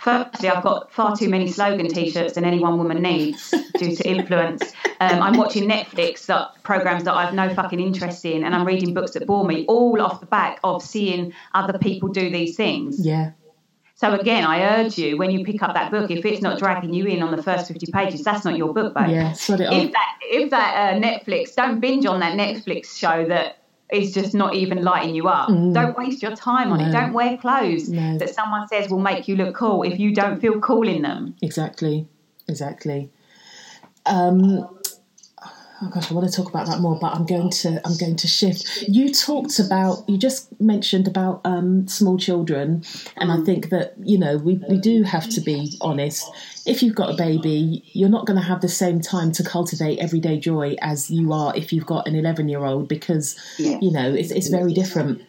[0.06, 4.08] firstly, I've got far too many slogan T-shirts than any one woman needs due to
[4.08, 4.62] influence.
[5.00, 8.94] Um, I'm watching Netflix that programs that I've no fucking interest in, and I'm reading
[8.94, 13.04] books that bore me, all off the back of seeing other people do these things.
[13.04, 13.32] Yeah,
[13.96, 16.94] So again, I urge you when you pick up that book, if it's not dragging
[16.94, 19.72] you in on the first 50 pages, that's not your book, babe yeah, sort it
[19.72, 24.34] if that if that uh, Netflix don't binge on that Netflix show that is just
[24.34, 25.48] not even lighting you up.
[25.48, 25.72] Mm.
[25.72, 26.90] Don't waste your time on it.
[26.92, 28.18] Don't wear clothes No.
[28.18, 31.36] that someone says will make you look cool if you don't feel cool in them.
[31.40, 32.08] Exactly,
[32.48, 33.10] exactly.
[34.06, 34.68] Um,
[35.82, 38.16] oh gosh, I want to talk about that more, but I'm going to I'm going
[38.16, 38.84] to shift.
[38.88, 42.82] You talked about you just mentioned about um, small children,
[43.16, 46.24] and I think that you know we we do have to be honest.
[46.66, 49.98] If you've got a baby, you're not going to have the same time to cultivate
[49.98, 53.78] everyday joy as you are if you've got an 11 year old because Yeah.
[53.80, 55.22] you know it's it's very different.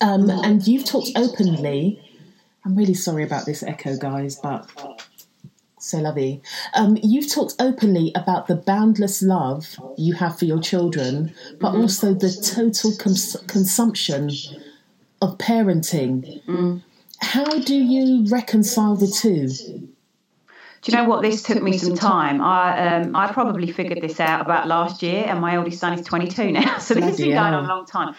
[0.00, 2.00] Um, and you've talked openly.
[2.64, 4.68] I'm really sorry about this echo, guys, but
[5.82, 6.40] c'est la vie.
[6.74, 12.14] Um, you've talked openly about the boundless love you have for your children, but also
[12.14, 14.30] the total cons- consumption
[15.20, 16.40] of parenting.
[17.20, 19.48] How do you reconcile the two?
[19.48, 21.22] Do you know what?
[21.22, 22.40] This took me some time.
[22.40, 26.06] I um, I probably figured this out about last year, and my oldest son is
[26.06, 28.14] 22 now, so this has been going on a long time.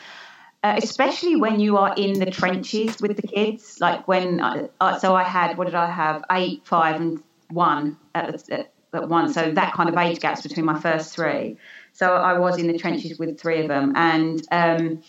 [0.64, 4.98] Uh, especially when you are in the trenches with the kids, like when I, uh,
[4.98, 7.22] so I had what did I have eight, five, and
[7.54, 11.16] one at, the, at, at one, so that kind of age gaps between my first
[11.16, 11.58] three.
[11.94, 15.04] So I was in the trenches with three of them, and um,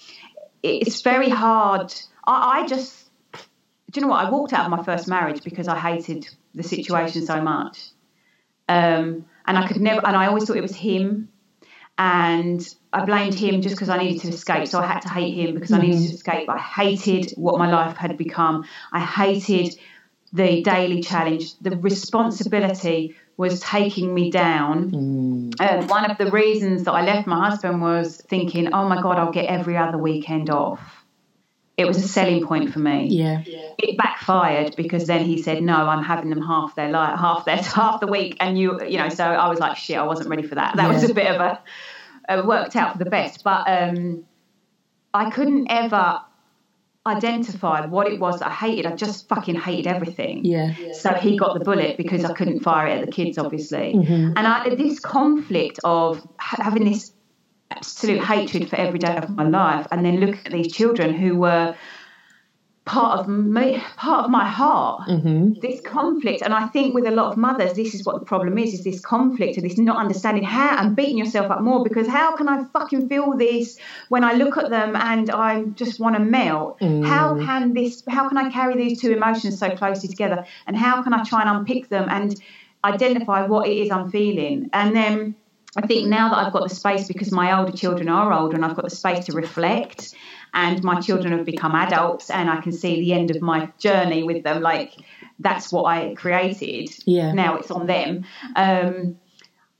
[0.62, 1.92] it's very hard.
[2.26, 3.04] I, I just
[3.94, 4.26] do you know what?
[4.26, 7.90] I walked out of my first marriage because I hated the situation so much.
[8.68, 11.28] Um, and I could never, and I always thought it was him.
[11.96, 12.60] And
[12.92, 14.66] I blamed him just because I needed to escape.
[14.66, 16.48] So I had to hate him because I needed to escape.
[16.48, 18.64] I hated what my life had become.
[18.90, 19.78] I hated
[20.34, 21.58] the daily challenge.
[21.60, 24.94] The responsibility was taking me down.
[25.58, 29.18] Um, one of the reasons that I left my husband was thinking, oh my God,
[29.18, 30.80] I'll get every other weekend off.
[31.76, 33.08] It was a selling point for me
[33.46, 37.44] Yeah, it backfired because then he said no i'm having them half their life half
[37.44, 40.28] their half the week and you you know so i was like shit i wasn't
[40.28, 41.60] ready for that that was a bit of a
[42.44, 43.44] worked out for the best.
[43.44, 44.24] But um,
[45.12, 46.20] I couldn't ever
[47.06, 48.86] identify what it was that I hated.
[48.86, 50.44] I just fucking hated everything.
[50.44, 50.72] Yeah.
[50.92, 53.94] So he got the bullet because I couldn't fire it at the kids, obviously.
[53.94, 54.32] Mm-hmm.
[54.36, 57.12] And I, this conflict of having this
[57.70, 61.36] absolute hatred for every day of my life, and then looking at these children who
[61.36, 61.74] were
[62.84, 65.08] part of me, part of my heart.
[65.08, 65.60] Mm-hmm.
[65.60, 68.58] This conflict, and I think with a lot of mothers, this is what the problem
[68.58, 72.06] is: is this conflict and this not understanding how and beating yourself up more because
[72.06, 73.78] how can I fucking feel this
[74.08, 76.78] when I look at them and I just want to melt?
[76.82, 78.02] How can this?
[78.08, 80.44] How can I carry these two emotions so closely together?
[80.66, 82.40] And how can I try and unpick them and
[82.84, 84.70] identify what it is I'm feeling?
[84.72, 85.34] And then.
[85.76, 88.64] I think now that I've got the space because my older children are older and
[88.64, 90.14] I've got the space to reflect
[90.54, 94.22] and my children have become adults and I can see the end of my journey
[94.22, 94.92] with them like
[95.38, 97.32] that's what I created Yeah.
[97.32, 98.24] now it's on them
[98.56, 99.16] um,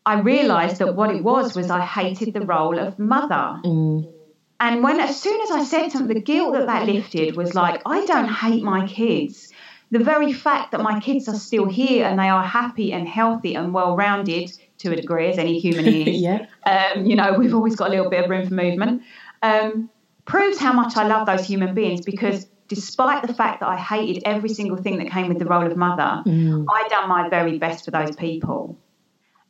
[0.04, 4.12] I realized that what it was was I hated the role of mother Mm.
[4.60, 7.80] and when as soon as I said something the guilt that that lifted was like
[7.86, 9.52] I don't hate my kids
[9.90, 13.54] the very fact that my kids are still here and they are happy and healthy
[13.54, 16.46] and well rounded to a degree as any human is Yeah.
[16.66, 19.02] um, you know, we've always got a little bit of room for movement,
[19.42, 19.90] um,
[20.26, 24.22] proves how much I love those human beings because despite the fact that I hated
[24.24, 27.84] every single thing that came with the role of mother, I done my very best
[27.84, 28.78] for those people.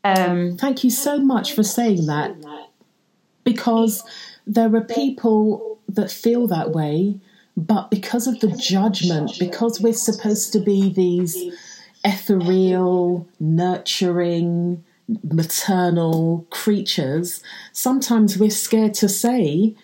[0.02, 2.36] Um, Thank you so much for saying that
[3.44, 4.02] because
[4.46, 7.18] there are people that feel that way,
[7.56, 11.36] but because of the judgment, because we're supposed to be these
[12.04, 14.84] ethereal, nurturing,
[15.22, 19.74] maternal creatures, sometimes we're scared to say,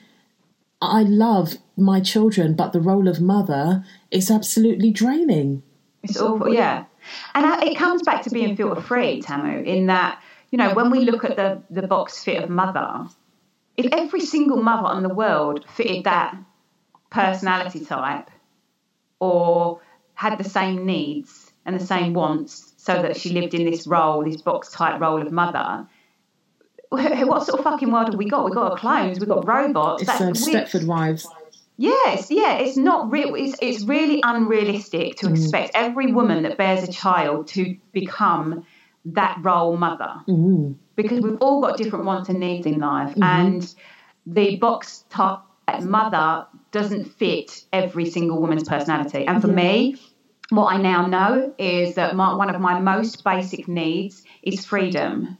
[0.80, 5.62] I love my children, but the role of mother is absolutely draining.
[6.02, 6.84] It's awful, yeah.
[7.34, 10.20] And I- it comes back to being filter free, Tamu, in that,
[10.50, 13.06] you know, when we look at the, the box fit of mother,
[13.76, 16.36] if every single mother in the world fitted that
[17.10, 18.30] personality type
[19.18, 19.80] or
[20.14, 24.24] had the same needs and the same wants so that she lived in this role,
[24.24, 25.86] this box type role of mother,
[27.28, 28.44] what sort of fucking world have we got?
[28.44, 30.02] We've got clones, we've got robots.
[30.02, 30.32] It's um.
[30.32, 31.26] Stepford Wives.
[31.76, 33.34] Yes, yeah, it's not real.
[33.34, 38.66] It's, it's really unrealistic to expect every woman that bears a child to become
[39.06, 40.74] that role mother Mm.
[40.94, 43.74] because we've all got different wants and needs in life, and
[44.26, 45.46] the box top
[45.82, 49.24] mother doesn't fit every single woman's personality.
[49.26, 49.96] And for me,
[50.50, 55.38] what I now know is that my, one of my most basic needs is freedom.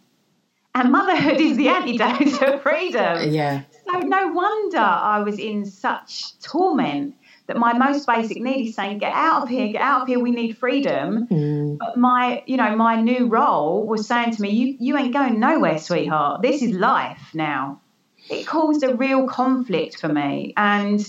[0.75, 3.33] And motherhood is the antidote to freedom.
[3.33, 3.63] Yeah.
[3.91, 7.15] So no wonder I was in such torment
[7.47, 10.21] that my most basic need is saying, get out of here, get out of here,
[10.21, 11.27] we need freedom.
[11.27, 11.79] Mm.
[11.79, 15.41] But my, you know, my new role was saying to me, you, you ain't going
[15.41, 16.43] nowhere, sweetheart.
[16.43, 17.81] This is life now.
[18.29, 20.53] It caused a real conflict for me.
[20.57, 21.05] And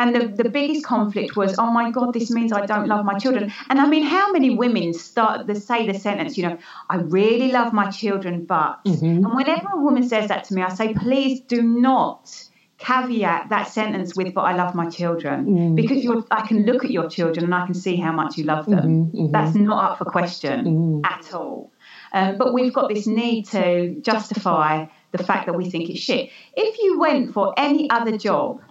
[0.00, 3.18] and the, the biggest conflict was, oh my God, this means I don't love my
[3.18, 3.52] children.
[3.68, 6.56] And I mean, how many women start to say the sentence, you know,
[6.88, 8.82] I really love my children, but.
[8.86, 9.24] Mm-hmm.
[9.24, 12.48] And whenever a woman says that to me, I say, please do not
[12.78, 15.44] caveat that sentence with, but I love my children.
[15.44, 15.76] Mm.
[15.76, 18.44] Because you're, I can look at your children and I can see how much you
[18.44, 18.78] love them.
[18.78, 19.32] Mm-hmm, mm-hmm.
[19.32, 21.00] That's not up for question mm.
[21.04, 21.70] at all.
[22.14, 26.30] Um, but we've got this need to justify the fact that we think it's shit.
[26.56, 28.62] If you went for any other job,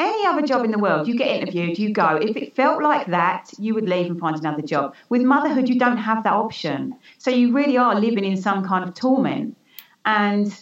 [0.00, 2.16] any other job in the world, you get interviewed, you go.
[2.16, 4.94] If it felt like that, you would leave and find another job.
[5.08, 6.96] With motherhood, you don't have that option.
[7.18, 9.56] So you really are living in some kind of torment.
[10.04, 10.52] And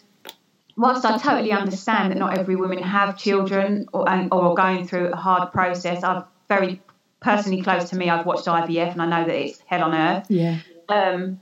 [0.77, 4.87] whilst I totally understand that not every woman have children or, and, or are going
[4.87, 6.81] through a hard process, I've very
[7.21, 10.27] personally close to me, I've watched IVF and I know that it's hell on earth.
[10.29, 10.59] Yeah.
[10.89, 11.41] Um,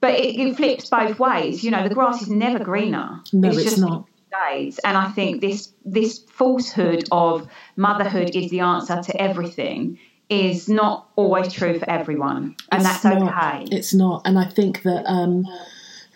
[0.00, 1.64] but it, it flips both ways.
[1.64, 3.20] You know, the grass is never greener.
[3.32, 4.06] No, it's just not.
[4.30, 4.78] Days.
[4.84, 9.98] And I think this this falsehood of motherhood is the answer to everything
[10.28, 13.22] is not always true for everyone, and It's that's not.
[13.32, 13.64] okay.
[13.70, 14.22] It's not.
[14.24, 15.46] And I think that um,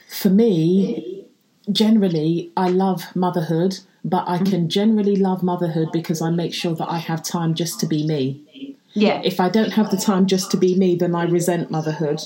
[0.09, 1.25] for me,
[1.71, 6.91] generally, I love motherhood, but I can generally love motherhood because I make sure that
[6.91, 8.77] I have time just to be me.
[8.95, 12.21] Yeah, If I don't have the time just to be me, then I resent motherhood.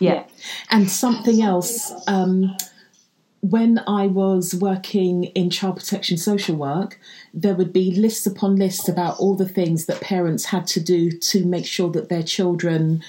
[0.00, 0.24] yeah,
[0.70, 2.56] And something else, um,
[3.40, 6.98] when I was working in child protection social work,
[7.32, 11.10] there would be lists upon lists about all the things that parents had to do
[11.10, 13.04] to make sure that their children's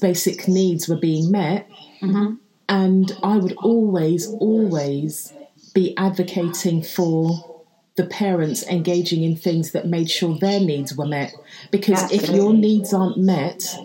[0.00, 1.68] basic needs were being met.
[2.00, 2.34] Mm-hmm.
[2.68, 5.32] And I would always, always
[5.74, 7.62] be advocating for
[7.96, 11.34] the parents engaging in things that made sure their needs were met.
[11.70, 13.76] Because if your needs aren't met,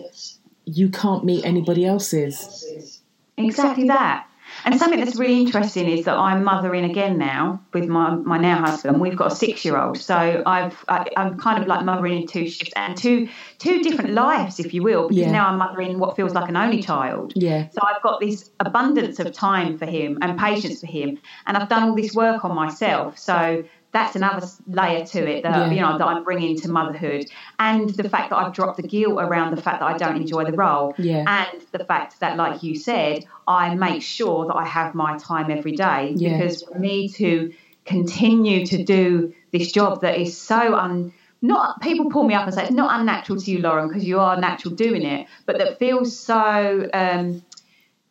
[0.64, 3.00] you can't meet anybody else's.
[3.36, 4.26] exactly that.
[4.64, 8.64] And something that's really interesting is that I'm mothering again now with my, my now
[8.64, 9.00] husband.
[9.00, 12.26] We've got a six year old, so I've I, I'm kind of like mothering in
[12.26, 15.32] two shifts and two two different lives, if you will, because Yeah.
[15.32, 17.32] now I'm mothering what feels like an only child.
[17.36, 17.68] Yeah.
[17.70, 21.68] So I've got this abundance of time for him and patience for him, and I've
[21.68, 23.18] done all this work on myself.
[23.18, 25.70] So that's another layer to it that Yeah.
[25.70, 27.26] you know that I'm bringing to motherhood,
[27.58, 30.44] and the fact that I've dropped the guilt around the fact that I don't enjoy
[30.44, 31.24] the role, Yeah.
[31.26, 35.50] and the fact that, like you said, I make sure that I have my time
[35.50, 36.38] every day Yeah.
[36.38, 37.52] because for me to
[37.84, 41.12] continue to do this job that is so un
[41.44, 44.20] not people pull me up and say it's not unnatural to you, Lauren, because you
[44.20, 47.42] are natural doing it, but that feels so um,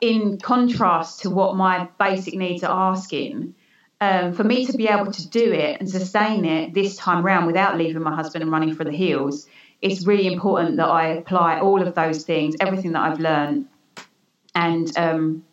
[0.02, 3.56] in contrast to what my basic needs are asking.
[4.02, 7.46] Um, for me to be able to do it and sustain it this time round
[7.46, 9.48] without leaving my husband and running for the hills,
[9.80, 13.68] it's really important that I apply all of those things, everything that I've learned,
[14.56, 15.46] and um,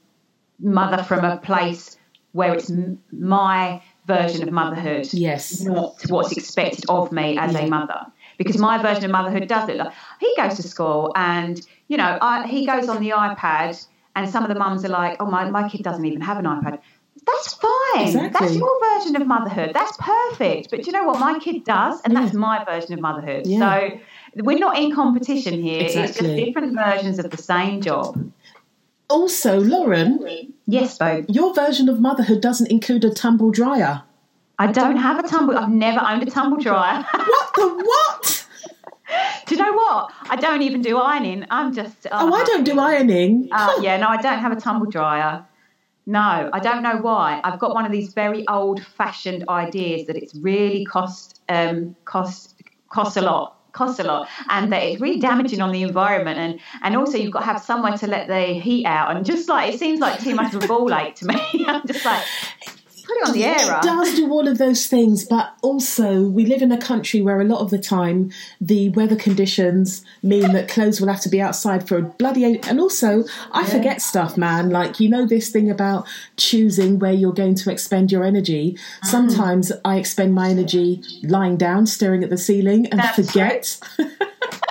[0.59, 1.99] mother from a place
[2.32, 5.61] where it's m- my version of motherhood Yes.
[5.61, 8.07] not what's expected of me as a mother.
[8.38, 12.18] Because my version of motherhood does look like he goes to school and you know
[12.22, 13.86] I, he goes on the iPad
[14.16, 16.44] and some of the mums are like, oh my my kid doesn't even have an
[16.46, 16.80] iPad.
[17.31, 18.07] That's fine.
[18.07, 18.31] Exactly.
[18.41, 19.72] That's your version of motherhood.
[19.74, 20.70] That's perfect.
[20.70, 23.47] But do you know what my kid does, and that's my version of motherhood.
[23.47, 23.59] Yeah.
[23.59, 24.01] So
[24.37, 25.83] we're not in competition here.
[25.83, 26.03] Exactly.
[26.11, 28.33] It's just different versions of the same job.
[29.09, 31.24] Also, Lauren, Yes, Bo.
[31.29, 34.03] your version of motherhood doesn't include a tumble dryer.
[34.59, 35.57] I don't have a tumble.
[35.57, 37.05] I've never owned a tumble dryer.
[37.14, 38.47] What the what?
[39.47, 40.12] Do you know what?
[40.29, 41.47] I don't even do ironing.
[41.51, 42.07] I'm just.
[42.12, 43.49] Oh, I don't do ironing.
[43.51, 45.45] Uh, yeah, no, I don't have a tumble dryer.
[46.09, 47.38] No, I don't know why.
[47.44, 53.18] I've got one of these very old-fashioned ideas that it's really cost um, cost costs
[53.18, 56.38] a lot costs a lot and that it's really damaging on the environment.
[56.38, 59.14] And and also you've got to have somewhere to let the heat out.
[59.14, 61.36] And just like it seems like too much of a ball ache to me.
[61.66, 62.24] I'm just like
[63.09, 66.44] put it on the air It does do all of those things, but also we
[66.44, 68.30] live in a country where a lot of the time
[68.61, 72.61] the weather conditions mean that clothes will have to be outside for a bloody.
[72.62, 74.70] And also, I forget stuff, man.
[74.70, 76.06] Like you know this thing about
[76.36, 78.76] choosing where you're going to expend your energy.
[79.02, 79.06] Mm.
[79.06, 83.80] Sometimes I expend my energy lying down, staring at the ceiling, and That's forget.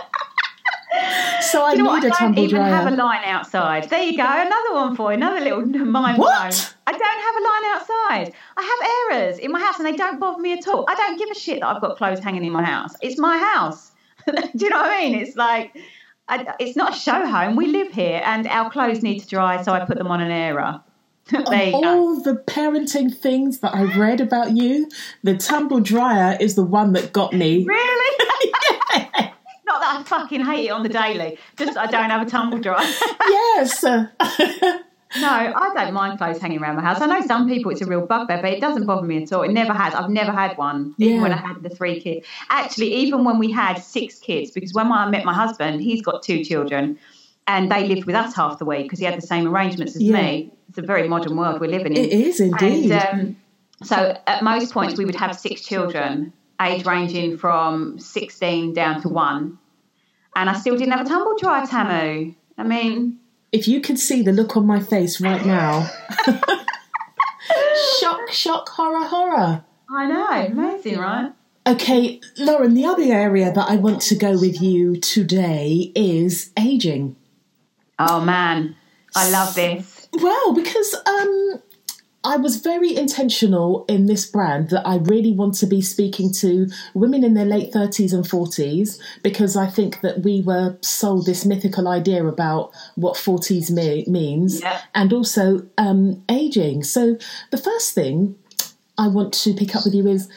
[1.42, 2.04] so I you know need what?
[2.04, 2.74] I a don't even dryer.
[2.74, 3.90] have a line outside.
[3.90, 6.30] There you go, another one for you, another little mind blown.
[6.30, 6.76] What?
[6.88, 8.34] I don't have a line outside.
[8.58, 10.86] I have errors in my house, and they don't bother me at all.
[10.88, 12.94] I don't give a shit that I've got clothes hanging in my house.
[13.02, 13.92] It's my house.
[14.28, 15.16] Do you know what I mean?
[15.20, 15.78] It's like
[16.30, 17.56] I, it's not a show home.
[17.56, 20.32] We live here, and our clothes need to dry, so I put them on an
[20.32, 20.82] airer.
[21.50, 21.84] there you go.
[21.84, 24.90] all the parenting things that I've read about you,
[25.24, 27.66] the tumble dryer is the one that got me.
[27.66, 28.18] Really?
[29.80, 31.38] Not that I fucking hate it on the daily.
[31.58, 32.86] Just I don't have a tumble dryer.
[33.28, 33.84] yes.
[35.22, 37.00] No, I don't mind clothes hanging around my house.
[37.00, 39.42] I know some people it's a real bugbear, but it doesn't bother me at all.
[39.44, 39.96] It never has.
[39.96, 41.22] I've never had one, even Yeah.
[41.22, 42.28] when I had the three kids.
[42.50, 46.24] Actually, even when we had six kids, because when I met my husband, he's got
[46.24, 47.00] two children,
[47.48, 50.04] and they lived with us half the week because he had the same arrangements as
[50.04, 50.22] Yeah.
[50.22, 50.52] me.
[50.68, 52.04] It's a very modern world we're living in.
[52.04, 52.92] it is indeed.
[52.92, 53.36] And um,
[53.84, 59.08] so at most points, we would have six children, age ranging from 16 down to
[59.10, 59.58] one.
[60.38, 62.36] And I still didn't have a tumble dryer, Tamu.
[62.60, 63.18] I mean,
[63.52, 65.90] if you could see the look on my face right now.
[68.00, 69.66] shock, shock, horror, horror.
[69.90, 71.32] I know, amazing, right?
[71.66, 77.16] Okay, Lauren, the other area that I want to go with you today is aging.
[77.98, 78.76] Oh man,
[79.16, 80.08] I love this.
[80.14, 81.64] Well, because um,
[82.28, 86.68] I was very intentional in this brand that I really want to be speaking to
[86.94, 91.46] women in their late 30s and 40s because I think that we were sold this
[91.46, 94.82] mythical idea about what 40s me- means Yeah.
[94.94, 96.84] and also um, aging.
[96.84, 97.18] So,
[97.52, 98.36] the first thing
[98.98, 100.28] I want to pick up with you is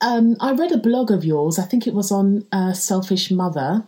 [0.00, 3.86] um, I read a blog of yours, I think it was on uh, Selfish Mother,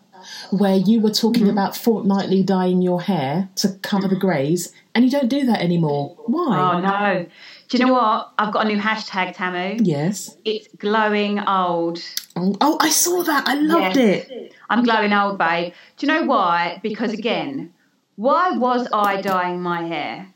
[0.51, 5.11] where you were talking about fortnightly dyeing your hair to cover the greys, and you
[5.11, 6.17] don't do that anymore.
[6.27, 6.59] Why?
[6.59, 7.27] Oh no.
[7.69, 8.33] Do you know what?
[8.39, 9.83] I've got a new hashtag, Tamu.
[9.83, 10.37] Yes.
[10.45, 12.01] It's glowing old.
[12.37, 13.49] Oh, oh, I saw that.
[13.49, 14.27] I loved Yes.
[14.29, 14.55] it.
[14.69, 15.73] I'm glowing old, babe.
[15.97, 16.81] Do you know why?
[16.83, 17.73] Because again,
[18.17, 20.29] why was I dyeing my hair?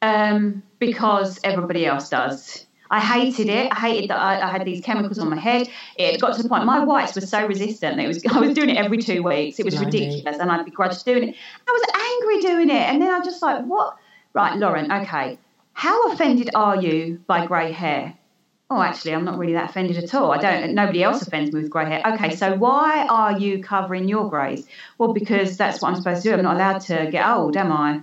[0.00, 2.66] Um, because everybody else does.
[2.92, 3.72] I hated it.
[3.72, 5.66] I hated that I, I had these chemicals on my head.
[5.96, 7.98] It got to the point my whites were so resistant.
[7.98, 9.58] It was I was doing it every two weeks.
[9.58, 9.86] It was Blimey.
[9.86, 11.36] ridiculous, and I'd begrudge doing it.
[11.66, 11.82] I was
[12.12, 13.96] angry doing it, and then I just like, what?
[14.34, 14.92] Right, Lauren.
[14.92, 15.38] Okay,
[15.72, 18.14] how offended are you by grey hair?
[18.70, 20.32] Oh, actually, I'm not really that offended at all.
[20.32, 20.74] I don't.
[20.74, 22.02] Nobody else offends me with grey hair.
[22.14, 24.66] Okay, so why are you covering your greys?
[24.98, 26.34] Well, because that's what I'm supposed to do.
[26.34, 28.02] I'm not allowed to get old, am I?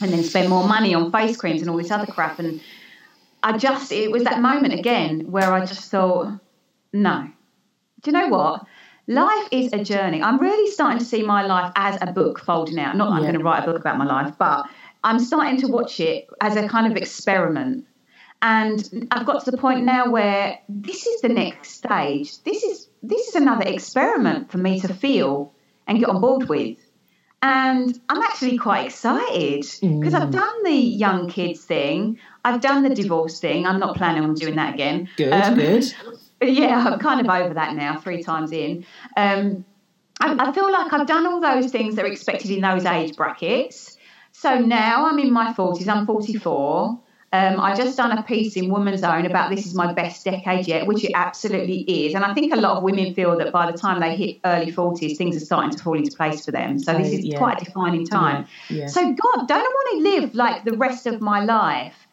[0.00, 2.38] and then spend more money on face creams and all this other crap.
[2.38, 2.60] And
[3.44, 6.32] I just, it was that moment again where I just thought,
[6.92, 7.28] no.
[8.02, 8.64] Do you know what?
[9.06, 10.22] Life is a journey.
[10.22, 12.96] I'm really starting to see my life as a book folding out.
[12.96, 13.32] Not that I'm Yeah.
[13.32, 14.66] going to write a book about my life, but
[15.04, 17.84] I'm starting to watch it as a kind of experiment.
[18.40, 22.42] And I've got to the point now where this is the next stage.
[22.44, 25.52] This is this is another experiment for me to feel
[25.86, 26.78] and get on board with.
[27.42, 30.32] And I'm actually quite excited because I've mm.
[30.32, 32.18] done the young kids thing.
[32.44, 33.66] I've done the divorce thing.
[33.66, 35.08] I'm not planning on doing that again.
[35.16, 35.84] Good, Um, good.
[36.42, 38.84] yeah, I'm kind of over that now, three times in.
[39.16, 39.64] Um,
[40.20, 43.16] I, I feel like I've done all those things that are expected in those age
[43.16, 43.96] brackets.
[44.32, 47.00] So now I'm in my 40s, I'm 44.
[47.32, 50.68] Um, I just done a piece in Woman's Own about this is my best decade
[50.68, 52.14] yet, which it absolutely is.
[52.14, 54.70] And I think a lot of women feel that by the time they hit early
[54.70, 56.78] 40s, things are starting to fall into place for them.
[56.78, 57.38] So this is yeah.
[57.38, 58.46] quite a defining time.
[58.68, 58.86] Yeah.
[58.86, 62.03] So, God, don't I want to live like the rest of my life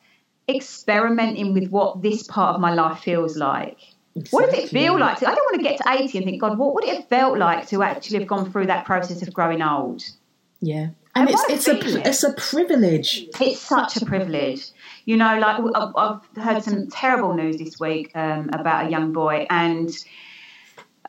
[0.49, 3.77] experimenting with what this part of my life feels like?
[4.31, 5.19] What does it feel like?
[5.19, 7.07] to- I don't want to get to 80 and think, God, what would it have
[7.07, 10.03] felt like to actually have gone through that process of growing old?
[10.59, 10.89] Yeah.
[11.15, 12.07] And I it's it's a it.
[12.07, 13.27] it's a privilege.
[13.41, 14.67] It's such a privilege.
[15.05, 19.11] You know, like I've- I've heard some terrible news this week um, about a young
[19.11, 19.89] boy, and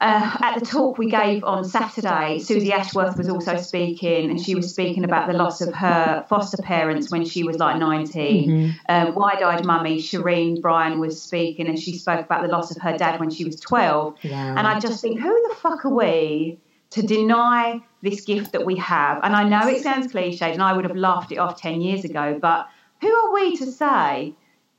[0.03, 4.57] uh, at the talk we gave on Saturday, Suzy Ashworth was also speaking, and she
[4.57, 8.75] was speaking about the loss of her foster parents when she was like 19.
[8.89, 12.83] Um, Wide eyed mummy Shireen Bryan was speaking, and she spoke about the loss of
[12.83, 14.17] her dad when she was 12.
[14.25, 14.31] Wow.
[14.31, 16.59] And I just think, who the fuck are we
[16.91, 19.21] to deny this gift that we have?
[19.23, 22.05] And I know it sounds cliched, and I would have laughed it off 10 years
[22.05, 22.69] ago, but
[23.01, 24.35] who are we to say,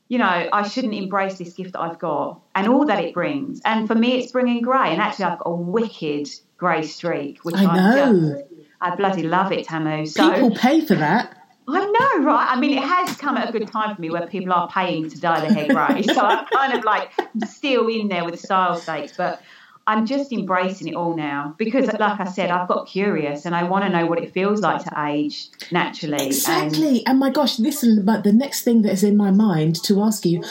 [0.07, 3.61] you know, I shouldn't embrace this gift that I've got and all that it brings?
[3.65, 4.91] And for me, it's bringing grey.
[4.91, 8.35] And actually, I've got a wicked grey streak, which I know.
[8.35, 8.43] just,
[8.81, 10.05] I bloody love it, Tamu.
[10.05, 11.37] So People pay for that.
[11.67, 12.47] I know, right?
[12.49, 15.09] I mean, it has come at a good time for me where people are paying
[15.09, 16.03] to dye their hair grey.
[16.03, 17.11] so I'm kind of like
[17.47, 19.41] still in there with style stakes, but
[19.85, 23.63] I'm just embracing it all now because, like I said, I've got curious and I
[23.63, 26.25] want to know what it feels like to age naturally.
[26.25, 27.05] Exactly.
[27.05, 30.01] And my gosh, this is but the next thing that is in my mind to
[30.01, 30.41] ask you.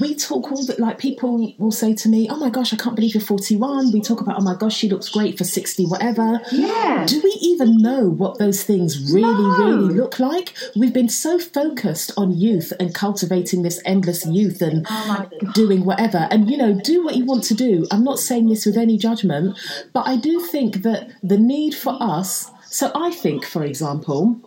[0.00, 2.94] We talk all that like people will say to me, "Oh my gosh, I can't
[2.94, 6.40] believe you're 41." We talk about, "Oh my gosh, she looks great for 60 whatever."
[6.52, 7.04] yeah.
[7.06, 9.58] Do we even know what those things really, No.
[9.58, 10.54] really look like?
[10.76, 16.28] We've been so focused on youth and cultivating this endless youth and Oh doing whatever.
[16.30, 17.86] And, you know, do what you want to do.
[17.90, 19.58] I'm not saying this with any judgment,
[19.92, 22.50] but I do think that the need for us.
[22.66, 24.40] So I think, for example,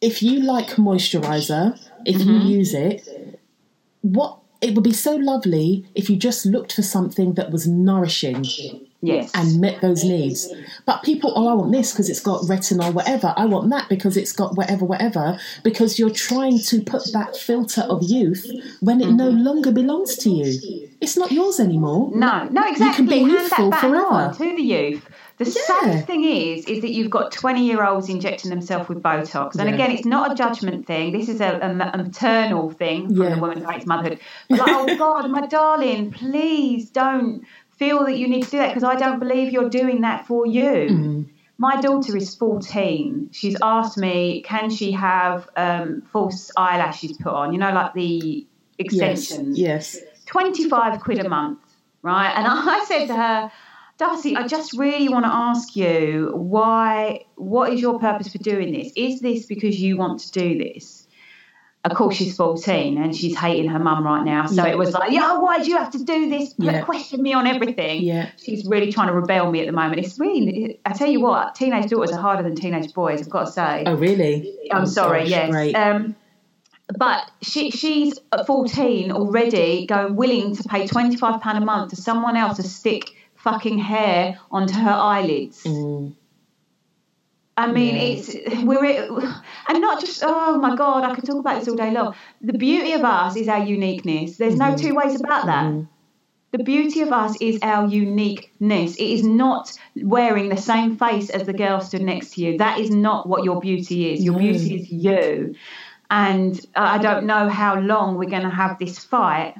[0.00, 2.30] if you like moisturizer, if Mm-hmm.
[2.30, 3.38] you use it,
[4.02, 8.44] what it would be so lovely if you just looked for something that was nourishing
[9.02, 9.30] Yes.
[9.34, 10.52] and met those needs.
[10.84, 13.32] But people, oh, I want this because it's got retinol, whatever.
[13.36, 15.38] I want that because it's got whatever, whatever.
[15.64, 18.46] Because you're trying to put that filter of youth
[18.80, 20.89] when it no longer belongs to you.
[21.00, 22.10] It's not yours anymore.
[22.14, 23.18] No, no, exactly.
[23.20, 24.32] You can be that back forever.
[24.36, 25.08] to the youth.
[25.38, 25.52] The Yeah.
[25.92, 29.56] sad thing is, is that you've got 20 year olds injecting themselves with Botox.
[29.56, 29.74] And Yeah.
[29.74, 31.12] again, it's not a judgment thing.
[31.12, 33.34] This is a, a, a maternal thing from Yeah.
[33.36, 34.18] the woman who hates motherhood.
[34.50, 37.44] But like, oh God, my darling, please don't
[37.78, 40.46] feel that you need to do that because I don't believe you're doing that for
[40.46, 40.62] you.
[40.90, 41.26] Mm.
[41.56, 43.30] My daughter is 14.
[43.32, 47.52] She's asked me, can she have um, false eyelashes put on?
[47.54, 48.46] You know, like the
[48.78, 49.58] Yes, extensions.
[49.58, 49.96] yes.
[50.30, 51.58] 25 quid a month,
[52.02, 52.32] right?
[52.36, 53.52] And I said to her,
[53.98, 58.72] Darcy, I just really want to ask you why, what is your purpose for doing
[58.72, 58.92] this?
[58.96, 61.06] Is this because you want to do this?
[61.82, 64.44] Of course, she's 14 and she's hating her mum right now.
[64.46, 64.70] So Yeah.
[64.70, 66.54] it was like, yeah, why do you have to do this?
[66.58, 66.82] Yeah.
[66.82, 68.02] Question me on everything.
[68.02, 68.28] Yeah.
[68.36, 69.98] She's really trying to rebel me at the moment.
[69.98, 73.46] It's really, I tell you what, teenage daughters are harder than teenage boys, I've got
[73.46, 73.84] to say.
[73.86, 74.58] Oh, really?
[74.70, 75.50] I'm Oh, sorry, gosh, yes.
[75.50, 75.74] Great.
[75.74, 76.16] Um,
[76.96, 81.96] but she she's at 14 already going willing to pay 25 pound a month to
[81.96, 85.64] someone else to stick fucking hair onto her eyelids.
[85.64, 86.14] Mm.
[87.56, 88.02] I mean, Yeah.
[88.02, 89.10] it's we're it
[89.68, 92.14] and not just oh my god, I could talk about this all day long.
[92.40, 94.36] The beauty of us is our uniqueness.
[94.36, 94.86] There's no Mm-hmm.
[94.88, 95.86] two ways about that.
[96.52, 98.96] The beauty of us is our uniqueness.
[98.96, 102.58] It is not wearing the same face as the girl stood next to you.
[102.58, 104.24] That is not what your beauty is.
[104.24, 105.54] Your beauty is you.
[106.10, 109.54] And I don't know how long we're going to have this fight.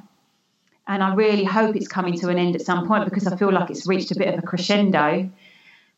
[0.87, 3.51] And I really hope it's coming to an end at some point because I feel
[3.51, 5.29] like it's reached a bit of a crescendo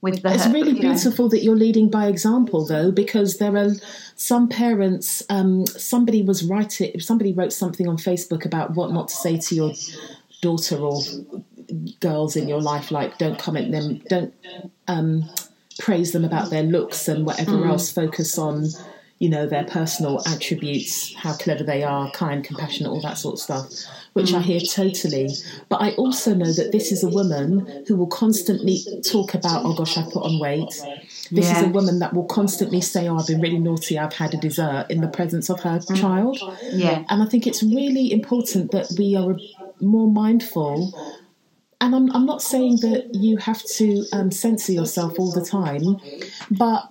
[0.01, 0.34] with the.
[0.34, 3.71] It's really you know- beautiful that you're leading by example, though, because there are
[4.15, 5.23] some parents.
[5.30, 6.99] Um, somebody was writing.
[6.99, 9.73] Somebody wrote something on Facebook about what not to say to your
[10.41, 10.99] daughter or
[12.01, 14.34] girls in your life, like don't comment them, don't
[14.88, 15.23] um,
[15.80, 17.69] praise them about their looks and whatever Mm.
[17.69, 18.67] else, focus on,
[19.23, 23.39] you know, their personal attributes, how clever they are, kind, compassionate, all that sort of
[23.39, 23.65] stuff,
[24.17, 24.43] which I Mm.
[24.49, 25.29] hear totally.
[25.69, 27.51] But I also know that this is a woman
[27.87, 30.73] who will constantly talk about, oh gosh, I put on weight.
[31.31, 34.33] This is a woman that will constantly say, oh, I've been really naughty, I've had
[34.33, 35.95] a dessert in the presence of her Mm.
[36.01, 36.37] child.
[36.73, 36.99] Yeah.
[37.09, 39.35] And I think it's really important that we are
[39.79, 40.93] more mindful.
[41.79, 45.85] And I'm, I'm not saying that you have to um, censor yourself all the time,
[46.51, 46.89] but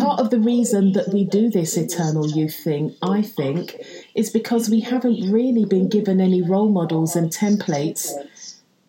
[0.00, 3.76] part of the reason that we do this eternal youth thing, I think,
[4.14, 8.12] is because we haven't really been given any role models and templates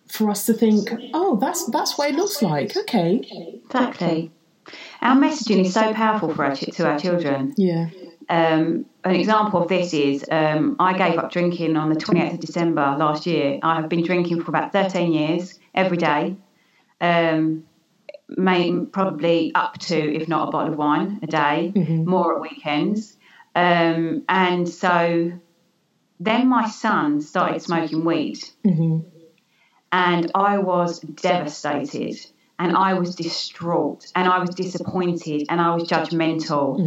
[0.07, 2.75] for us to think, oh, that's that's what it looks like.
[2.75, 3.21] Okay,
[3.65, 4.31] Exactly.
[5.01, 7.53] Our messaging is so powerful for our, ch- to our children.
[7.55, 7.89] yeah,
[8.29, 12.39] Um, an example of this is um, I gave up drinking on the 28th of
[12.41, 13.59] December last year.
[13.63, 16.35] I have been drinking for about 13 years, every day,
[16.99, 17.63] um,
[18.29, 23.15] may, probably up to, if not a bottle of wine a day, more at weekends.
[23.55, 25.31] Um, and so
[26.19, 28.39] then my son started smoking weed,
[29.91, 32.17] and I was devastated.
[32.59, 36.79] And I was distraught, and I was disappointed, and I was judgmental.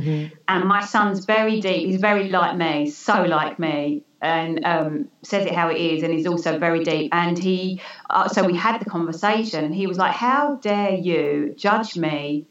[0.48, 1.86] And my son's very deep.
[1.86, 6.12] He's very like me, so like me, and um, says it how it is, and
[6.12, 7.14] he's also very deep.
[7.14, 7.80] And he,
[8.10, 12.48] uh, so we had the conversation, he was like, "How dare you judge me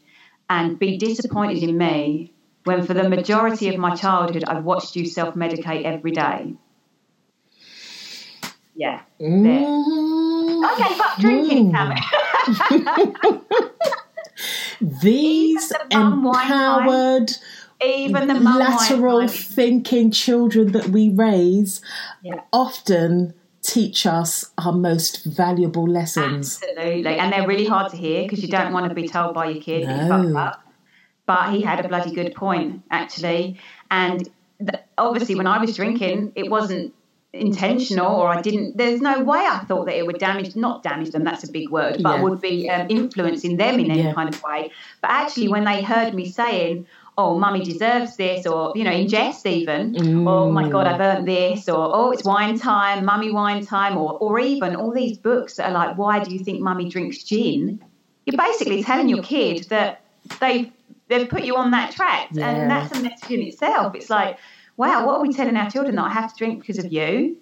[0.48, 2.32] and be disappointed in me
[2.64, 6.54] when, for the majority of my childhood, I've watched you self-medicate every day."
[8.74, 10.19] Yeah, there.
[10.64, 11.72] I gave up drinking.
[15.02, 16.82] These the mum wine time.
[16.88, 17.30] empowered.
[17.84, 21.80] Even the lateral thinking children that we raise
[22.22, 22.40] Yeah.
[22.52, 23.32] often
[23.62, 26.60] teach us our most valuable lessons.
[26.62, 29.46] Absolutely, and they're really hard to hear because you don't want to be told by
[29.50, 30.08] your kid No.
[30.08, 30.62] fucked up.
[31.26, 33.58] But he had a bloody good point, actually.
[33.90, 34.28] And
[34.98, 36.92] obviously, when I was drinking, it wasn't
[37.32, 38.76] intentional, or I didn't.
[38.76, 41.24] There's no way I thought that it would damage, not damage them.
[41.24, 42.22] That's a big word, but Yeah.
[42.22, 44.12] would be um, influencing them in any Yeah.
[44.14, 44.70] kind of way.
[45.00, 46.86] But actually, when they heard me saying,
[47.16, 51.28] "Oh, mummy deserves this," or you know, in jest even, "Oh my god, I've earned
[51.28, 55.54] this," or "Oh, it's wine time, mummy wine time," or or even all these books
[55.56, 57.80] that are like, "Why do you think mummy drinks gin?"
[58.26, 60.02] You're basically telling your kid that
[60.40, 60.70] they've,
[61.08, 62.48] they've put you on that track, Yeah.
[62.50, 63.94] and that's a message in itself.
[63.94, 64.36] It's like,
[64.80, 67.36] wow, what are we telling our children that I have to drink because of you?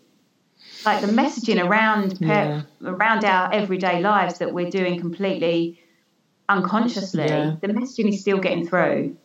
[0.85, 2.63] Like the messaging around Yeah.
[2.85, 5.79] around our everyday lives that we're doing completely
[6.49, 7.27] unconsciously.
[7.27, 7.55] Yeah.
[7.61, 9.17] The messaging is still getting through,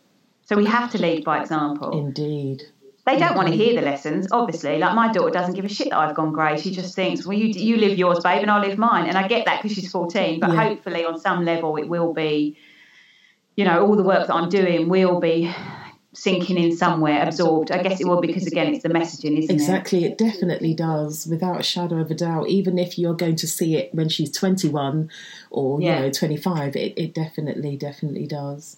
[0.46, 1.90] so we have to lead by example.
[2.06, 2.62] Indeed.
[3.04, 4.78] They don't want to hear the lessons, obviously.
[4.78, 6.58] Like my daughter doesn't give a shit that I've gone grey.
[6.58, 9.06] She just thinks, well, you you live yours, babe, and I'll live mine.
[9.08, 10.38] And I get that because she's 14.
[10.40, 10.62] But Yeah.
[10.68, 12.56] hopefully, on some level, it will be,
[13.56, 15.52] you know, all the work that I'm doing will be
[16.14, 17.70] sinking in somewhere, absorbed.
[17.70, 19.54] I guess it will because again, it's the messaging, isn't it?
[19.54, 22.48] Exactly, it definitely does, without a shadow of a doubt.
[22.48, 25.10] Even if you're going to see it when she's 21
[25.50, 25.98] or, Yeah.
[25.98, 28.76] you know, 25, it, it definitely, definitely does.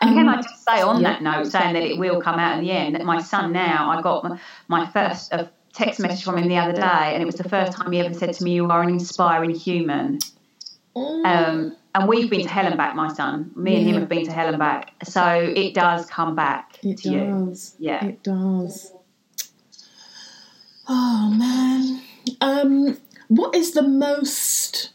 [0.00, 1.12] And can Um, I just say on yeah.
[1.12, 3.90] that note, saying that it will come out in the end, that my son now,
[3.90, 4.38] I got my,
[4.68, 5.44] my first uh,
[5.74, 8.14] text message from him the other day, and it was the first time he ever
[8.14, 10.18] said to me, You are an inspiring human.
[10.96, 13.50] Um, and we've been to hell and back, my son.
[13.54, 14.92] Me and him have been to hell and back.
[15.04, 17.20] So it does come back It to you.
[17.20, 17.74] does.
[17.78, 18.04] Yeah.
[18.04, 18.92] It does.
[20.88, 22.02] Oh man.
[22.40, 22.98] Um
[23.28, 24.90] what is the most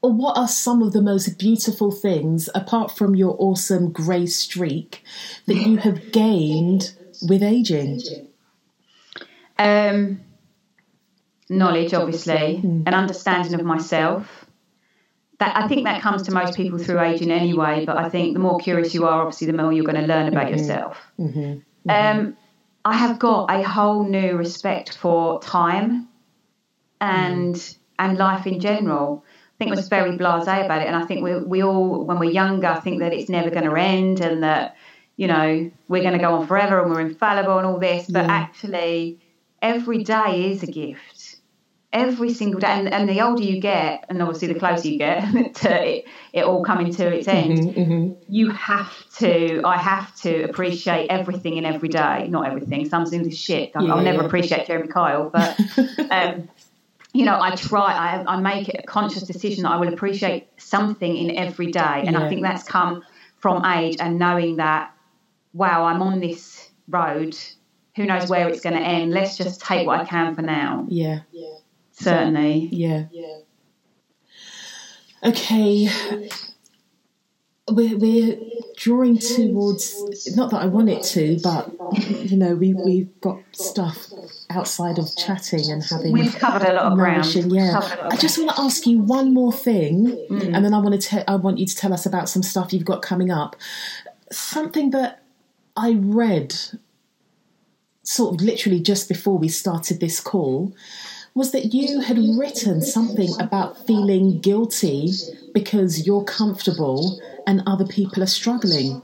[0.00, 5.02] or what are some of the most beautiful things apart from your awesome grey streak
[5.46, 6.94] that you have gained
[7.28, 8.00] with aging?
[9.58, 10.20] Um,
[11.50, 14.37] knowledge, obviously, an understanding of myself.
[15.38, 17.84] That I think that comes to most people through aging anyway.
[17.86, 20.26] But I think the more curious you are, obviously, the more you're going to learn
[20.26, 20.58] about mm-hmm.
[20.58, 20.98] yourself.
[21.18, 21.40] Mm-hmm.
[21.88, 21.90] Mm-hmm.
[21.90, 22.36] Um,
[22.84, 26.08] I have got a whole new respect for time
[27.00, 29.24] and and life in general.
[29.26, 32.30] I think was very blasé about it, and I think we we all, when we're
[32.30, 34.76] younger, think that it's never going to end and that
[35.16, 38.06] you know we're going to go on forever and we're infallible and all this.
[38.08, 38.32] But Yeah.
[38.32, 39.18] actually,
[39.60, 41.17] every day is a gift.
[41.90, 45.54] Every single day, and, and the older you get, and obviously the closer you get
[45.56, 46.04] to it,
[46.34, 49.62] it all coming to its end, you have to.
[49.64, 52.28] I have to appreciate everything in every day.
[52.28, 52.88] Not everything.
[52.90, 53.72] Some things are shit.
[53.74, 54.26] I'll, I'll never yeah.
[54.26, 55.58] appreciate Jeremy Kyle, but
[56.10, 56.50] um,
[57.14, 57.92] you know, I try.
[57.92, 62.02] I, I make it a conscious decision that I will appreciate something in every day,
[62.04, 62.24] and Yeah.
[62.24, 63.02] I think that's come
[63.38, 64.94] from age and knowing that.
[65.54, 67.34] Wow, I'm on this road.
[67.96, 69.12] Who knows where it's going to end?
[69.12, 70.86] Let's just take what I can for now.
[70.88, 71.20] Yeah.
[71.32, 71.57] Yeah.
[72.00, 72.68] Certainly.
[72.72, 73.06] Yeah.
[73.10, 73.38] Yeah.
[75.24, 75.88] Okay.
[77.70, 78.38] we're, we're
[78.76, 84.06] drawing towards not that I want it to, but you know, we we've got stuff
[84.50, 86.12] outside of chatting and having.
[86.12, 87.26] We've covered a lot of ground.
[87.34, 87.80] Yeah,
[88.10, 90.54] I just want to ask you one more thing, mm.
[90.54, 92.72] and then I want to te- I want you to tell us about some stuff
[92.72, 93.56] you've got coming up.
[94.30, 95.22] Something that
[95.76, 96.54] I read,
[98.02, 100.74] sort of literally just before we started this call,
[101.38, 105.12] was that you had written something about feeling guilty
[105.54, 109.00] because you're comfortable and other people are struggling.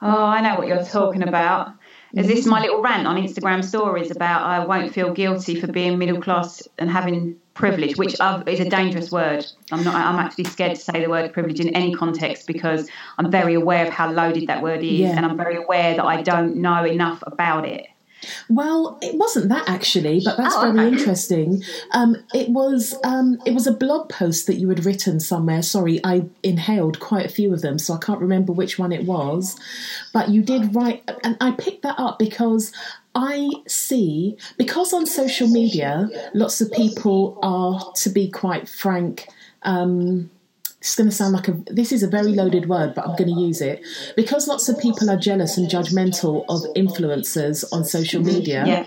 [0.00, 1.74] Oh, I know what you're talking about.
[2.14, 2.64] Is this my mm.
[2.64, 6.88] little rant on Instagram stories about I won't feel guilty for being middle class and
[6.88, 8.20] having privilege, which is
[8.60, 9.44] a dangerous word.
[9.72, 9.94] I'm not.
[9.94, 12.88] I'm actually scared to say the word privilege in any context because
[13.18, 15.16] I'm very aware of how loaded that word is, yeah.
[15.16, 17.86] and I'm very aware that I don't know enough about it.
[18.48, 20.96] Well, it wasn't that actually, but that's oh, very okay.
[20.96, 21.62] interesting.
[21.92, 25.62] Um, it was um, it was a blog post that you had written somewhere.
[25.62, 29.04] Sorry, I inhaled quite a few of them, so I can't remember which one it
[29.04, 29.58] was.
[30.12, 32.72] But you did write, and I picked that up because
[33.14, 39.28] I see because on social media, lots of people are, to be quite frank.
[39.62, 40.30] Um,
[40.82, 43.32] it's going to sound like a this is a very loaded word but i'm going
[43.32, 43.80] to use it
[44.16, 48.84] because lots of people are jealous and judgmental of influencers on social media yeah.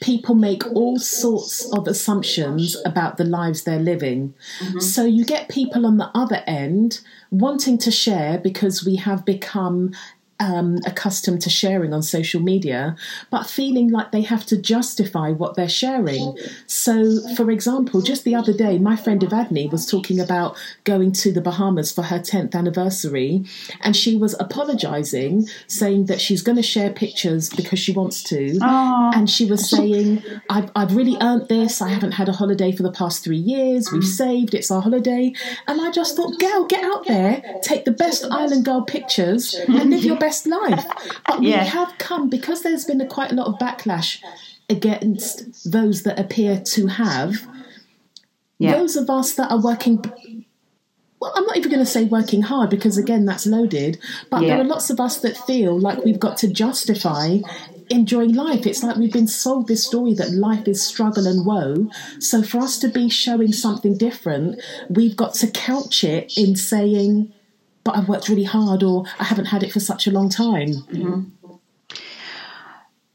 [0.00, 4.78] people make all sorts of assumptions about the lives they're living mm-hmm.
[4.78, 7.00] so you get people on the other end
[7.32, 9.92] wanting to share because we have become
[10.40, 12.96] um, accustomed to sharing on social media,
[13.30, 16.36] but feeling like they have to justify what they're sharing.
[16.66, 21.32] So, for example, just the other day, my friend Evadne was talking about going to
[21.32, 23.44] the Bahamas for her 10th anniversary,
[23.80, 28.54] and she was apologizing, saying that she's going to share pictures because she wants to.
[28.58, 29.14] Aww.
[29.14, 31.80] And she was saying, I've, I've really earned this.
[31.80, 33.92] I haven't had a holiday for the past three years.
[33.92, 35.32] We've saved, it's our holiday.
[35.66, 39.90] And I just thought, girl, get out there, take the best island girl pictures, and
[39.90, 40.84] live your best life.
[41.26, 44.20] But we have come because there's been a, quite a lot of backlash
[44.68, 47.34] against those that appear to have.
[48.58, 48.72] Yeah.
[48.72, 50.02] Those of us that are working
[51.20, 53.98] well, I'm not even going to say working hard because again that's loaded,
[54.30, 54.48] but yeah.
[54.48, 57.38] there are lots of us that feel like we've got to justify
[57.88, 58.66] enjoying life.
[58.66, 61.90] It's like we've been sold this story that life is struggle and woe.
[62.18, 64.60] So for us to be showing something different,
[64.90, 67.32] we've got to couch it in saying
[67.84, 70.68] but I've worked really hard or I haven't had it for such a long time.
[70.68, 71.22] Mm-hmm.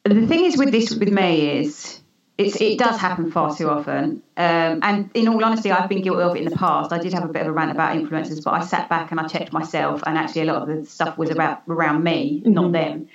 [0.04, 2.00] The thing is with this with me is
[2.40, 4.24] it does happen far too often.
[4.38, 6.94] Um, and in all honesty, I've been guilty of it in the past.
[6.94, 9.20] I did have a bit of a rant about influencers, but I sat back and
[9.20, 12.54] I checked myself, and actually, a lot of the stuff was about around me, mm-hmm.
[12.54, 13.10] not them.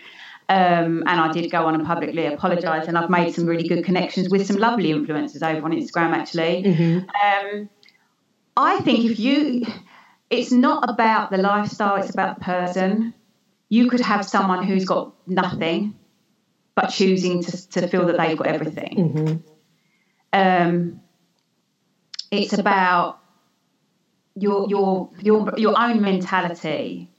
[0.50, 3.82] Um, and I did go on and publicly apologise, and I've made some really good
[3.82, 6.62] connections with some lovely influencers over on Instagram, actually.
[6.62, 6.98] Mm-hmm.
[7.08, 7.70] Um,
[8.58, 9.66] I think if you
[10.30, 13.14] it's not about the lifestyle, it's about the person.
[13.68, 15.94] You could have someone who's got nothing,
[16.74, 18.96] but choosing to, to feel that they've got everything.
[18.96, 19.36] Mm-hmm.
[20.32, 21.00] Um,
[22.30, 23.20] it's about
[24.34, 27.10] your your your your own mentality.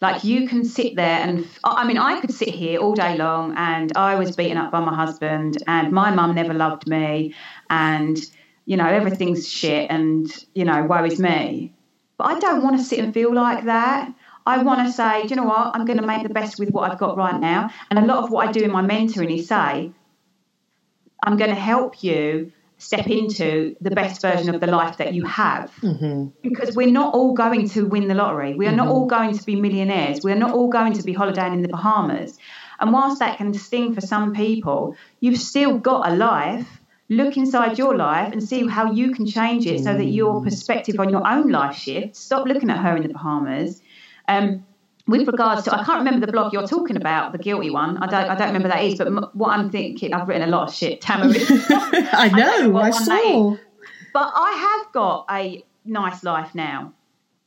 [0.00, 3.54] Like you can sit there and I mean I could sit here all day long
[3.56, 7.34] and I was beaten up by my husband and my mum never loved me
[7.70, 8.18] and
[8.64, 11.72] you know everything's shit and you know woe is me.
[12.16, 14.12] But I don't want to sit and feel like that.
[14.44, 15.74] I want to say, do you know what?
[15.74, 17.70] I'm going to make the best with what I've got right now.
[17.90, 19.92] And a lot of what I do in my mentoring is say,
[21.22, 25.24] I'm going to help you step into the best version of the life that you
[25.24, 25.72] have.
[25.80, 26.30] Mm-hmm.
[26.42, 28.54] Because we're not all going to win the lottery.
[28.54, 28.78] We are mm-hmm.
[28.78, 30.20] not all going to be millionaires.
[30.24, 32.36] We are not all going to be holidaying in the Bahamas.
[32.80, 36.80] And whilst that can sting for some people, you've still got a life
[37.12, 40.98] look inside your life and see how you can change it so that your perspective
[40.98, 42.18] on your own life shifts.
[42.18, 43.82] Stop looking at her in the Bahamas.
[44.28, 44.64] Um,
[45.06, 47.98] with regards to, I can't remember the blog you're talking about, the guilty one.
[47.98, 48.96] I don't, I don't remember that is.
[48.98, 51.34] But m- what I'm thinking, I've written a lot of shit, Tamara.
[51.38, 53.56] I know, I, I saw.
[54.12, 56.94] But I have got a nice life now.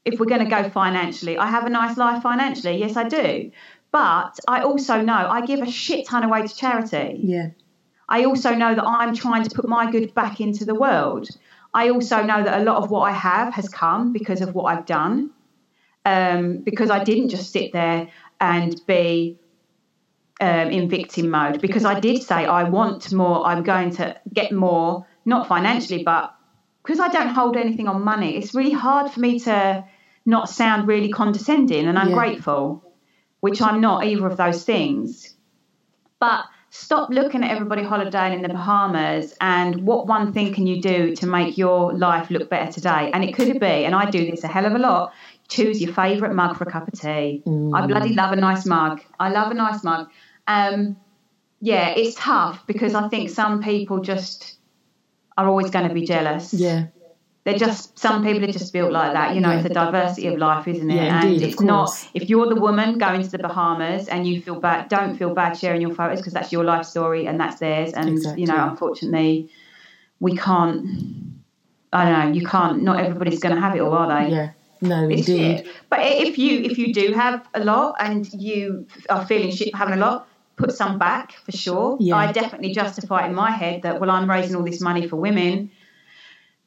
[0.04, 2.78] If we're going to go financially, I have a nice life financially.
[2.78, 3.52] Yes, I do.
[3.92, 7.22] But I also know I give a shit ton away to charity.
[7.24, 7.48] Yeah.
[8.08, 11.30] I also know that I'm trying to put my good back into the world.
[11.74, 14.66] I also know that a lot of what I have has come because of what
[14.66, 15.32] I've done.
[16.06, 18.10] Um, because I didn't just sit there
[18.40, 19.40] and be
[20.40, 21.62] um, in victim mode.
[21.62, 26.36] Because I did say I want more, I'm going to get more, not financially, but
[26.84, 29.84] because I don't hold anything on money, it's really hard for me to
[30.26, 32.92] not sound really condescending and ungrateful, yeah.
[33.40, 35.36] which I'm not either of those things.
[36.20, 36.46] But
[36.78, 41.16] stop looking at everybody holidaying in the Bahamas and what one thing can you do
[41.16, 43.12] to make your life look better today?
[43.14, 45.14] And it could be, and I do this a hell of a lot,
[45.48, 47.42] choose your favourite mug for a cup of tea.
[47.46, 47.72] Mm.
[47.74, 49.02] I bloody love a nice mug.
[49.20, 50.10] I love a nice mug.
[50.48, 50.98] Um,
[51.62, 54.58] yeah, it's tough because I think some people just
[55.38, 56.54] are always going to be jealous.
[56.54, 56.88] Yeah.
[57.46, 59.36] They're just some people are just built like that.
[59.36, 59.58] You know, yeah.
[59.58, 60.96] it's a diversity of life, isn't it?
[60.96, 64.42] Yeah, indeed, and it's not if you're the woman going to the Bahamas and you
[64.42, 67.60] feel bad, don't feel bad sharing your photos because that's your life story and that's
[67.60, 67.94] theirs.
[67.94, 68.42] And exactly.
[68.42, 69.52] you know, unfortunately,
[70.20, 70.88] we can't.
[71.94, 72.40] I don't know.
[72.40, 72.82] You can't.
[72.82, 74.32] Not everybody's going to have it all, are they?
[74.32, 74.52] Yeah.
[74.82, 75.70] No, it's indeed.
[75.92, 79.94] But if you if you do have a lot and you are feeling shit having
[79.94, 81.98] a lot, put some back for sure.
[82.00, 82.16] Yeah.
[82.16, 85.18] I definitely justify it in my head that well, I'm raising all this money for
[85.18, 85.70] women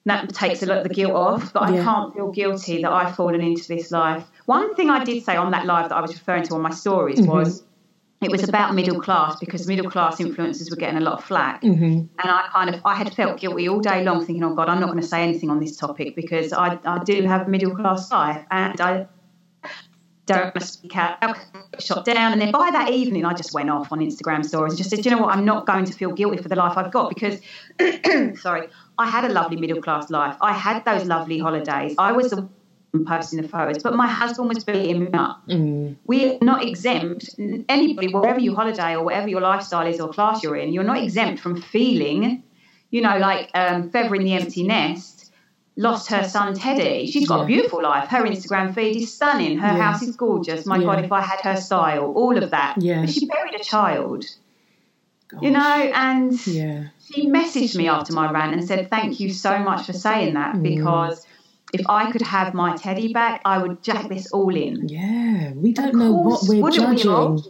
[0.05, 1.81] that takes a lot of the guilt off, but yeah.
[1.81, 4.25] I can't feel guilty that I've fallen into this life.
[4.47, 6.70] One thing I did say on that live that I was referring to on my
[6.70, 7.31] stories mm-hmm.
[7.31, 7.65] was
[8.20, 11.62] it was about middle class because middle class influencers were getting a lot of flack.
[11.62, 11.85] Mm-hmm.
[11.85, 14.81] And I kind of I had felt guilty all day long thinking, oh God, I'm
[14.81, 17.77] not going to say anything on this topic because I, I do have a middle
[17.77, 19.07] class life and I
[20.27, 21.39] don't want to speak out,
[21.79, 22.33] shot down.
[22.33, 25.05] And then by that evening, I just went off on Instagram stories and just said,
[25.05, 27.41] you know what, I'm not going to feel guilty for the life I've got because,
[28.41, 28.69] sorry,
[28.99, 30.37] I had a lovely middle class life.
[30.41, 31.95] I had those lovely holidays.
[31.99, 32.49] I was the
[33.07, 35.47] posting the photos, but my husband was beating me up.
[35.47, 35.97] Mm.
[36.07, 37.35] We're not exempt.
[37.69, 41.03] Anybody, wherever you holiday or whatever your lifestyle is or class you're in, you're not
[41.03, 42.43] exempt from feeling,
[42.91, 45.19] you know, like um, Feather in the Empty Nest
[45.77, 47.07] lost her son Teddy.
[47.07, 47.45] She's got yeah.
[47.45, 48.09] a beautiful life.
[48.09, 49.59] Her Instagram feed is stunning.
[49.59, 49.93] Her yeah.
[49.93, 50.66] house is gorgeous.
[50.66, 50.85] My yeah.
[50.85, 52.77] God, if I had her style, all of that.
[52.81, 53.03] Yeah.
[53.03, 54.25] But she buried a child.
[55.28, 55.42] Gosh.
[55.42, 55.60] You know,
[55.94, 56.84] and yeah.
[57.05, 60.55] she messaged me after my rant and said, Thank you so much for saying that
[60.55, 60.62] mm.
[60.62, 61.26] because
[61.72, 64.88] if I could have my teddy back, I would jack this all in.
[64.88, 67.36] Yeah, we don't know what we're judging.
[67.36, 67.42] We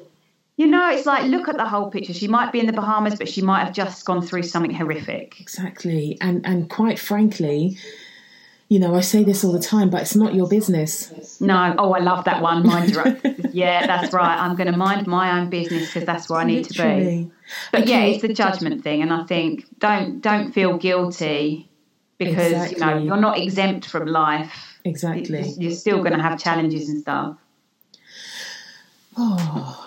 [0.59, 2.13] you know, it's like look at the whole picture.
[2.13, 5.41] She might be in the Bahamas, but she might have just gone through something horrific.
[5.41, 7.79] Exactly, and and quite frankly,
[8.69, 11.41] you know, I say this all the time, but it's not your business.
[11.41, 11.75] No.
[11.79, 12.67] Oh, I love that one.
[12.67, 13.21] Mind your own.
[13.53, 14.39] yeah, that's right.
[14.39, 17.01] I'm going to mind my own business because that's where I need Literally.
[17.01, 17.33] to be.
[17.73, 17.91] But okay.
[17.91, 21.71] yeah, it's the judgment thing, and I think don't don't feel guilty
[22.19, 22.79] because exactly.
[22.79, 24.79] you know you're not exempt from life.
[24.85, 25.49] Exactly.
[25.57, 27.37] You're still going to have challenges and stuff.
[29.17, 29.85] Oh.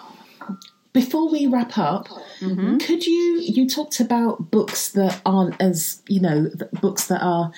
[0.94, 2.10] Before we wrap up,
[2.42, 2.78] mm-hmm.
[2.78, 6.50] could you you talked about books that aren't as you know
[6.82, 7.54] books that are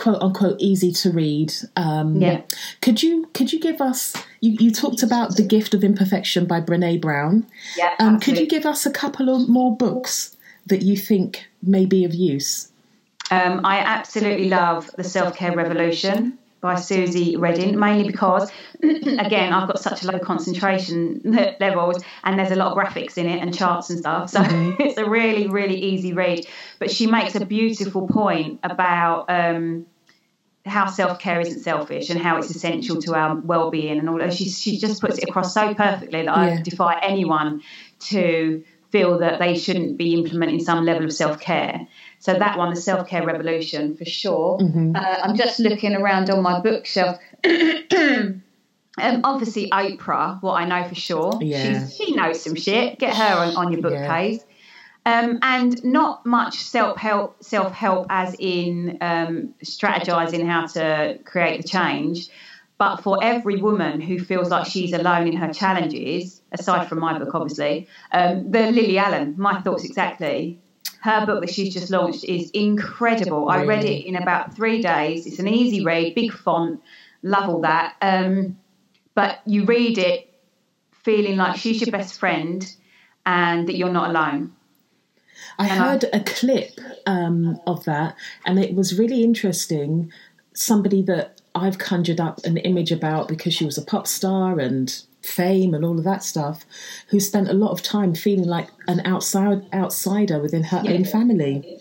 [0.00, 1.52] quote unquote easy to read.
[1.76, 2.42] Um, yeah.
[2.80, 4.16] Could you could you give us?
[4.40, 7.46] You, you talked about the Gift of Imperfection by Brene Brown.
[7.76, 7.94] Yeah.
[7.98, 10.36] Um, could you give us a couple of more books
[10.66, 12.68] that you think may be of use?
[13.30, 18.50] Um, I absolutely love the Self Care Revolution by Suzy Reading, mainly because,
[18.82, 21.20] again, I've got such a low concentration
[21.60, 24.30] levels and there's a lot of graphics in it and charts and stuff.
[24.30, 24.76] So mm-hmm.
[24.82, 26.46] it's a really, really easy read.
[26.78, 29.86] But she makes a beautiful point about um,
[30.66, 34.18] how self care isn't selfish and how it's essential to our well being and all
[34.18, 34.34] that.
[34.34, 36.58] She, she just puts it across so perfectly that yeah.
[36.58, 37.62] I defy anyone
[38.00, 41.86] to feel that they shouldn't be implementing some level of self care.
[42.18, 44.58] So that one, the self care revolution, for sure.
[44.58, 44.94] Mm-hmm.
[44.94, 47.18] Uh, I'm just looking around on my bookshelf.
[47.44, 48.42] um,
[48.98, 51.38] obviously, Oprah, what I know for sure.
[51.40, 51.86] Yeah.
[51.88, 52.98] She knows some shit.
[52.98, 54.40] Get her on, on your bookcase.
[54.40, 54.49] Yeah.
[55.06, 61.62] Um, and not much self help, self help as in um, strategizing how to create
[61.62, 62.28] the change.
[62.76, 67.18] But for every woman who feels like she's alone in her challenges, aside from my
[67.18, 70.58] book, obviously, um, the Lily Allen, my thoughts exactly
[71.00, 73.48] her book that she's just launched is incredible.
[73.48, 75.26] I read it in about three days.
[75.26, 76.82] It's an easy read, big font,
[77.22, 77.96] love all that.
[78.02, 78.58] Um,
[79.14, 80.32] but you read it
[80.92, 82.70] feeling like she's your best friend
[83.24, 84.52] and that you're not alone.
[85.58, 90.12] I and heard I, a clip um, of that, and it was really interesting.
[90.52, 95.02] Somebody that I've conjured up an image about because she was a pop star and
[95.22, 96.64] fame and all of that stuff,
[97.08, 100.92] who spent a lot of time feeling like an outside outsider within her yeah.
[100.92, 101.78] own family.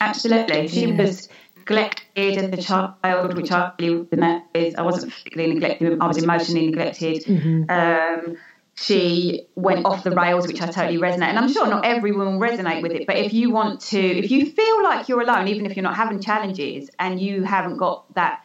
[0.00, 0.96] Absolutely, she yeah.
[0.96, 1.28] was
[1.58, 4.78] neglected as a child, which I really met with.
[4.78, 7.24] I wasn't physically neglected; I was emotionally neglected.
[7.24, 7.70] Mm-hmm.
[7.70, 8.36] Um,
[8.74, 11.28] she went off the rails, which I totally resonate.
[11.28, 14.30] And I'm sure not everyone will resonate with it, but if you want to, if
[14.30, 18.12] you feel like you're alone, even if you're not having challenges and you haven't got
[18.14, 18.42] that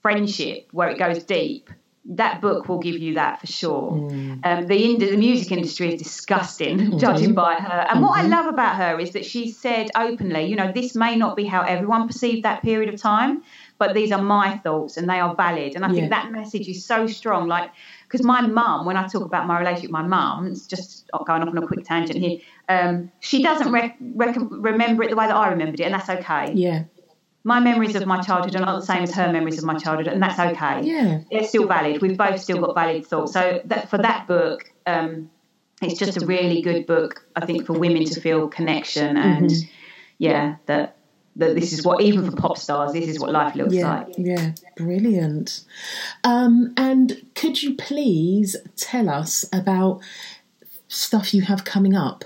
[0.00, 1.70] friendship where it goes deep,
[2.10, 3.92] that book will give you that for sure.
[3.92, 4.40] Mm.
[4.42, 6.98] Um, the, the music industry is disgusting, mm-hmm.
[6.98, 7.68] judging by her.
[7.68, 8.02] And mm-hmm.
[8.02, 8.30] what I mm-hmm.
[8.30, 11.62] love about her is that she said openly, you know, this may not be how
[11.62, 13.42] everyone perceived that period of time,
[13.76, 15.74] but these are my thoughts and they are valid.
[15.74, 15.94] And I Yeah.
[15.94, 17.46] think that message is so strong.
[17.46, 17.70] Like,
[18.08, 21.42] because my mum, when I talk about my relationship with my mum, it's just going
[21.42, 22.38] off on a quick tangent here.
[22.68, 26.08] Um, she doesn't rec- rec- remember it the way that I remembered it, and that's
[26.08, 26.52] okay.
[26.54, 26.84] Yeah.
[27.44, 30.08] My memories of my childhood are not the same as her memories of my childhood,
[30.08, 30.82] and that's okay.
[30.82, 31.20] Yeah.
[31.30, 32.00] It's still valid.
[32.00, 33.32] We've both still got valid thoughts.
[33.32, 35.30] So that, for that book, um,
[35.82, 39.52] it's just a really good book, I think, for women to feel connection and
[40.18, 40.96] yeah, that
[41.38, 44.14] that this is what even for pop stars, this is what life looks Yeah, like.
[44.18, 45.64] yeah, brilliant.
[46.24, 50.00] Um, and could you please tell us about
[50.88, 52.24] stuff you have coming up?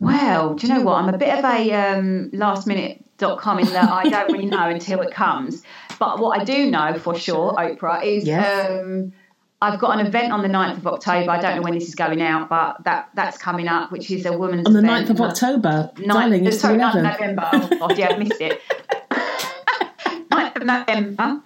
[0.00, 0.96] Well, do you know what?
[0.96, 4.46] I'm a bit of a um, last minute dot com in that I don't really
[4.46, 5.62] know until it comes.
[5.98, 8.82] But what I do know for sure, Oprah, is Yes.
[8.82, 9.12] um,
[9.64, 11.30] I've got an event on the 9th of October.
[11.30, 14.26] I don't know when this is going out, but that that's coming up, which is
[14.26, 15.08] a woman's On the event.
[15.08, 17.20] 9th of October, Ninth- darling, it's sorry, 9th of 11th.
[17.20, 17.50] November.
[17.52, 18.60] Oh, God, yeah, I missed it.
[20.30, 21.40] 9th of November.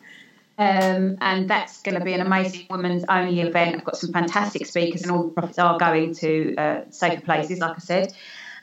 [0.61, 3.77] Um, and that's going to be an amazing women's only event.
[3.77, 7.61] I've got some fantastic speakers, and all the profits are going to uh, safer places,
[7.61, 8.13] like I said.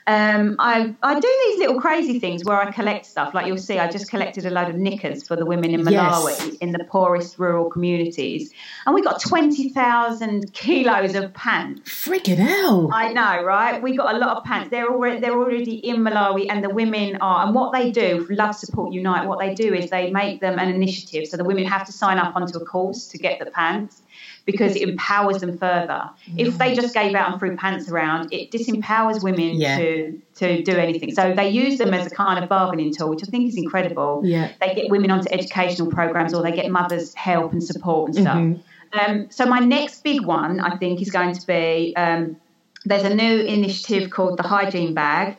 [0.08, 3.34] Um, I, I do these little crazy things where I collect stuff.
[3.34, 6.30] Like you'll see, I just collected a load of knickers for the women in Malawi
[6.38, 6.54] Yes.
[6.60, 8.52] in the poorest rural communities.
[8.86, 11.90] And we got 20,000 kilos of pants.
[11.90, 12.88] Freaking hell.
[12.92, 13.82] I know, right?
[13.82, 14.70] We got a lot of pants.
[14.70, 17.44] They're already they're already in Malawi, and the women are.
[17.44, 20.68] And what they do, Love Support Unite, what they do is they make them an
[20.68, 21.26] initiative.
[21.26, 24.02] So the women have to sign up onto a course to get the pants
[24.46, 26.08] because it empowers them further.
[26.36, 29.76] If they just gave out and threw pants around, it disempowers women Yeah.
[29.76, 31.12] to to do anything.
[31.14, 34.22] So they use them as a kind of bargaining tool, which I think is incredible.
[34.24, 34.48] Yeah.
[34.60, 38.36] They get women onto educational programs, or they get mothers help and support and stuff.
[38.36, 38.60] Mhm.
[38.92, 42.36] Um, so my next big one, I think, is going to be um,
[42.84, 45.36] there's a new initiative called the Hygiene Bag,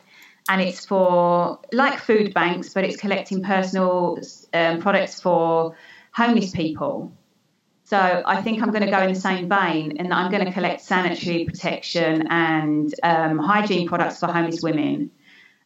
[0.50, 4.18] and it's for like food banks, but it's collecting personal
[4.52, 5.74] um, products for
[6.12, 7.12] homeless people.
[7.88, 10.52] So I think I'm going to go in the same vein, and I'm going to
[10.52, 15.10] collect sanitary protection and um, hygiene products for homeless women.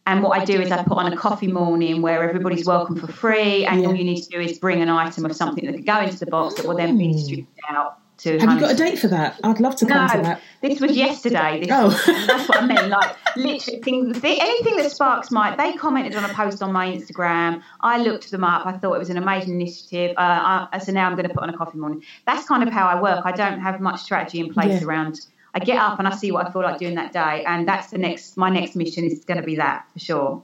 [0.07, 3.09] And what I do is I put on a coffee morning where everybody's welcome for
[3.09, 5.85] free, and all you need to do is bring an item of something that could
[5.85, 8.39] go into the box that will then be distributed out to.
[8.39, 9.39] Have you got a date for that?
[9.44, 10.40] I'd love to come to no, that.
[10.61, 11.61] this was yesterday.
[11.61, 11.89] This Oh.
[12.27, 12.89] that's what I mean.
[12.90, 15.55] Like literally, things, anything that sparks my.
[15.57, 17.62] They commented on a post on my Instagram.
[17.81, 18.66] I looked them up.
[18.66, 20.12] I thought it was an amazing initiative.
[20.16, 22.03] Uh, I, so now I'm going to put on a coffee morning.
[22.27, 23.23] That's kind of how I work.
[23.24, 24.86] I don't have much strategy in place Yeah.
[24.86, 25.20] around.
[25.55, 27.89] I get up and I see what I feel like doing that day, and that's
[27.90, 28.36] the next.
[28.39, 30.43] My next mission is going to be that for sure.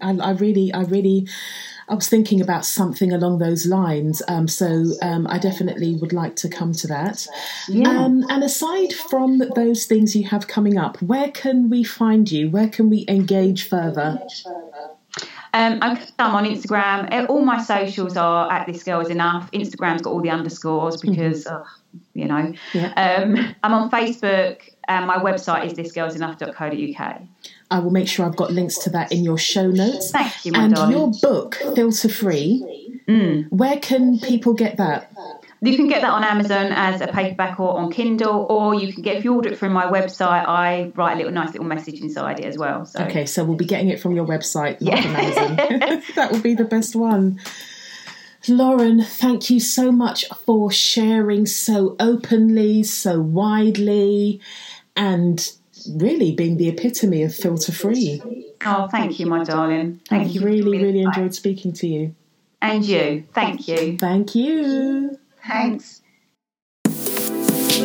[0.00, 1.26] I, I really, I really,
[1.88, 4.22] I was thinking about something along those lines.
[4.28, 7.26] Um, so um, I definitely would like to come to that.
[7.86, 12.50] Um, and aside from those things you have coming up, where can we find you?
[12.50, 14.20] Where can we engage further?
[15.54, 17.12] Um, I'm I'm on Instagram.
[17.12, 19.50] Uh, All my socials are at this girl is enough.
[19.52, 21.64] Instagram's got all the underscores because, uh,
[22.12, 22.52] you know.
[22.74, 22.92] Yeah.
[22.92, 27.22] Um, I'm on Facebook, and my website is thisgirlsenough.co.uk.
[27.70, 30.10] I will make sure I've got links to that in your show notes.
[30.10, 30.96] Thank you, my and darling.
[30.96, 33.48] your book, Filter Free, mm.
[33.50, 35.12] where can people get that?
[35.60, 39.02] You can get that on Amazon as a paperback or on Kindle, or you can
[39.02, 40.46] get if you order it from my website.
[40.46, 42.86] I write a little nice little message inside it as well.
[42.86, 45.02] So Okay, so we'll be getting it from your website, not Yeah.
[45.02, 46.02] from Amazon.
[46.14, 47.40] that will be the best one.
[48.46, 54.40] Lauren, thank you so much for sharing so openly, so widely,
[54.94, 55.50] and
[55.96, 58.20] really being the epitome of filter free.
[58.64, 60.00] oh, thank you, my darling.
[60.08, 60.40] Thank you.
[60.42, 61.08] Really, being really here.
[61.08, 62.14] enjoyed speaking to you.
[62.60, 63.24] And you.
[63.32, 63.96] Thank you.
[63.98, 65.18] Thank you.
[65.46, 66.02] Thanks.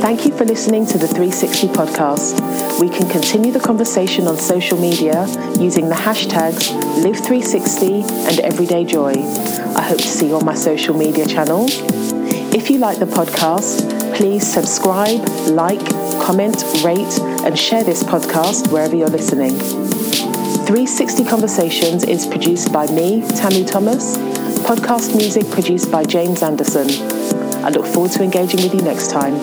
[0.02, 2.80] Thank you for listening to the 360 podcast.
[2.80, 5.28] We can continue the conversation on social media
[5.60, 6.72] using the hashtags
[7.04, 9.14] Live360 and Everyday Joy.
[9.78, 11.80] I hope to see you on my social media channels.
[12.56, 15.84] If you like the podcast, please subscribe, like,
[16.22, 19.58] comment, rate, and share this podcast wherever you're listening.
[19.58, 24.18] 360 Conversations is produced by me, Tamu Thomas.
[24.68, 26.88] Podcast music produced by James Anderson.
[27.66, 29.34] I look forward to engaging with you next time.